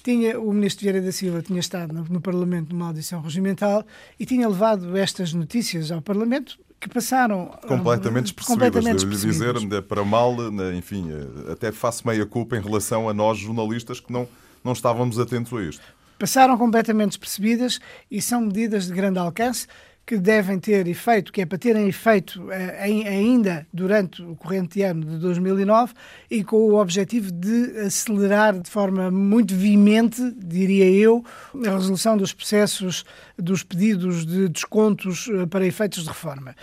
tinha, 0.04 0.38
o 0.38 0.52
Ministro 0.52 0.84
Vieira 0.84 1.02
da 1.02 1.14
Silva 1.14 1.42
tinha 1.42 1.62
estado 1.62 1.94
no, 1.94 2.04
no 2.04 2.20
Parlamento 2.20 2.74
numa 2.74 2.88
audição 2.88 3.22
regimental 3.22 3.86
e 4.20 4.26
tinha 4.26 4.50
levado 4.50 4.98
estas 4.98 5.32
notícias 5.32 5.94
ao 5.94 6.02
Parlamento 6.02 6.60
que 6.78 6.90
passaram 6.90 7.46
Completamente 7.66 8.32
ah, 8.32 8.34
despercebidas, 8.34 8.68
completamente 8.68 9.00
devo-lhe 9.00 9.16
despercebidas. 9.16 9.64
dizer, 9.64 9.82
para 9.84 10.04
mal, 10.04 10.36
né, 10.52 10.76
enfim, 10.76 11.10
eh, 11.10 11.54
até 11.54 11.72
faço 11.72 12.06
meia 12.06 12.26
culpa 12.26 12.58
em 12.58 12.62
relação 12.62 13.08
a 13.08 13.14
nós 13.14 13.38
jornalistas 13.38 14.02
que 14.02 14.12
não, 14.12 14.28
não 14.62 14.74
estávamos 14.74 15.18
atentos 15.18 15.54
a 15.54 15.62
isto. 15.64 15.84
passaram 16.20 16.58
completamente 16.58 17.12
despercebidas 17.12 17.80
e 18.10 18.22
são 18.22 18.42
medidas 18.42 18.88
de 18.88 18.94
grande 18.94 19.20
alcance 19.20 19.68
que 20.06 20.18
devem 20.18 20.60
ter 20.60 20.88
efeito, 20.88 21.32
que 21.32 21.42
é 21.42 21.46
para 21.46 21.58
terem 21.58 21.88
efeito 21.88 22.52
eh, 22.52 22.78
ai- 22.82 23.08
ainda 23.08 23.66
durante 23.72 24.22
o 24.22 24.36
corrente 24.36 24.82
ano 24.82 25.06
de 25.06 25.18
2009 25.20 25.94
e 26.30 26.44
com 26.44 26.58
o 26.58 26.76
objetivo 26.76 27.32
de 27.32 27.78
acelerar 27.80 28.60
de 28.60 28.70
forma 28.70 29.10
muito 29.10 29.56
veemente, 29.56 30.20
diria 30.38 30.90
eu, 30.90 31.24
a 31.66 31.70
resolução 31.72 32.18
dos 32.18 32.34
processos, 32.34 33.06
dos 33.38 33.64
pedidos 33.64 34.26
de 34.26 34.50
descontos 34.50 35.30
eh, 35.32 35.46
para 35.46 35.66
efeitos 35.66 36.04
de 36.04 36.10
reforma. 36.10 36.56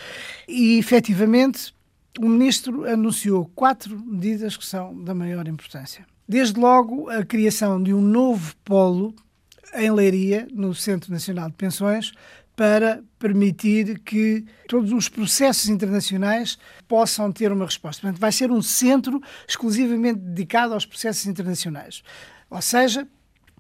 E, 0.47 0.79
efetivamente, 0.79 1.73
o 2.21 2.29
Ministro 2.29 2.85
anunciou 2.85 3.51
quatro 3.55 3.99
medidas 3.99 4.57
que 4.57 4.67
são 4.67 4.95
da 5.05 5.15
maior 5.15 5.47
importância. 5.49 6.05
Desde 6.29 6.59
logo, 6.61 7.09
a 7.09 7.25
criação 7.25 7.83
de 7.83 7.95
um 7.95 8.03
novo 8.03 8.55
polo 8.65 9.15
em 9.75 9.91
Leiria, 9.91 10.47
no 10.53 10.75
Centro 10.75 11.13
Nacional 11.13 11.49
de 11.49 11.55
Pensões, 11.55 12.13
para 12.59 13.05
permitir 13.21 14.01
que 14.01 14.45
todos 14.67 14.91
os 14.93 15.09
processos 15.09 15.69
internacionais 15.69 16.59
possam 16.89 17.31
ter 17.31 17.53
uma 17.53 17.65
resposta. 17.65 18.03
Portanto, 18.03 18.19
vai 18.21 18.33
ser 18.33 18.51
um 18.51 18.61
centro 18.61 19.21
exclusivamente 19.47 20.19
dedicado 20.19 20.75
aos 20.75 20.85
processos 20.85 21.25
internacionais. 21.27 22.03
Ou 22.51 22.61
seja, 22.61 23.07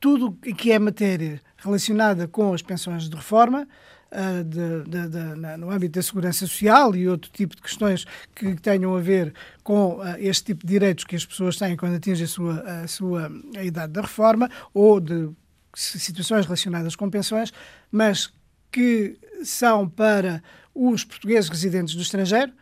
tudo 0.00 0.32
que 0.32 0.72
é 0.72 0.80
matéria 0.80 1.40
relacionada 1.58 2.26
com 2.26 2.52
as 2.52 2.60
pensões 2.60 3.08
de 3.08 3.14
reforma, 3.14 3.68
ah, 4.10 4.42
de- 4.42 4.82
de- 4.90 5.08
de- 5.10 5.56
no 5.58 5.70
âmbito 5.70 5.92
da 5.96 6.02
segurança 6.02 6.40
social 6.44 6.96
e 6.96 7.06
outro 7.08 7.30
tipo 7.30 7.54
de 7.54 7.62
questões 7.62 8.04
que 8.34 8.56
tenham 8.56 8.96
a 8.96 9.00
ver 9.00 9.32
com 9.62 10.00
ah, 10.02 10.16
este 10.18 10.46
tipo 10.46 10.66
de 10.66 10.72
direitos 10.72 11.04
que 11.04 11.14
as 11.14 11.24
pessoas 11.24 11.56
têm 11.56 11.76
quando 11.76 11.94
atingem 11.94 12.24
a 12.24 12.28
sua, 12.28 12.60
a 12.82 12.88
sua 12.88 13.30
a 13.56 13.62
idade 13.62 13.92
da 13.92 14.00
reforma 14.00 14.50
ou 14.74 14.98
de 14.98 15.30
situações 15.72 16.46
relacionadas 16.46 16.96
com 16.96 17.08
pensões, 17.08 17.52
mas 17.92 18.32
que 18.70 19.18
são 19.44 19.88
para 19.88 20.42
os 20.74 21.04
portugueses 21.04 21.48
residentes 21.48 21.94
do 21.94 22.02
estrangeiro. 22.02 22.52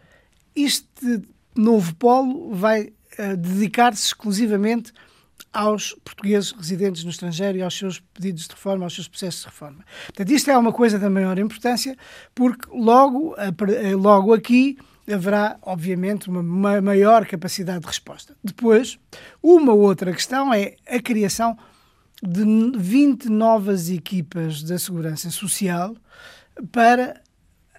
Este 0.54 1.22
novo 1.54 1.94
polo 1.96 2.54
vai 2.54 2.92
eh, 3.18 3.36
dedicar-se 3.36 4.06
exclusivamente 4.06 4.92
aos 5.52 5.94
portugueses 6.04 6.52
residentes 6.52 7.02
no 7.04 7.10
estrangeiro 7.10 7.58
e 7.58 7.62
aos 7.62 7.76
seus 7.76 8.00
pedidos 8.00 8.44
de 8.46 8.50
reforma, 8.50 8.84
aos 8.84 8.94
seus 8.94 9.08
processos 9.08 9.40
de 9.40 9.46
reforma. 9.46 9.84
Portanto, 10.06 10.30
isto 10.30 10.50
é 10.50 10.56
uma 10.56 10.72
coisa 10.72 10.98
da 10.98 11.08
maior 11.08 11.38
importância, 11.38 11.96
porque 12.34 12.68
logo, 12.70 13.34
eh, 13.38 13.94
logo 13.94 14.34
aqui 14.34 14.76
haverá, 15.10 15.56
obviamente, 15.62 16.28
uma 16.28 16.42
ma- 16.42 16.80
maior 16.80 17.24
capacidade 17.26 17.80
de 17.80 17.86
resposta. 17.86 18.36
Depois, 18.42 18.98
uma 19.42 19.72
outra 19.72 20.12
questão 20.12 20.52
é 20.52 20.74
a 20.86 21.00
criação 21.00 21.54
de 21.54 21.60
20 22.22 23.28
novas 23.28 23.90
equipas 23.90 24.62
da 24.62 24.78
Segurança 24.78 25.30
Social 25.30 25.94
para 26.72 27.20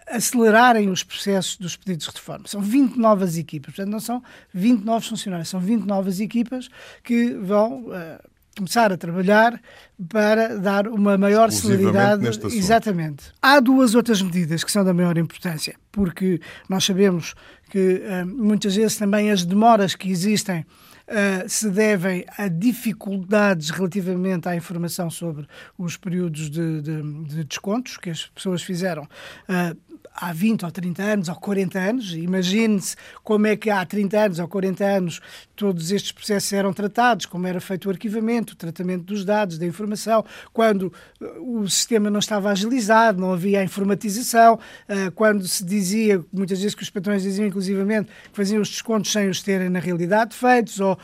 acelerarem 0.09 0.89
os 0.89 1.03
processos 1.03 1.57
dos 1.57 1.75
pedidos 1.75 2.07
de 2.07 2.13
reforma. 2.13 2.47
São 2.47 2.61
20 2.61 2.97
novas 2.97 3.37
equipas, 3.37 3.75
portanto, 3.75 3.91
não 3.91 3.99
são 3.99 4.23
20 4.53 4.83
novos 4.83 5.07
funcionários, 5.07 5.49
são 5.49 5.59
20 5.59 5.85
novas 5.85 6.19
equipas 6.19 6.69
que 7.03 7.33
vão 7.33 7.87
eh, 7.93 8.21
começar 8.57 8.91
a 8.91 8.97
trabalhar 8.97 9.61
para 10.09 10.57
dar 10.57 10.87
uma 10.87 11.17
maior 11.17 11.51
celeridade. 11.51 12.25
Exatamente. 12.55 13.25
Há 13.41 13.59
duas 13.59 13.95
outras 13.95 14.21
medidas 14.21 14.63
que 14.63 14.71
são 14.71 14.83
da 14.83 14.93
maior 14.93 15.17
importância, 15.17 15.75
porque 15.91 16.39
nós 16.69 16.85
sabemos 16.85 17.35
que 17.69 18.01
eh, 18.03 18.23
muitas 18.23 18.75
vezes 18.75 18.97
também 18.97 19.29
as 19.29 19.43
demoras 19.43 19.93
que 19.93 20.09
existem 20.09 20.65
uh, 21.07 21.47
se 21.47 21.69
devem 21.69 22.25
a 22.37 22.47
dificuldades 22.47 23.69
relativamente 23.69 24.47
à 24.47 24.55
informação 24.55 25.09
sobre 25.09 25.47
os 25.77 25.97
períodos 25.97 26.49
de, 26.49 26.81
de, 26.81 27.23
de 27.23 27.43
descontos 27.43 27.97
que 27.97 28.09
as 28.09 28.27
pessoas 28.27 28.61
fizeram 28.61 29.03
uh, 29.03 29.77
há 30.13 30.33
20 30.33 30.65
ou 30.65 30.71
30 30.71 31.03
anos 31.03 31.29
ou 31.29 31.35
40 31.35 31.79
anos. 31.79 32.13
Imagine-se 32.13 32.95
como 33.23 33.47
é 33.47 33.55
que 33.55 33.69
há 33.69 33.85
30 33.85 34.19
anos 34.19 34.39
ou 34.39 34.47
40 34.47 34.83
anos 34.83 35.21
todos 35.55 35.91
estes 35.91 36.11
processos 36.11 36.51
eram 36.53 36.73
tratados, 36.73 37.25
como 37.25 37.47
era 37.47 37.59
feito 37.61 37.87
o 37.87 37.91
arquivamento, 37.91 38.53
o 38.53 38.55
tratamento 38.55 39.03
dos 39.03 39.23
dados, 39.23 39.57
da 39.57 39.65
informação, 39.65 40.23
quando 40.53 40.93
uh, 41.21 41.59
o 41.61 41.69
sistema 41.69 42.09
não 42.09 42.19
estava 42.19 42.49
agilizado, 42.49 43.19
não 43.19 43.33
havia 43.33 43.59
a 43.59 43.63
informatização, 43.63 44.59
quando 45.15 45.47
se 45.47 45.63
dizia, 45.63 46.23
muitas 46.31 46.59
vezes 46.59 46.75
que 46.75 46.83
os 46.83 46.89
patrões 46.89 47.23
diziam 47.23 47.47
inclusivamente 47.47 48.09
que 48.31 48.35
faziam 48.35 48.61
os 48.61 48.69
descontos 48.69 49.11
sem 49.11 49.29
os 49.29 49.41
terem 49.41 49.69
na 49.69 49.79
realidade 49.79 50.35
feitos, 50.35 50.79
ou 50.79 50.96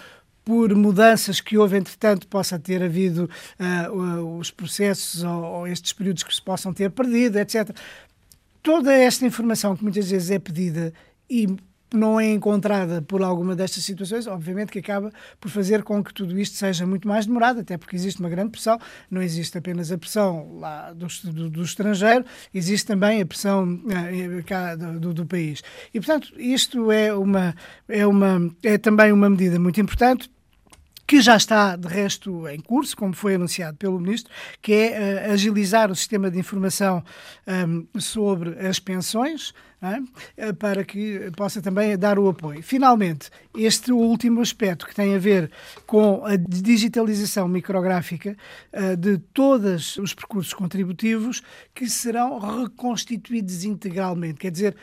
por 0.44 0.76
mudanças 0.76 1.40
que 1.40 1.58
houve, 1.58 1.78
entretanto, 1.78 2.28
possa 2.28 2.60
ter 2.60 2.84
havido 2.84 3.30
uh, 3.60 4.38
os 4.38 4.52
processos 4.52 5.24
ou, 5.24 5.44
ou, 5.44 5.68
estes 5.68 5.94
períodos 5.94 6.24
que 6.24 6.36
se 6.36 6.42
possam 6.42 6.74
ter 6.74 6.92
perdido, 6.92 7.38
etc 7.38 7.76
toda 8.64 8.94
esta 8.94 9.26
informação 9.26 9.76
que 9.76 9.84
muitas 9.84 10.10
vezes 10.10 10.32
é 10.32 10.40
pedida 10.40 10.94
e 11.30 11.48
não 11.94 12.20
é 12.20 12.32
encontrada 12.32 13.04
por 13.04 13.22
alguma 13.22 13.56
destas 13.56 13.84
situações, 13.84 14.26
obviamente 14.26 14.72
que 14.72 14.80
acaba 14.80 15.12
por 15.40 15.52
fazer 15.52 15.84
com 15.84 16.04
que 16.04 16.12
tudo 16.12 16.40
isto 16.40 16.58
seja 16.58 16.88
muito 16.88 17.08
mais 17.08 17.28
demorado, 17.28 17.60
até 17.60 17.78
porque 17.78 17.96
existe 17.96 18.20
uma 18.20 18.30
grande 18.30 18.50
pressão, 18.50 18.80
não 19.12 19.22
existe 19.22 19.56
apenas 19.60 19.92
a 19.92 19.98
pressão 19.98 20.58
lá 20.60 20.92
do, 20.92 21.06
do, 21.32 21.50
do 21.52 21.62
estrangeiro, 21.62 22.26
existe 22.52 22.88
também 22.88 23.22
a 23.22 23.26
pressão 23.28 23.80
eh, 23.92 24.42
cá 24.42 24.76
do, 24.76 25.14
do, 25.14 25.24
país. 25.24 25.62
E, 25.94 26.00
portanto, 26.00 26.34
isto 26.36 26.92
é, 26.92 27.14
uma, 27.14 27.56
é, 27.88 28.08
uma, 28.08 28.52
é 28.64 28.80
também 28.80 29.12
uma 29.12 29.30
medida 29.30 29.60
muito 29.60 29.80
importante 29.80 30.32
que 31.06 31.22
já 31.22 31.36
está, 31.36 31.76
de 31.76 31.88
resto, 31.88 32.48
em 32.48 32.60
curso, 32.60 32.96
como 32.96 33.14
foi 33.14 33.36
anunciado 33.36 33.78
pelo 33.78 34.00
Ministro, 34.00 34.32
que 34.62 34.74
é 34.74 35.28
uh, 35.28 35.34
agilizar 35.34 35.92
o 35.92 35.96
sistema 35.96 36.32
de 36.32 36.40
informação 36.40 37.04
um, 37.48 38.00
sobre 38.00 38.58
as 38.66 38.80
pensões, 38.80 39.54
é? 40.38 40.54
para 40.54 40.86
que 40.86 41.30
possa 41.36 41.62
também 41.62 41.98
dar 41.98 42.18
o 42.18 42.30
apoio. 42.30 42.64
Finalmente, 42.64 43.30
este 43.58 43.92
último 43.92 44.40
aspecto 44.40 44.88
que 44.88 44.96
tem 44.96 45.14
a 45.14 45.20
ver 45.20 45.52
com 45.86 46.26
a 46.26 46.38
digitalização 46.38 47.50
micrográfica 47.50 48.38
uh, 48.74 48.96
de 48.96 49.18
todos 49.34 49.98
os 49.98 50.14
percursos 50.14 50.54
contributivos 50.54 51.42
que 51.76 51.90
serão 51.90 52.40
reconstituídos 52.40 53.66
integralmente, 53.66 54.40
quer 54.40 54.52
dizer, 54.52 54.76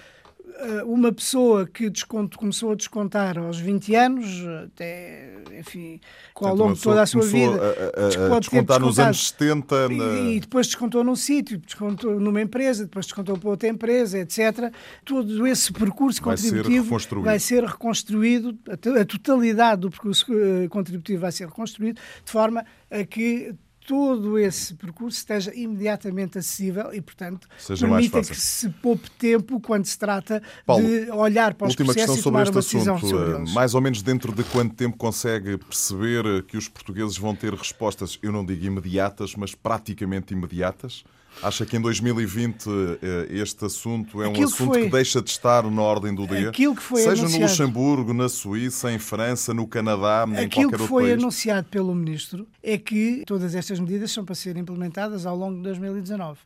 uma 0.84 1.12
pessoa 1.12 1.66
que 1.66 1.88
desconto, 1.88 2.38
começou 2.38 2.72
a 2.72 2.74
descontar 2.74 3.38
aos 3.38 3.58
20 3.58 3.94
anos, 3.94 4.26
até, 4.64 5.34
enfim, 5.58 6.00
ao 6.34 6.54
longo 6.54 6.74
de 6.74 6.80
toda 6.80 7.02
a 7.02 7.06
sua 7.06 7.22
vida, 7.22 7.56
a, 7.56 8.32
a, 8.32 8.36
a 8.36 8.40
descontar 8.40 8.80
nos 8.80 8.98
anos 8.98 9.28
70. 9.28 9.88
Na... 9.88 10.04
E, 10.04 10.36
e, 10.36 10.40
depois 10.40 10.66
descontou 10.66 11.02
num 11.02 11.16
sítio, 11.16 11.58
descontou 11.58 12.18
numa 12.20 12.40
empresa, 12.40 12.84
depois 12.84 13.06
descontou 13.06 13.38
para 13.38 13.50
outra 13.50 13.68
empresa, 13.68 14.18
etc. 14.18 14.72
Todo 15.04 15.46
esse 15.46 15.72
percurso 15.72 16.22
vai 16.22 16.36
contributivo 16.36 17.00
ser 17.00 17.14
vai 17.20 17.38
ser 17.38 17.64
reconstruído, 17.64 18.58
a 18.68 19.04
totalidade 19.04 19.82
do 19.82 19.90
percurso 19.90 20.26
eh, 20.32 20.68
contributivo 20.68 21.20
vai 21.20 21.32
ser 21.32 21.46
reconstruído, 21.46 22.00
de 22.24 22.30
forma 22.30 22.64
a 22.90 23.04
que 23.04 23.54
todo 23.90 24.38
esse 24.38 24.72
percurso 24.74 25.18
esteja 25.18 25.52
imediatamente 25.52 26.38
acessível 26.38 26.94
e, 26.94 27.00
portanto, 27.00 27.48
Seja 27.58 27.88
permita 27.88 28.20
que 28.20 28.36
se 28.36 28.70
poupe 28.70 29.10
tempo 29.10 29.58
quando 29.58 29.84
se 29.84 29.98
trata 29.98 30.40
Paulo, 30.64 30.86
de 30.86 31.10
olhar 31.10 31.54
para 31.54 31.66
os 31.66 31.74
processos 31.74 31.96
questão 31.96 32.22
sobre 32.22 32.42
este 32.42 32.76
assunto. 32.76 33.08
Sobre 33.08 33.32
eh, 33.32 33.52
mais 33.52 33.74
ou 33.74 33.80
menos 33.80 34.00
dentro 34.00 34.32
de 34.32 34.44
quanto 34.44 34.76
tempo 34.76 34.96
consegue 34.96 35.58
perceber 35.58 36.44
que 36.44 36.56
os 36.56 36.68
portugueses 36.68 37.18
vão 37.18 37.34
ter 37.34 37.52
respostas, 37.52 38.16
eu 38.22 38.30
não 38.30 38.46
digo 38.46 38.64
imediatas, 38.64 39.34
mas 39.34 39.56
praticamente 39.56 40.34
imediatas? 40.34 41.02
Acha 41.42 41.64
que 41.64 41.76
em 41.76 41.80
2020 41.80 42.66
eh, 42.68 43.26
este 43.30 43.64
assunto 43.64 44.22
é 44.22 44.28
um 44.28 44.32
assunto 44.32 44.50
que, 44.50 44.64
foi, 44.64 44.82
que, 44.84 44.90
deixa 44.90 45.22
de 45.22 45.30
estar 45.30 45.62
na 45.70 45.82
ordem 45.82 46.14
do 46.14 46.26
dia? 46.26 46.50
Aquilo 46.50 46.74
que 46.74 46.82
foi 46.82 47.02
Seja 47.02 47.22
anunciado, 47.22 47.40
no 47.40 47.48
Luxemburgo, 47.48 48.14
na 48.14 48.28
Suíça, 48.28 48.92
em 48.92 48.98
França, 48.98 49.54
no 49.54 49.66
Canadá, 49.66 50.24
em 50.26 50.32
qualquer 50.34 50.40
outro 50.40 50.50
país. 50.50 50.64
Aquilo 50.66 50.78
que 50.78 50.88
foi 50.88 51.12
anunciado 51.12 51.68
pelo 51.68 51.94
Ministro 51.94 52.46
é 52.62 52.76
que 52.76 53.22
todas 53.26 53.54
estas 53.54 53.80
medidas 53.80 54.12
são 54.12 54.24
para 54.24 54.34
ser 54.34 54.56
implementadas 54.56 55.24
ao 55.24 55.36
longo 55.36 55.56
de 55.56 55.62
2019. 55.62 56.40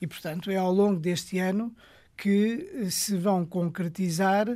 E, 0.00 0.06
portanto, 0.06 0.50
é 0.50 0.56
ao 0.56 0.72
longo 0.72 1.00
deste 1.00 1.38
ano 1.38 1.74
que 2.16 2.88
se 2.90 3.16
vão 3.16 3.44
concretizar 3.44 4.46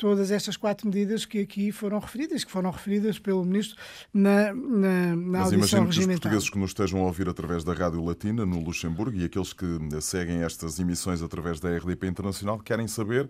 todas 0.00 0.30
estas 0.30 0.56
quatro 0.56 0.86
medidas 0.86 1.26
que 1.26 1.40
aqui 1.40 1.70
foram 1.70 1.98
referidas, 1.98 2.42
que 2.42 2.50
foram 2.50 2.70
referidas 2.70 3.18
pelo 3.18 3.44
Ministro 3.44 3.76
na, 4.14 4.54
na, 4.54 5.14
na 5.14 5.16
Mas 5.16 5.52
audição 5.52 5.82
imagino 5.82 6.06
que 6.06 6.14
os 6.14 6.20
portugueses 6.20 6.48
que 6.48 6.58
nos 6.58 6.70
estejam 6.70 7.00
a 7.00 7.02
ouvir 7.04 7.28
através 7.28 7.62
da 7.62 7.74
Rádio 7.74 8.02
Latina, 8.02 8.46
no 8.46 8.60
Luxemburgo, 8.60 9.18
e 9.18 9.26
aqueles 9.26 9.52
que 9.52 9.66
seguem 10.00 10.42
estas 10.42 10.80
emissões 10.80 11.20
através 11.20 11.60
da 11.60 11.76
RDP 11.76 12.06
Internacional, 12.06 12.58
querem 12.58 12.88
saber 12.88 13.28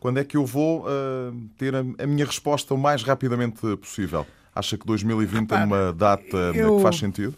quando 0.00 0.18
é 0.18 0.24
que 0.24 0.38
eu 0.38 0.46
vou 0.46 0.86
uh, 0.86 1.48
ter 1.58 1.74
a, 1.74 1.80
a, 1.80 2.06
minha 2.06 2.24
resposta 2.24 2.72
o 2.72 2.78
mais 2.78 3.02
rapidamente 3.02 3.60
possível. 3.76 4.26
Acha 4.54 4.78
que 4.78 4.86
2020 4.86 5.52
é 5.52 5.64
uma 5.64 5.92
data 5.92 6.36
eu, 6.54 6.78
que 6.78 6.82
faz 6.82 6.96
sentido? 6.96 7.34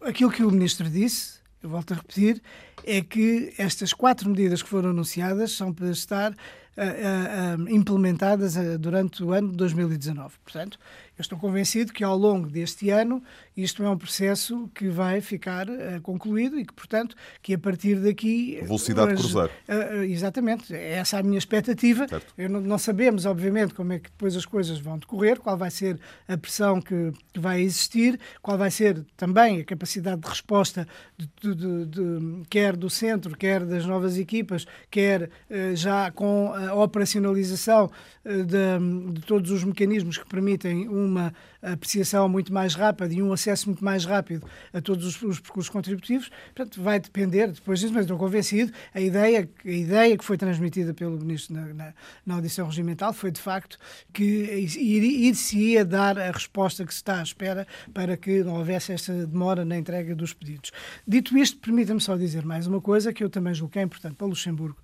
Aquilo 0.00 0.32
que 0.32 0.42
o 0.42 0.50
Ministro 0.50 0.90
disse, 0.90 1.38
eu 1.62 1.68
volto 1.70 1.92
a 1.92 1.96
repetir, 1.98 2.42
é 2.84 3.00
que 3.00 3.54
estas 3.56 3.92
quatro 3.92 4.28
medidas 4.28 4.60
que 4.60 4.68
foram 4.68 4.90
anunciadas 4.90 5.52
são 5.52 5.72
para 5.72 5.90
estar 5.90 6.34
uh, 6.76 7.62
uh, 7.62 7.68
implementadas 7.70 8.54
durante 8.78 9.22
o 9.22 9.32
ano 9.32 9.50
de 9.50 9.56
2019. 9.56 10.34
Portanto, 10.44 10.78
eu 11.18 11.22
estou 11.22 11.38
convencido 11.38 11.92
que 11.92 12.02
ao 12.02 12.16
longo 12.16 12.48
deste 12.48 12.90
ano 12.90 13.22
isto 13.56 13.82
é 13.84 13.90
um 13.90 13.98
processo 13.98 14.70
que 14.74 14.88
vai 14.88 15.20
ficar 15.20 15.66
concluído 16.02 16.58
e 16.58 16.64
que, 16.64 16.72
portanto, 16.72 17.14
que 17.42 17.52
a 17.52 17.58
partir 17.58 17.96
daqui... 17.96 18.58
Velocidade 18.62 19.14
cruzeiro. 19.14 19.50
Uh, 19.68 20.02
exatamente, 20.04 20.74
é 20.74 20.94
essa 20.94 21.18
a 21.18 21.22
minha 21.22 21.38
expectativa. 21.38 22.06
Não, 22.38 22.60
não, 22.60 22.78
sabemos, 22.78 23.26
obviamente, 23.26 23.74
como 23.74 23.92
é 23.92 23.98
que 23.98 24.10
depois 24.10 24.34
as 24.34 24.46
coisas 24.46 24.78
vão 24.78 24.98
decorrer, 24.98 25.38
qual 25.38 25.56
vai 25.56 25.70
ser 25.70 26.00
a 26.26 26.36
pressão 26.38 26.80
que, 26.80 27.12
que 27.32 27.38
vai 27.38 27.60
existir, 27.60 28.18
qual 28.40 28.56
vai 28.56 28.70
ser 28.70 29.04
também 29.16 29.60
a 29.60 29.64
capacidade 29.64 30.22
de 30.22 30.28
resposta 30.28 30.88
de, 31.18 31.54
de, 31.54 31.86
de, 31.86 32.42
quer 32.48 32.74
do 32.74 32.88
centro, 32.88 33.36
quer 33.36 33.64
das 33.64 33.84
novas 33.84 34.16
equipas, 34.16 34.66
quer 34.90 35.30
já 35.74 36.10
com 36.10 36.52
a 36.70 36.74
operacionalização 36.74 37.90
de, 38.24 39.12
de 39.14 39.20
todos 39.22 39.50
os 39.50 39.64
mecanismos 39.64 40.18
que 40.18 40.26
permitem 40.26 40.88
uma 40.88 41.32
apreciação 41.62 42.28
muito 42.28 42.52
mais 42.52 42.74
rápida 42.74 43.14
e 43.14 43.22
um 43.22 43.32
acesso 43.32 43.68
muito 43.68 43.84
mais 43.84 44.04
rápido 44.04 44.46
a 44.72 44.80
todos 44.80 45.06
os, 45.06 45.22
os 45.22 45.40
percursos 45.40 45.70
contributivos. 45.70 46.30
Portanto, 46.54 46.82
vai 46.82 46.98
depender 46.98 47.48
depois 47.48 47.80
disso, 47.80 47.92
mas 47.92 48.02
estou 48.02 48.18
convencido. 48.18 48.72
A 48.92 49.00
ideia, 49.00 49.48
a 49.64 49.70
ideia 49.70 50.18
que 50.18 50.24
foi 50.24 50.36
transmitida 50.36 50.92
pelo 50.92 51.16
Ministro 51.18 51.54
na, 51.54 51.72
na, 51.72 51.94
na 52.26 52.34
audição 52.34 52.66
regimental 52.66 53.12
foi, 53.12 53.30
de 53.30 53.40
facto, 53.40 53.78
que 54.12 54.24
ir-se-ia 54.24 55.84
dar 55.84 56.18
a 56.18 56.30
resposta 56.30 56.84
que 56.84 56.92
se 56.92 56.98
está 56.98 57.20
à 57.20 57.22
espera 57.22 57.66
para 57.94 58.16
que 58.16 58.42
não 58.42 58.54
houvesse 58.54 58.92
esta 58.92 59.26
demora 59.26 59.64
na 59.64 59.76
entrega 59.76 60.14
dos 60.14 60.32
pedidos. 60.32 60.72
Dito 61.06 61.36
isto, 61.38 61.58
permita-me 61.58 62.00
só 62.00 62.16
dizer 62.16 62.44
mais 62.44 62.66
uma 62.66 62.80
coisa 62.80 63.12
que 63.12 63.22
eu 63.22 63.30
também 63.30 63.54
julgo 63.54 63.78
é 63.78 63.82
importante 63.82 64.14
para 64.14 64.26
Luxemburgo. 64.26 64.76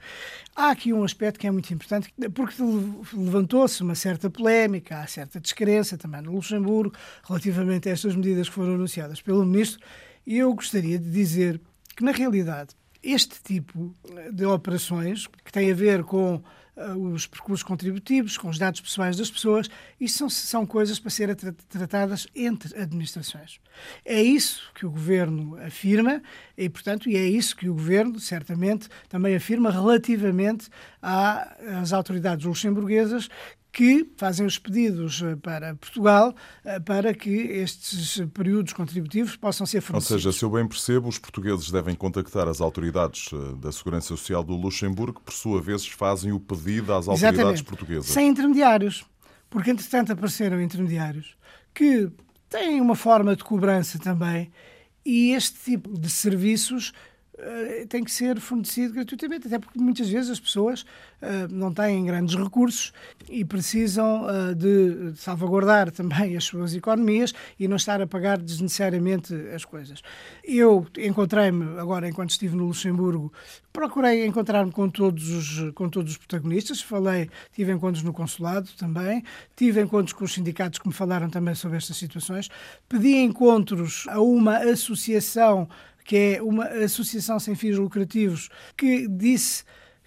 Há 0.54 0.70
aqui 0.70 0.92
um 0.92 1.04
aspecto 1.04 1.38
que 1.38 1.46
é 1.46 1.50
muito 1.50 1.67
importante, 1.74 2.12
porque 2.34 2.54
levantou-se 3.12 3.82
uma 3.82 3.94
certa 3.94 4.28
polémica, 4.28 4.98
há 4.98 5.06
certa 5.06 5.40
descrença 5.40 5.96
também 5.96 6.22
no 6.22 6.32
Luxemburgo 6.32 6.94
relativamente 7.26 7.88
a 7.88 7.92
estas 7.92 8.14
medidas 8.14 8.48
que 8.48 8.54
foram 8.54 8.74
anunciadas 8.74 9.20
pelo 9.20 9.44
Ministro, 9.44 9.80
e 10.26 10.38
eu 10.38 10.52
gostaria 10.54 10.98
de 10.98 11.10
dizer 11.10 11.60
que, 11.96 12.04
na 12.04 12.12
realidade, 12.12 12.74
este 13.02 13.40
tipo 13.42 13.94
de 14.32 14.44
operações, 14.44 15.26
que 15.44 15.52
tem 15.52 15.70
a 15.70 15.74
ver 15.74 16.02
com 16.04 16.42
os 16.96 17.26
percursos 17.26 17.62
contributivos, 17.62 18.36
com 18.36 18.48
os 18.48 18.58
dados 18.58 18.80
pessoais 18.80 19.16
das 19.16 19.30
pessoas, 19.30 19.68
isso 20.00 20.18
são, 20.18 20.30
são 20.30 20.66
coisas 20.66 20.98
para 20.98 21.10
serem 21.10 21.34
tra 21.34 21.52
tratadas 21.68 22.26
entre 22.34 22.78
administrações. 22.80 23.60
É 24.04 24.22
isso 24.22 24.70
que 24.74 24.86
o 24.86 24.90
Governo 24.90 25.58
afirma 25.60 26.22
e, 26.56 26.68
portanto, 26.68 27.08
e 27.08 27.16
é 27.16 27.26
isso 27.26 27.56
que 27.56 27.68
o 27.68 27.74
Governo, 27.74 28.18
certamente, 28.20 28.88
também 29.08 29.34
afirma 29.34 29.70
relativamente 29.70 30.68
às 31.02 31.92
autoridades 31.92 32.44
luxemburguesas 32.44 33.28
que 33.72 34.10
fazem 34.16 34.46
os 34.46 34.58
pedidos 34.58 35.22
eh, 35.22 35.36
para 35.36 35.74
Portugal 35.74 36.34
eh, 36.64 36.80
para 36.80 37.14
que 37.14 37.30
estes 37.30 38.20
períodos 38.32 38.72
contributivos 38.72 39.36
possam 39.36 39.66
ser 39.66 39.80
fornecidos. 39.80 40.12
Ou 40.12 40.18
seja, 40.18 40.38
se 40.38 40.44
eu 40.44 40.50
bem 40.50 40.66
percebo, 40.66 41.08
os 41.08 41.18
portugueses 41.18 41.70
devem 41.70 41.94
contactar 41.94 42.48
as 42.48 42.60
autoridades 42.60 43.30
eh, 43.32 43.56
da 43.60 43.70
Segurança 43.70 44.08
Social 44.08 44.42
do 44.42 44.56
Luxemburgo, 44.56 45.20
por 45.20 45.32
sua 45.32 45.60
vez 45.60 45.86
fazem 45.86 46.32
o 46.32 46.40
pedido 46.40 46.92
às 46.92 47.08
autoridades 47.08 47.38
Exatamente. 47.38 47.64
portuguesas. 47.64 48.06
Sem 48.06 48.28
intermediários, 48.28 49.04
porque 49.50 49.70
entretanto 49.70 50.12
apareceram 50.12 50.60
intermediários 50.60 51.36
que 51.74 52.10
têm 52.48 52.80
uma 52.80 52.96
forma 52.96 53.36
de 53.36 53.44
cobrança 53.44 53.98
também 53.98 54.50
e 55.04 55.32
este 55.32 55.58
tipo 55.72 55.98
de 55.98 56.10
serviços 56.10 56.92
tem 57.88 58.02
que 58.02 58.10
ser 58.10 58.40
fornecido 58.40 58.94
gratuitamente, 58.94 59.46
até 59.46 59.58
porque 59.58 59.78
muitas 59.78 60.08
vezes 60.08 60.30
as 60.30 60.40
pessoas 60.40 60.82
uh, 60.82 61.48
não 61.50 61.72
têm 61.72 62.04
grandes 62.04 62.34
recursos 62.34 62.92
e 63.28 63.44
precisam 63.44 64.26
uh, 64.26 64.54
de 64.54 65.12
salvaguardar 65.16 65.90
também 65.92 66.36
as 66.36 66.44
suas 66.44 66.74
economias 66.74 67.32
e 67.58 67.68
não 67.68 67.76
estar 67.76 68.00
a 68.00 68.06
pagar 68.06 68.38
desnecessariamente 68.38 69.34
as 69.54 69.64
coisas. 69.64 70.02
Eu 70.42 70.86
encontrei-me, 70.98 71.78
agora 71.78 72.08
enquanto 72.08 72.30
estive 72.30 72.56
no 72.56 72.66
Luxemburgo, 72.66 73.32
procurei 73.72 74.26
encontrar-me 74.26 74.72
com 74.72 74.88
todos 74.88 75.30
os 75.30 75.72
com 75.72 75.88
todos 75.88 76.12
os 76.12 76.18
protagonistas, 76.18 76.80
falei, 76.80 77.30
tive 77.52 77.72
encontros 77.72 78.02
no 78.02 78.12
consulado 78.12 78.68
também, 78.76 79.22
tive 79.54 79.80
encontros 79.80 80.12
com 80.12 80.24
os 80.24 80.32
sindicatos 80.32 80.78
que 80.78 80.88
me 80.88 80.94
falaram 80.94 81.30
também 81.30 81.54
sobre 81.54 81.76
estas 81.76 81.96
situações, 81.96 82.48
pedi 82.88 83.16
encontros 83.16 84.06
a 84.08 84.20
uma 84.20 84.56
associação 84.58 85.68
que 86.08 86.16
é 86.16 86.42
uma 86.42 86.64
associação 86.64 87.38
sem 87.38 87.54
fins 87.54 87.76
lucrativos, 87.76 88.48
que 88.74 89.06
disse 89.06 89.62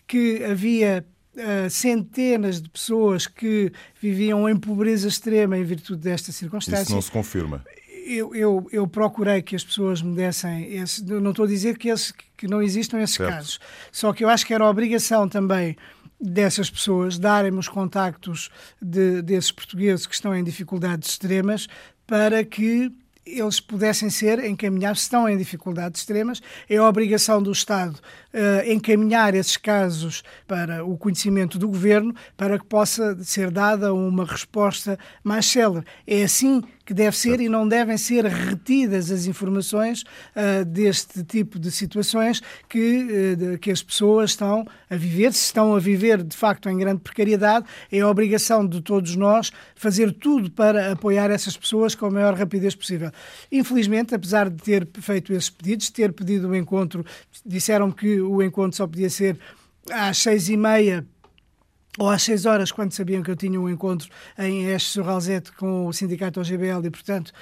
que 0.08 0.44
havia 0.44 1.06
uh, 1.36 1.70
centenas 1.70 2.60
de 2.60 2.68
pessoas 2.68 3.28
que 3.28 3.72
viviam 4.02 4.50
em 4.50 4.58
pobreza 4.58 5.08
extrema 5.08 5.60
em 5.60 5.64
virtude 5.64 6.02
desta 6.02 6.32
circunstância. 6.32 6.82
Isso 6.82 6.92
não 6.92 7.04
se 7.04 7.12
confirma. 7.12 7.64
Eu, 8.04 8.34
eu, 8.34 8.68
eu, 8.72 8.88
procurei 8.88 9.44
que 9.44 9.56
as 9.56 9.64
pessoas 9.64 10.02
me 10.02 10.16
dessem 10.16 10.74
esse. 10.74 11.06
Não 11.06 11.30
estou 11.30 11.46
a 11.46 11.48
dizer 11.48 11.78
que, 11.78 11.90
esse, 11.90 12.12
que 12.36 12.48
não 12.48 12.64
existam 12.64 13.00
esses 13.00 13.16
certo. 13.16 13.30
casos, 13.30 13.60
só 13.92 14.12
que 14.12 14.24
eu 14.24 14.30
acho 14.30 14.44
que 14.44 14.56
era 14.56 14.68
obrigação 14.68 15.30
também 15.30 15.78
dessas 16.20 16.68
pessoas 16.68 17.20
darem-me 17.20 17.60
os 17.60 17.70
contactos 17.70 18.50
de, 18.82 19.22
desses 19.22 19.52
portugueses 19.52 20.08
que 20.08 20.16
estão 20.16 20.36
em 20.36 20.44
dificuldades 20.44 21.12
extremas 21.12 21.68
para 22.08 22.44
que 22.44 22.92
eles 23.26 23.60
pudessem 23.60 24.10
ser 24.10 24.44
encaminhados, 24.44 25.02
estão 25.02 25.30
em 25.30 25.38
dificuldades 25.38 26.02
extremas, 26.02 26.42
é 26.70 26.78
a 26.78 26.88
obrigação 26.88 27.42
do 27.42 27.52
Estado 27.52 28.00
uh, 28.34 28.72
encaminhar 28.72 29.36
esses 29.36 29.58
casos 29.58 30.24
para 30.48 30.84
o 30.84 30.98
conhecimento 30.98 31.60
do 31.60 31.68
Governo 31.68 32.16
para 32.36 32.58
que 32.58 32.66
possa 32.66 33.22
ser 33.24 33.52
dada 33.52 33.94
uma 33.94 34.26
resposta 34.26 34.98
mais 35.24 35.46
célere. 35.46 35.86
É 36.08 36.24
assim 36.24 36.64
que 36.92 36.96
deve 36.96 37.16
ser 37.16 37.40
e 37.40 37.48
não 37.48 37.66
devem 37.66 37.98
ser 37.98 38.26
retidas 38.26 39.10
as 39.12 39.26
informações 39.26 40.02
uh, 40.02 40.66
deste 40.66 41.24
tipo 41.24 41.58
de 41.58 41.72
situações 41.72 42.42
que, 42.68 43.08
uh, 43.32 43.36
de, 43.38 43.58
que 43.60 43.72
as 43.72 43.82
pessoas 43.82 44.32
estão 44.32 44.66
a 44.90 44.96
viver. 44.98 45.32
Se 45.32 45.46
estão 45.46 45.74
a 45.74 45.80
viver, 45.80 46.22
de 46.22 46.36
facto, 46.36 46.68
em 46.68 46.78
grande 46.78 47.00
precariedade, 47.00 47.66
é 47.90 48.02
a 48.02 48.10
obrigação 48.10 48.68
de 48.68 48.82
todos 48.82 49.16
nós 49.16 49.54
fazer 49.74 50.12
tudo 50.12 50.52
para 50.52 50.92
apoiar 50.92 51.32
essas 51.32 51.56
pessoas 51.56 51.96
com 51.96 52.08
a 52.08 52.12
maior 52.12 52.34
rapidez 52.34 52.76
possível. 52.76 53.10
Infelizmente, 53.50 54.14
apesar 54.14 54.50
de 54.50 54.62
ter 54.62 54.86
feito 55.00 55.32
esses 55.32 55.50
pedidos, 55.50 55.90
ter 55.90 56.12
pedido 56.12 56.50
o 56.50 56.52
um 56.52 56.56
encontro, 56.56 57.06
disseram 57.46 57.90
que 57.90 58.20
o 58.20 58.44
encontro 58.44 58.76
só 58.76 58.86
podia 58.86 59.10
ser 59.10 59.40
às 59.90 60.18
seis 60.18 60.50
e 60.50 60.58
meia 60.58 61.08
ou 61.98 62.10
às 62.10 62.24
6 62.24 62.46
horas, 62.46 62.72
quando 62.72 62.92
sabiam 62.94 63.22
que 63.22 63.32
eu 63.32 63.36
tinha 63.36 63.60
um 63.60 63.70
encontro 63.70 64.10
em 64.38 64.66
Este-Surralzete 64.72 65.52
com 65.52 65.88
o 65.88 65.94
sindicato 65.94 66.40
OGBL 66.40 66.86
e, 66.86 66.90
portanto, 66.90 67.34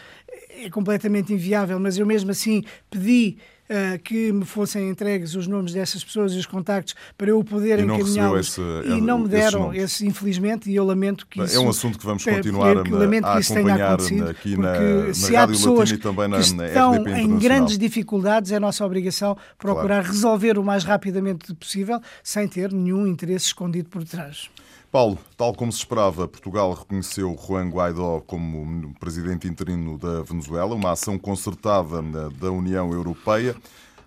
é 0.50 0.70
completamente 0.70 1.34
inviável, 1.34 1.80
mas 1.80 1.98
eu 1.98 2.06
mesmo 2.06 2.32
assim 2.32 2.64
pedi 2.90 3.38
uh, 3.70 4.00
que 4.04 4.32
me 4.32 4.46
fossem 4.46 4.90
entregues 4.90 5.36
os 5.36 5.48
nomes 5.48 5.74
dessas 5.74 6.04
pessoas 6.04 6.34
e 6.34 6.38
os 6.38 6.46
contactos 6.46 6.96
para 7.18 7.30
eu 7.30 7.44
poder 7.44 7.80
encaminhá-los. 7.80 8.58
E 8.86 9.02
não 9.02 9.20
me 9.20 9.30
deram 9.30 9.74
esse, 9.74 10.06
infelizmente, 10.06 10.70
e 10.70 10.76
eu 10.76 10.84
lamento 10.84 11.28
que 11.28 11.42
isso... 11.42 11.56
É 11.56 11.60
um 11.60 11.70
assunto 11.70 11.98
que 11.98 12.06
vamos 12.06 12.24
continuar 12.24 12.78
a, 12.78 12.84
lamento 12.90 13.26
a 13.26 13.34
que 13.36 13.42
isso 13.42 13.54
tenha 13.54 13.88
acontecido, 13.88 14.30
aqui 14.30 14.58
na, 14.58 14.80
na 14.80 15.14
se 15.14 15.36
há 15.36 15.48
pessoas 15.48 15.92
que 15.92 15.98
estão 15.98 17.08
em 17.08 17.38
grandes 17.38 17.78
dificuldades, 17.78 18.52
é 18.52 18.56
a 18.56 18.60
nossa 18.60 18.86
obrigação 18.86 19.38
procurar 19.58 20.02
claro. 20.02 20.12
resolver 20.12 20.58
o 20.58 20.64
mais 20.64 20.84
rapidamente 20.84 21.54
possível, 21.54 22.02
sem 22.24 22.48
ter 22.48 22.72
nenhum 22.72 23.08
interesse 23.08 23.48
escondido 23.48 23.90
por 23.90 24.04
trás. 24.04 24.50
Paulo, 24.92 25.20
tal 25.38 25.54
como 25.54 25.72
se 25.72 25.78
esperava, 25.78 26.28
Portugal 26.28 26.74
reconheceu 26.74 27.38
Juan 27.38 27.70
Guaidó 27.70 28.22
como 28.22 28.92
presidente 28.96 29.48
interino 29.48 30.00
da 30.00 30.24
Venezuela, 30.24 30.74
uma 30.74 30.94
ação 30.94 31.16
concertada 31.20 32.00
eh, 32.00 32.40
da 32.40 32.50
União 32.50 32.92
Europeia, 32.92 33.56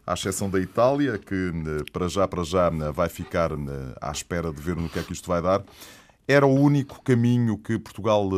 à 0.04 0.14
exceção 0.14 0.50
da 0.50 0.58
Itália, 0.58 1.18
que 1.18 1.34
eh, 1.34 1.84
para 1.92 2.08
já, 2.08 2.26
para 2.26 2.42
já 2.42 2.66
eh, 2.66 2.90
vai 2.90 3.08
ficar 3.08 3.50
à 4.00 4.10
espera 4.10 4.52
de 4.52 4.60
ver 4.60 4.74
no 4.74 4.88
que 4.88 4.98
é 4.98 5.04
que 5.04 5.12
isto 5.12 5.28
vai 5.28 5.40
dar. 5.40 5.62
Era 6.26 6.46
o 6.46 6.54
único 6.54 7.02
caminho 7.02 7.58
que 7.58 7.78
Portugal 7.78 8.28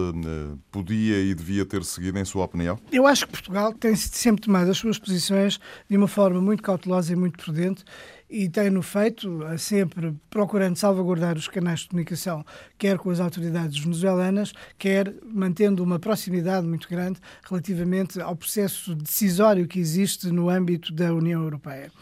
podia 0.70 1.20
e 1.20 1.34
devia 1.34 1.66
ter 1.66 1.84
seguido, 1.84 2.18
em 2.18 2.24
sua 2.24 2.44
opinião? 2.44 2.78
Eu 2.90 3.06
acho 3.06 3.26
que 3.26 3.32
Portugal 3.32 3.72
tem 3.72 3.94
sempre 3.94 4.42
tomado 4.42 4.70
as 4.70 4.78
suas 4.78 4.98
posições 4.98 5.60
de 5.88 5.96
uma 5.96 6.08
forma 6.08 6.40
muito 6.40 6.62
cautelosa 6.62 7.12
e 7.12 7.16
muito 7.16 7.42
prudente 7.42 7.84
e 8.28 8.48
tem-no 8.48 8.82
feito 8.82 9.42
sempre 9.58 10.12
procurando 10.30 10.76
salvaguardar 10.76 11.36
os 11.36 11.46
canais 11.46 11.80
de 11.80 11.88
comunicação, 11.88 12.44
quer 12.78 12.98
com 12.98 13.10
as 13.10 13.20
autoridades 13.20 13.78
venezuelanas, 13.78 14.52
quer 14.78 15.14
mantendo 15.22 15.84
uma 15.84 15.98
proximidade 15.98 16.66
muito 16.66 16.88
grande 16.88 17.20
relativamente 17.48 18.20
ao 18.20 18.34
processo 18.34 18.94
decisório 18.94 19.68
que 19.68 19.78
existe 19.78 20.28
no 20.28 20.48
âmbito 20.48 20.92
da 20.92 21.14
União 21.14 21.42
Europeia. 21.42 21.92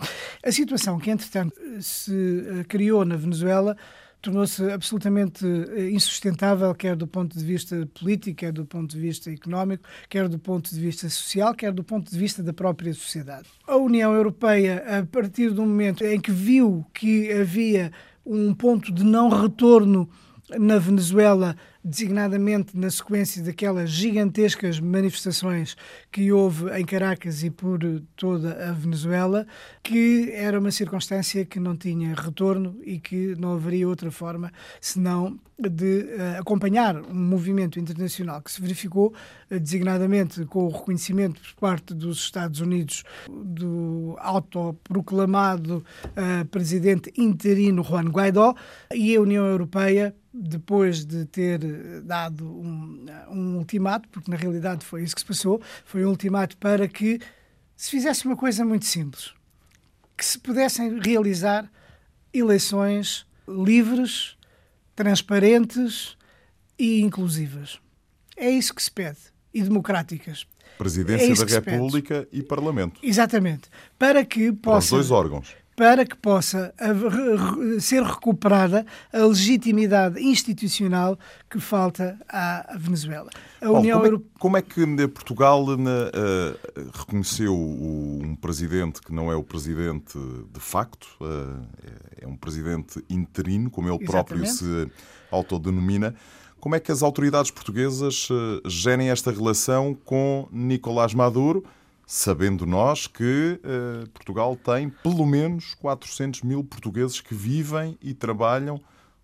A 0.43 0.51
situação 0.53 0.99
que, 0.99 1.11
entretanto, 1.11 1.55
se 1.80 2.47
eh, 2.49 2.64
criou 2.64 3.05
na 3.05 3.16
Venezuela 3.16 3.76
tornou-se 4.23 4.62
absolutamente 4.70 5.45
eh, 5.45 5.91
insustentável, 5.91 6.73
quer 6.75 6.95
do 6.95 7.07
ponto 7.07 7.37
de 7.37 7.45
vista 7.45 7.87
político, 7.99 8.37
quer 8.39 8.53
do 8.53 8.64
ponto 8.64 8.95
de 8.95 9.01
vista 9.01 9.31
económico, 9.31 9.85
quer 10.09 10.29
do 10.29 10.39
ponto 10.39 10.73
de 10.73 10.81
vista 10.81 11.09
social, 11.11 11.53
quer 11.55 11.73
do 11.73 11.83
ponto 11.83 12.11
de 12.11 12.16
vista 12.16 12.43
da 12.43 12.53
própria 12.53 12.95
sociedade. 12.95 13.49
A 13.66 13.77
União 13.77 14.14
Europeia, 14.14 15.01
a 15.01 15.05
partir 15.05 15.51
do 15.51 15.62
momento 15.62 16.05
em 16.05 16.20
que 16.20 16.31
viu 16.31 16.87
que 16.95 17.33
havia 17.33 17.93
um 18.25 18.55
ponto 18.55 18.93
de 18.93 19.05
não 19.05 19.29
retorno 19.29 20.09
na 20.59 20.78
Venezuela 20.78 21.57
designadamente 21.84 22.76
na 22.76 22.90
sequência 22.90 23.42
daquelas 23.42 23.90
gigantescas 23.90 24.78
manifestações 24.78 25.76
que 26.12 26.30
houve 26.30 26.70
em 26.78 26.84
Caracas 26.84 27.42
e 27.42 27.50
por 27.50 27.80
toda 28.14 28.68
a 28.68 28.72
Venezuela, 28.72 29.46
que 29.82 30.30
era 30.32 30.61
uma 30.61 30.70
circunstância 30.70 31.44
que 31.44 31.59
não 31.59 31.76
tinha 31.76 32.14
retorno 32.14 32.78
e 32.84 33.00
que 33.00 33.34
não 33.36 33.55
haveria 33.55 33.88
outra 33.88 34.11
forma 34.11 34.53
senão 34.80 35.40
de 35.59 36.03
uh, 36.03 36.40
acompanhar 36.40 36.96
um 36.96 37.14
movimento 37.14 37.78
internacional 37.78 38.40
que 38.42 38.50
se 38.50 38.61
verificou 38.61 39.12
uh, 39.50 39.61
designadamente 39.61 40.44
com 40.46 40.64
o 40.64 40.70
reconhecimento 40.70 41.40
por 41.40 41.55
parte 41.61 41.94
dos 41.94 42.18
Estados 42.18 42.61
Unidos 42.61 43.05
do 43.28 44.16
autoproclamado 44.18 45.84
uh, 46.07 46.44
presidente 46.46 47.12
interino 47.16 47.84
Juan 47.84 48.09
Guaidó 48.09 48.55
e 48.92 49.14
a 49.14 49.20
União 49.20 49.44
Europeia 49.46 50.14
depois 50.33 51.05
de 51.05 51.26
ter 51.26 51.61
dado 52.03 52.47
um, 52.47 53.05
um 53.28 53.57
ultimato, 53.59 54.09
porque 54.09 54.30
na 54.30 54.37
realidade 54.37 54.85
foi 54.85 55.03
isso 55.03 55.14
que 55.14 55.20
se 55.20 55.26
passou, 55.26 55.61
foi 55.85 56.05
um 56.05 56.09
ultimato 56.09 56.57
para 56.57 56.89
que 56.89 57.20
se 57.76 57.91
fizesse 57.91 58.24
uma 58.24 58.37
coisa 58.37 58.64
muito 58.64 58.87
simples, 58.87 59.33
que 60.16 60.24
se 60.24 60.39
pudessem 60.39 60.99
realizar 61.01 61.70
eleições 62.33 63.26
livres, 63.47 64.37
transparentes 64.95 66.16
e 66.78 67.03
inclusivas. 67.03 67.78
É 68.37 68.49
isso 68.49 68.74
que 68.74 68.83
se 68.83 68.91
pede. 68.91 69.18
E 69.53 69.62
democráticas. 69.62 70.47
Presidência 70.78 71.30
é 71.30 71.61
da 71.61 71.70
República 71.70 72.26
e 72.33 72.43
Parlamento. 72.43 72.99
Exatamente. 73.03 73.68
Para 73.99 74.24
que 74.24 74.51
possa. 74.51 74.70
Para 74.70 74.78
os 74.78 74.89
dois 74.89 75.11
órgãos 75.11 75.61
para 75.75 76.05
que 76.05 76.16
possa 76.16 76.75
ser 77.81 78.03
recuperada 78.03 78.85
a 79.12 79.25
legitimidade 79.25 80.20
institucional 80.20 81.18
que 81.49 81.59
falta 81.59 82.18
à 82.29 82.77
Venezuela. 82.79 83.31
A 83.61 83.70
União 83.70 84.01
como, 84.01 84.16
é, 84.16 84.20
como 84.39 84.57
é 84.57 84.62
que 84.62 84.83
eh, 84.83 85.07
Portugal 85.07 85.64
uh, 85.64 85.79
reconheceu 86.93 87.55
um 87.55 88.37
presidente 88.37 89.01
que 89.01 89.12
não 89.12 89.33
é 89.33 89.37
o 89.37 89.43
presidente 89.43 90.18
de 90.53 90.61
facto, 90.61 91.07
uh, 91.20 91.64
é 92.20 92.27
um 92.27 92.37
presidente 92.37 93.03
interino, 93.09 93.70
como 93.70 93.89
ele 93.89 94.03
Exatamente. 94.03 94.11
próprio 94.11 94.47
se 94.47 94.91
autodenomina. 95.31 96.14
Como 96.61 96.77
é 96.77 96.81
que 96.81 96.93
as 96.93 97.03
autoridades 97.03 97.51
portuguesas 97.51 98.29
gerem 98.66 99.11
esta 99.11 99.33
relação 99.33 99.95
com 100.05 100.47
Nicolás 100.53 101.12
Maduro? 101.12 101.64
Sabendo 102.12 102.66
nós 102.66 103.06
que 103.06 103.58
uh, 103.64 104.06
Portugal 104.10 104.54
tem 104.54 104.90
pelo 104.90 105.24
menos 105.24 105.72
400 105.72 106.42
mil 106.42 106.62
portugueses 106.62 107.22
que 107.22 107.34
vivem 107.34 107.96
e 108.02 108.12
trabalham 108.12 108.78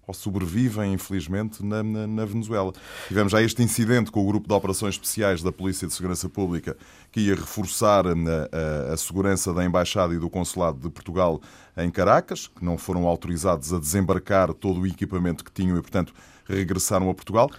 ou 0.06 0.14
sobrevivem, 0.14 0.94
infelizmente, 0.94 1.62
na, 1.62 1.82
na, 1.82 2.06
na, 2.06 2.24
Venezuela. 2.24 2.72
Tivemos 3.06 3.30
já 3.30 3.42
este 3.42 3.62
incidente 3.62 4.10
com 4.10 4.22
o 4.22 4.26
Grupo 4.26 4.48
de 4.48 4.54
Operações 4.54 4.94
Especiais 4.94 5.42
da 5.42 5.52
Polícia 5.52 5.86
de 5.86 5.92
Segurança 5.92 6.30
Pública, 6.30 6.78
que 7.12 7.20
ia 7.20 7.34
reforçar 7.34 8.06
a, 8.06 8.12
a, 8.12 8.94
a, 8.94 8.96
segurança 8.96 9.52
da 9.52 9.62
Embaixada 9.62 10.14
e 10.14 10.18
do 10.18 10.30
Consulado 10.30 10.78
de 10.78 10.88
Portugal 10.88 11.42
em 11.76 11.90
Caracas, 11.90 12.46
que 12.46 12.64
não 12.64 12.78
foram 12.78 13.06
autorizados 13.06 13.70
a 13.70 13.78
desembarcar 13.78 14.54
todo 14.54 14.80
o 14.80 14.86
equipamento 14.86 15.44
que 15.44 15.52
tinham 15.52 15.76
e, 15.76 15.82
portanto, 15.82 16.14
regressaram 16.46 17.10
a 17.10 17.14
Portugal. 17.14 17.50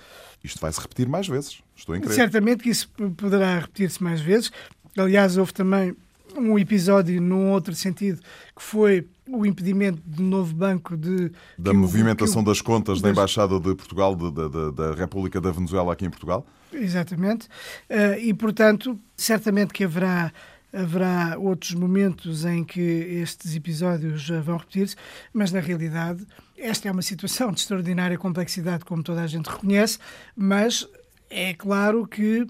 Isto 0.44 0.60
vai 0.60 0.72
se 0.72 0.80
repetir 0.80 1.08
mais 1.08 1.28
vezes, 1.28 1.62
estou 1.76 1.96
em 1.96 2.02
crer. 2.02 2.16
Certamente 2.16 2.64
que 2.64 2.70
isso 2.70 2.90
poderá 3.16 3.60
repetir-se 3.60 4.02
mais 4.02 4.22
vezes. 4.22 4.52
Aliás, 4.98 5.38
houve 5.38 5.54
também 5.54 5.96
um 6.36 6.58
episódio 6.58 7.22
num 7.22 7.52
outro 7.52 7.74
sentido, 7.74 8.20
que 8.56 8.62
foi 8.62 9.08
o 9.28 9.46
impedimento 9.46 10.02
do 10.06 10.24
novo 10.24 10.54
banco 10.54 10.98
de... 10.98 11.32
Da 11.58 11.74
movimentação 11.74 12.42
o, 12.42 12.46
das 12.46 12.62
contas 12.62 13.02
da 13.02 13.10
Embaixada 13.10 13.60
de 13.60 13.76
Portugal, 13.76 14.16
de, 14.16 14.32
de, 14.32 14.72
da 14.74 14.94
República 14.96 15.40
da 15.40 15.52
Venezuela 15.52 15.94
aqui 15.94 16.06
em 16.06 16.10
Portugal? 16.10 16.46
Exatamente. 16.74 17.48
Uh, 17.90 18.20
e, 18.20 18.34
portanto, 18.34 19.00
certamente 19.16 19.74
que 19.74 19.84
haverá 19.84 20.32
haverá 20.72 21.36
outros 21.40 21.74
momentos 21.74 22.46
em 22.46 22.64
que 22.64 22.80
estes 22.80 23.56
episódios 23.56 24.30
vão 24.44 24.58
repetir-se, 24.58 24.96
mas 25.34 25.52
na 25.52 25.60
realidade 25.60 26.26
esta 26.56 26.88
é 26.88 26.92
uma 26.92 27.02
situação 27.02 27.52
de 27.52 27.62
extraordinária 27.62 28.18
complexidade, 28.18 28.86
como 28.86 29.02
toda 29.02 29.24
a 29.24 29.28
gente 29.28 29.48
reconhece, 29.48 29.98
mas 30.36 30.88
é 31.30 31.54
claro 31.54 32.06
que 32.06 32.46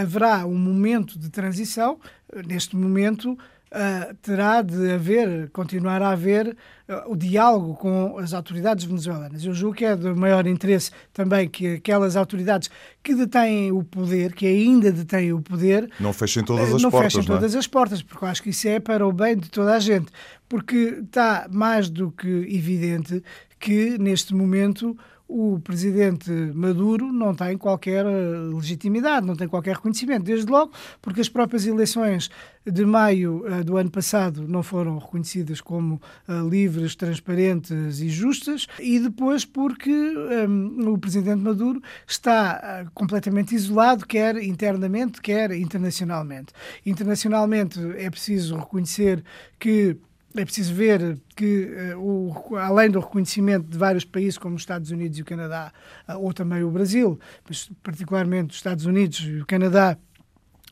haverá 0.00 0.46
um 0.46 0.56
momento 0.56 1.18
de 1.18 1.30
transição. 1.30 1.98
Neste 2.46 2.76
momento, 2.76 3.36
uh, 3.72 4.14
terá 4.22 4.62
de 4.62 4.92
haver, 4.92 5.50
continuar 5.50 6.02
a 6.02 6.10
haver 6.10 6.48
uh, 6.88 7.12
o 7.12 7.16
diálogo 7.16 7.74
com 7.74 8.18
as 8.18 8.32
autoridades 8.32 8.84
venezuelanas. 8.84 9.44
Eu 9.44 9.54
julgo 9.54 9.76
que 9.76 9.84
é 9.84 9.96
do 9.96 10.14
maior 10.14 10.46
interesse 10.46 10.90
também 11.12 11.48
que 11.48 11.74
aquelas 11.74 12.14
autoridades 12.16 12.70
que 13.02 13.14
detêm 13.14 13.72
o 13.72 13.82
poder, 13.82 14.34
que 14.34 14.46
ainda 14.46 14.92
detêm 14.92 15.32
o 15.32 15.40
poder, 15.40 15.90
não 15.98 16.12
fechem 16.12 16.44
todas 16.44 16.74
as 16.74 16.82
não 16.82 16.90
portas. 16.90 17.14
Fechem 17.14 17.28
não 17.28 17.36
é? 17.36 17.38
todas 17.38 17.56
as 17.56 17.66
portas, 17.66 18.02
porque 18.02 18.24
eu 18.24 18.28
acho 18.28 18.42
que 18.42 18.50
isso 18.50 18.68
é 18.68 18.78
para 18.78 19.06
o 19.06 19.12
bem 19.12 19.36
de 19.36 19.50
toda 19.50 19.74
a 19.74 19.80
gente. 19.80 20.10
Porque 20.48 21.00
está 21.02 21.46
mais 21.50 21.88
do 21.88 22.10
que 22.10 22.28
evidente 22.28 23.22
que 23.58 23.96
neste 23.96 24.34
momento 24.34 24.96
o 25.28 25.60
presidente 25.60 26.30
Maduro 26.54 27.12
não 27.12 27.34
tem 27.34 27.56
qualquer 27.56 28.04
eh, 28.04 28.36
legitimidade, 28.54 29.26
não 29.26 29.34
tem 29.34 29.48
qualquer 29.48 29.76
reconhecimento, 29.76 30.24
desde 30.24 30.50
logo 30.50 30.72
porque 31.00 31.20
as 31.20 31.28
próprias 31.28 31.66
eleições 31.66 32.30
de 32.64 32.84
maio 32.84 33.44
uh, 33.46 33.64
do 33.64 33.76
ano 33.76 33.90
passado 33.90 34.46
não 34.46 34.62
foram 34.62 34.98
reconhecidas 34.98 35.60
como 35.60 36.00
uh, 36.28 36.48
livres, 36.48 36.94
transparentes 36.94 38.00
e 38.00 38.08
justas, 38.08 38.66
e 38.78 39.00
depois 39.00 39.44
porque 39.44 39.90
um, 39.90 40.92
o 40.92 40.98
presidente 40.98 41.42
Maduro 41.42 41.82
está 42.06 42.86
completamente 42.94 43.54
isolado, 43.54 44.06
quer 44.06 44.36
internamente, 44.42 45.20
quer 45.20 45.50
internacionalmente. 45.52 46.52
Internacionalmente 46.86 47.80
é 47.96 48.08
preciso 48.08 48.56
reconhecer 48.56 49.24
que 49.58 49.96
é 50.36 50.44
preciso 50.44 50.74
ver 50.74 51.18
que, 51.36 51.94
uh, 51.94 51.98
o, 51.98 52.56
além 52.56 52.90
do 52.90 53.00
reconhecimento 53.00 53.66
de 53.68 53.76
vários 53.76 54.04
países, 54.04 54.38
como 54.38 54.56
os 54.56 54.62
Estados 54.62 54.90
Unidos 54.90 55.18
e 55.18 55.22
o 55.22 55.24
Canadá, 55.24 55.72
uh, 56.08 56.18
ou 56.18 56.32
também 56.32 56.62
o 56.62 56.70
Brasil, 56.70 57.18
mas 57.48 57.70
particularmente 57.82 58.50
os 58.50 58.56
Estados 58.56 58.86
Unidos 58.86 59.20
e 59.20 59.40
o 59.40 59.46
Canadá, 59.46 59.96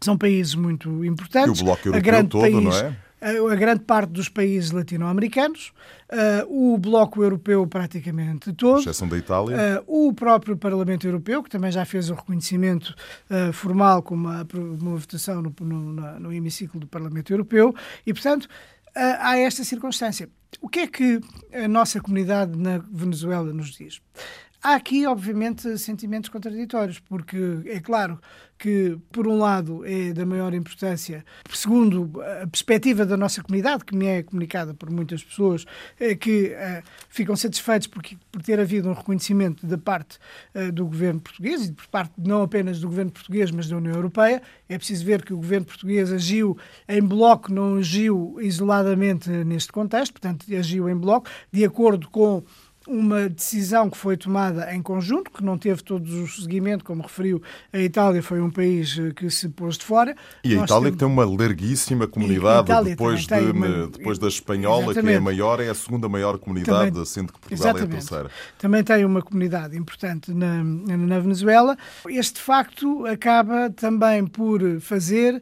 são 0.00 0.16
países 0.16 0.54
muito 0.54 1.04
importantes. 1.04 1.60
E 1.60 1.62
o 1.62 1.64
Bloco 1.66 1.88
Europeu 1.88 1.98
a 1.98 2.00
grande 2.00 2.28
todo, 2.30 2.40
país, 2.40 2.54
não 2.54 2.72
é? 2.72 2.96
A, 3.22 3.52
a 3.52 3.54
grande 3.54 3.80
parte 3.80 4.12
dos 4.12 4.30
países 4.30 4.70
latino-americanos, 4.70 5.72
uh, 6.10 6.72
o 6.72 6.78
Bloco 6.78 7.22
Europeu 7.22 7.66
praticamente 7.66 8.50
todo. 8.54 8.80
Exceção 8.80 9.06
da 9.06 9.18
Itália. 9.18 9.82
o 9.86 10.10
próprio 10.14 10.56
Parlamento 10.56 11.06
Europeu, 11.06 11.42
que 11.42 11.50
também 11.50 11.70
já 11.70 11.84
fez 11.84 12.08
o 12.08 12.14
reconhecimento 12.14 12.94
formal 13.52 14.02
com 14.02 14.14
uma, 14.14 14.46
uma 14.54 14.96
votação 14.96 15.42
no, 15.42 15.54
no, 15.60 16.18
no 16.18 16.32
hemiciclo 16.32 16.80
do 16.80 16.86
Parlamento 16.86 17.30
Europeu. 17.30 17.74
E, 18.06 18.14
portanto, 18.14 18.48
há 18.94 19.38
esta 19.38 19.64
circunstância. 19.64 20.28
O 20.60 20.68
que 20.68 20.80
é 20.80 20.86
que 20.86 21.20
a 21.52 21.68
nossa 21.68 22.00
comunidade 22.00 22.56
na 22.58 22.78
Venezuela 22.78 23.52
nos 23.52 23.70
diz? 23.70 24.00
Há 24.62 24.74
aqui, 24.74 25.06
obviamente, 25.06 25.78
sentimentos 25.78 26.28
contraditórios, 26.28 26.98
porque 26.98 27.62
é 27.64 27.80
claro 27.80 28.20
que, 28.58 28.98
por 29.10 29.26
um 29.26 29.38
lado, 29.38 29.82
é 29.86 30.12
da 30.12 30.26
maior 30.26 30.52
importância, 30.52 31.24
segundo 31.50 32.20
a 32.42 32.46
perspectiva 32.46 33.06
da 33.06 33.16
nossa 33.16 33.42
comunidade, 33.42 33.86
que 33.86 33.96
me 33.96 34.04
é 34.04 34.22
comunicada 34.22 34.74
por 34.74 34.90
muitas 34.90 35.24
pessoas, 35.24 35.64
é 35.98 36.14
que 36.14 36.48
uh, 36.48 36.82
ficam 37.08 37.34
satisfeitos 37.36 37.86
por, 37.86 38.02
por 38.30 38.42
ter 38.42 38.60
havido 38.60 38.90
um 38.90 38.92
reconhecimento 38.92 39.66
da 39.66 39.78
parte 39.78 40.18
uh, 40.54 40.70
do 40.70 40.84
governo 40.84 41.20
português 41.20 41.66
e 41.66 41.72
por 41.72 41.86
parte 41.86 42.12
não 42.18 42.42
apenas 42.42 42.80
do 42.80 42.88
governo 42.88 43.12
português, 43.12 43.50
mas 43.50 43.66
da 43.66 43.78
União 43.78 43.94
Europeia. 43.94 44.42
É 44.68 44.76
preciso 44.76 45.06
ver 45.06 45.24
que 45.24 45.32
o 45.32 45.38
governo 45.38 45.64
português 45.64 46.12
agiu 46.12 46.58
em 46.86 47.00
bloco, 47.00 47.50
não 47.50 47.76
agiu 47.76 48.36
isoladamente 48.42 49.30
neste 49.30 49.72
contexto, 49.72 50.12
portanto, 50.12 50.44
agiu 50.54 50.86
em 50.86 50.96
bloco, 50.96 51.30
de 51.50 51.64
acordo 51.64 52.10
com 52.10 52.44
uma 52.90 53.28
decisão 53.28 53.88
que 53.88 53.96
foi 53.96 54.16
tomada 54.16 54.74
em 54.74 54.82
conjunto, 54.82 55.30
que 55.30 55.44
não 55.44 55.56
teve 55.56 55.82
todo 55.82 56.04
o 56.04 56.26
seguimento, 56.26 56.84
como 56.84 57.02
referiu, 57.02 57.40
a 57.72 57.78
Itália 57.78 58.20
foi 58.20 58.40
um 58.40 58.50
país 58.50 58.98
eh, 58.98 59.12
que 59.14 59.30
se 59.30 59.48
pôs 59.48 59.78
de 59.78 59.84
fora. 59.84 60.16
E 60.42 60.58
a 60.58 60.64
Itália 60.64 60.90
temos... 60.90 60.98
tem 60.98 61.08
uma 61.08 61.24
larguíssima 61.24 62.08
comunidade, 62.08 62.68
depois, 62.84 63.26
de, 63.26 63.34
uma... 63.34 63.86
depois 63.86 64.18
da 64.18 64.26
espanhola, 64.26 64.86
Exatamente. 64.86 65.06
que 65.06 65.12
é 65.12 65.16
a 65.16 65.20
maior, 65.20 65.60
é 65.60 65.68
a 65.68 65.74
segunda 65.74 66.08
maior 66.08 66.36
comunidade, 66.38 66.90
também... 66.90 67.04
sendo 67.04 67.32
que 67.32 67.38
Portugal 67.38 67.70
Exatamente. 67.70 67.94
é 67.94 67.96
a 67.96 68.00
terceira. 68.00 68.30
Também 68.58 68.82
tem 68.82 69.04
uma 69.04 69.22
comunidade 69.22 69.76
importante 69.76 70.34
na, 70.34 70.64
na 70.64 71.20
Venezuela. 71.20 71.76
Este 72.08 72.40
facto 72.40 73.06
acaba 73.06 73.70
também 73.70 74.26
por 74.26 74.60
fazer 74.80 75.40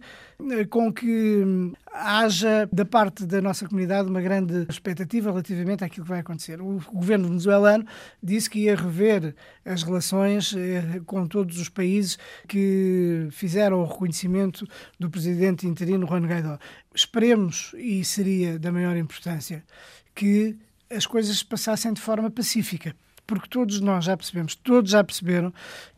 com 0.70 0.92
que 0.92 1.42
hum, 1.44 1.72
haja 1.92 2.68
da 2.72 2.84
parte 2.84 3.26
da 3.26 3.42
nossa 3.42 3.66
comunidade 3.66 4.08
uma 4.08 4.20
grande 4.20 4.66
expectativa 4.68 5.30
relativamente 5.30 5.82
àquilo 5.82 6.04
que 6.04 6.10
vai 6.10 6.20
acontecer. 6.20 6.60
O 6.60 6.80
governo 6.92 7.26
venezuelano 7.28 7.84
disse 8.22 8.48
que 8.48 8.60
ia 8.60 8.76
rever 8.76 9.34
as 9.64 9.82
relações 9.82 10.54
eh, 10.56 11.00
com 11.04 11.26
todos 11.26 11.58
os 11.58 11.68
países 11.68 12.18
que 12.46 13.26
fizeram 13.32 13.80
o 13.80 13.84
reconhecimento 13.84 14.64
do 14.98 15.10
presidente 15.10 15.66
interino 15.66 16.06
Juan 16.06 16.26
Guaidó. 16.26 16.58
Esperemos, 16.94 17.74
e 17.76 18.04
seria 18.04 18.58
da 18.58 18.70
maior 18.70 18.96
importância, 18.96 19.64
que 20.14 20.56
as 20.88 21.04
coisas 21.04 21.42
passassem 21.42 21.92
de 21.92 22.00
forma 22.00 22.30
pacífica, 22.30 22.94
porque 23.26 23.48
todos 23.48 23.80
nós 23.80 24.04
já 24.04 24.16
percebemos, 24.16 24.54
todos 24.54 24.92
já 24.92 25.02
perceberam 25.02 25.52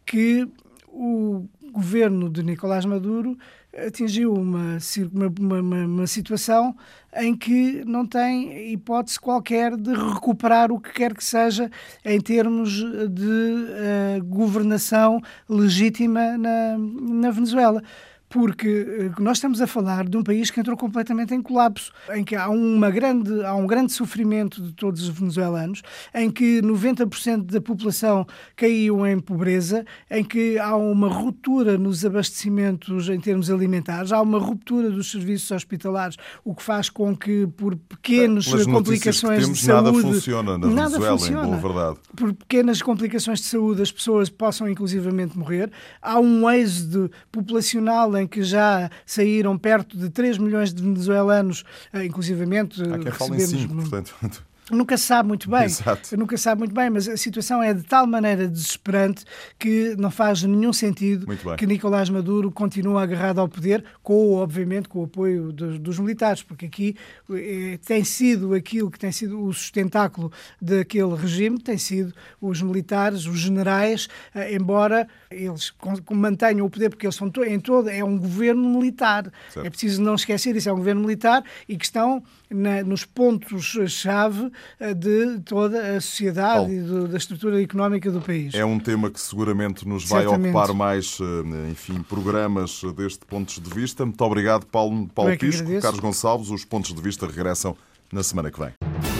que 0.05 0.49
o 0.89 1.47
governo 1.71 2.29
de 2.29 2.43
Nicolás 2.43 2.85
Maduro 2.85 3.39
atingiu 3.77 4.35
uma, 4.35 4.79
uma, 5.13 5.61
uma, 5.61 5.87
uma, 5.87 6.07
situação 6.07 6.75
em 7.17 7.37
que 7.37 7.85
não 7.85 8.05
tem 8.07 8.73
hipótese 8.73 9.19
qualquer 9.19 9.77
de 9.77 9.93
recuperar 9.93 10.73
o 10.73 10.81
que 10.81 10.93
quer 10.93 11.15
que 11.15 11.25
seja 11.25 11.71
em 12.05 12.21
termos 12.21 12.73
de 12.73 13.25
uh, 13.25 14.25
governação 14.25 15.21
legítima 15.49 16.37
na, 16.37 16.77
na 16.79 17.31
Venezuela 17.31 17.83
porque 18.31 18.87
eh, 18.89 19.11
nós 19.21 19.39
estamos 19.39 19.61
a 19.61 19.67
falar 19.67 20.09
de 20.09 20.17
um 20.17 20.23
país 20.23 20.51
que 20.53 20.61
entrou 20.61 20.77
completamente 20.77 21.35
em 21.35 21.43
colapso, 21.43 21.93
em 22.15 22.23
que 22.23 22.37
há, 22.37 22.49
uma 22.49 22.89
grande, 22.89 23.45
há 23.45 23.55
um 23.55 23.67
grande 23.67 23.93
sofrimento 23.93 24.63
de 24.63 24.73
todos 24.73 25.03
os 25.03 25.09
venezuelanos, 25.09 25.83
em 26.15 26.31
que 26.31 26.63
90% 26.63 27.47
da 27.47 27.61
população 27.61 28.25
caiu 28.55 29.05
em 29.05 29.19
pobreza, 29.19 29.85
em 30.09 30.23
que 30.23 30.57
há 30.61 30.77
uma 30.77 31.09
ruptura 31.09 31.77
nos 31.77 32.05
abastecimentos 32.05 33.09
em 33.09 33.19
termos 33.19 33.51
alimentares, 33.51 34.13
há 34.13 34.23
uma 34.23 34.39
ruptura 34.39 34.91
dos 34.91 35.11
serviços 35.11 35.51
hospitalares, 35.51 36.17
o 36.45 36.55
que 36.55 36.63
faz 36.63 36.89
com 36.89 37.17
que, 37.17 37.49
por 37.49 37.75
pequenas 37.75 38.47
complicações 38.65 39.43
temos, 39.43 39.59
de 39.59 39.65
saúde... 39.65 39.85
Nada 39.91 39.93
funciona 39.93 40.59
na 40.59 40.67
nada 40.69 40.89
Venezuela, 40.91 41.19
funciona. 41.19 41.43
em 41.43 41.47
boa 41.47 41.75
verdade. 41.75 41.99
Por 42.17 42.33
pequenas 42.33 42.81
complicações 42.81 43.41
de 43.41 43.47
saúde 43.47 43.83
as 43.83 43.91
pessoas 43.91 44.31
possam 44.31 44.69
inclusivamente 44.69 45.37
morrer. 45.37 45.69
Há 46.01 46.21
um 46.21 46.49
êxodo 46.49 47.11
populacional 47.33 48.20
em 48.21 48.27
que 48.27 48.43
já 48.43 48.91
saíram 49.05 49.57
perto 49.59 49.97
de 49.97 50.11
3 50.11 50.39
milhões 50.39 50.73
de 50.73 50.83
venezuelanos, 50.83 51.65
eh, 51.93 52.05
inclusivamente. 52.05 52.83
Há 52.83 52.99
quem 52.99 53.13
fala 53.13 53.37
em 53.37 53.41
5, 53.41 53.75
portanto. 53.75 54.15
Nunca 54.71 54.97
se 54.97 55.05
sabe 55.05 55.29
muito 55.29 55.51
bem. 55.51 55.65
Exato. 55.65 56.17
Nunca 56.17 56.37
se 56.37 56.45
sabe 56.45 56.61
muito 56.61 56.75
bem, 56.75 56.89
mas 56.89 57.09
a 57.09 57.17
situação 57.17 57.63
é 57.63 57.75
de 57.75 57.83
tal 57.83 58.07
maneira 58.07 58.47
desesperante 58.47 59.25
que 59.59 59.97
não 59.99 60.11
faz 60.11 60.43
nenhum 60.45 60.73
sentido 60.73 61.27
que 61.59 61.67
Nicolás 61.67 62.09
Maduro 62.09 62.51
continue 62.53 62.97
agarrado 62.97 63.41
ao 63.41 63.49
poder, 63.49 63.85
com, 64.03 64.35
obviamente, 64.35 64.89
com 64.89 65.01
o 65.01 65.05
apoio 65.05 65.53
dos, 65.53 65.79
dos 65.79 65.99
militares, 65.99 66.43
porque 66.43 66.67
aqui 66.67 66.97
eh, 67.33 67.79
tem 67.85 68.05
sido 68.05 68.55
aquilo 68.55 68.91
que 68.91 68.99
tem 68.99 69.11
sido 69.11 69.43
o 69.43 69.53
sustentáculo 69.53 70.31
daquele 70.63 71.15
regime, 71.17 71.59
tem 71.59 71.77
sido 71.77 72.15
os 72.41 72.63
militares, 72.63 73.27
os 73.27 73.41
generais, 73.41 74.09
eh, 74.35 74.55
embora 74.55 75.09
eles 75.31 75.73
mantenham 76.11 76.67
o 76.67 76.71
poder, 76.71 76.91
porque 76.91 77.07
eles 77.07 77.15
são 77.15 77.31
em 77.47 77.61
todo, 77.61 77.89
é 77.89 78.03
um 78.03 78.19
governo 78.19 78.69
militar. 78.69 79.31
Certo. 79.49 79.65
É 79.65 79.71
preciso 79.71 80.03
não 80.03 80.17
esquecer 80.17 80.57
isso, 80.57 80.69
é 80.69 80.73
um 80.73 80.77
governo 80.77 81.03
militar 81.03 81.45
e 81.69 81.77
que 81.77 81.85
estão 81.85 82.23
na, 82.51 82.83
nos 82.83 83.05
pontos-chave 83.05 84.51
eh, 84.81 84.93
de 84.93 85.39
toda 85.45 85.97
a 85.97 86.01
sociedade 86.01 86.73
e 86.73 86.81
do, 86.81 87.07
da 87.07 87.17
estrutura 87.17 87.63
económica 87.63 88.11
do 88.11 88.21
país. 88.21 88.55
É 88.55 88.65
um 88.65 88.81
tema 88.81 89.09
que 89.09 89.21
seguramente 89.21 89.87
nos 89.87 90.09
vai 90.09 90.23
Certamente. 90.23 90.49
ocupar 90.49 90.75
mais, 90.75 91.19
eh, 91.21 91.71
enfim, 91.71 92.03
programas 92.03 92.83
deste 92.97 93.25
pontos 93.25 93.61
de 93.61 93.71
vista. 93.71 94.05
Muito 94.05 94.21
obrigado, 94.23 94.67
Paulo, 94.67 95.09
Paulo 95.15 95.39
Pisco, 95.39 95.81
Carlos 95.81 96.01
Gonçalves. 96.01 96.51
Os 96.51 96.65
pontos 96.65 96.93
de 96.93 97.01
vista 97.01 97.27
regressam 97.27 97.77
na 98.13 98.25
semana 98.25 98.51
que 98.51 98.59
vem. 98.59 99.20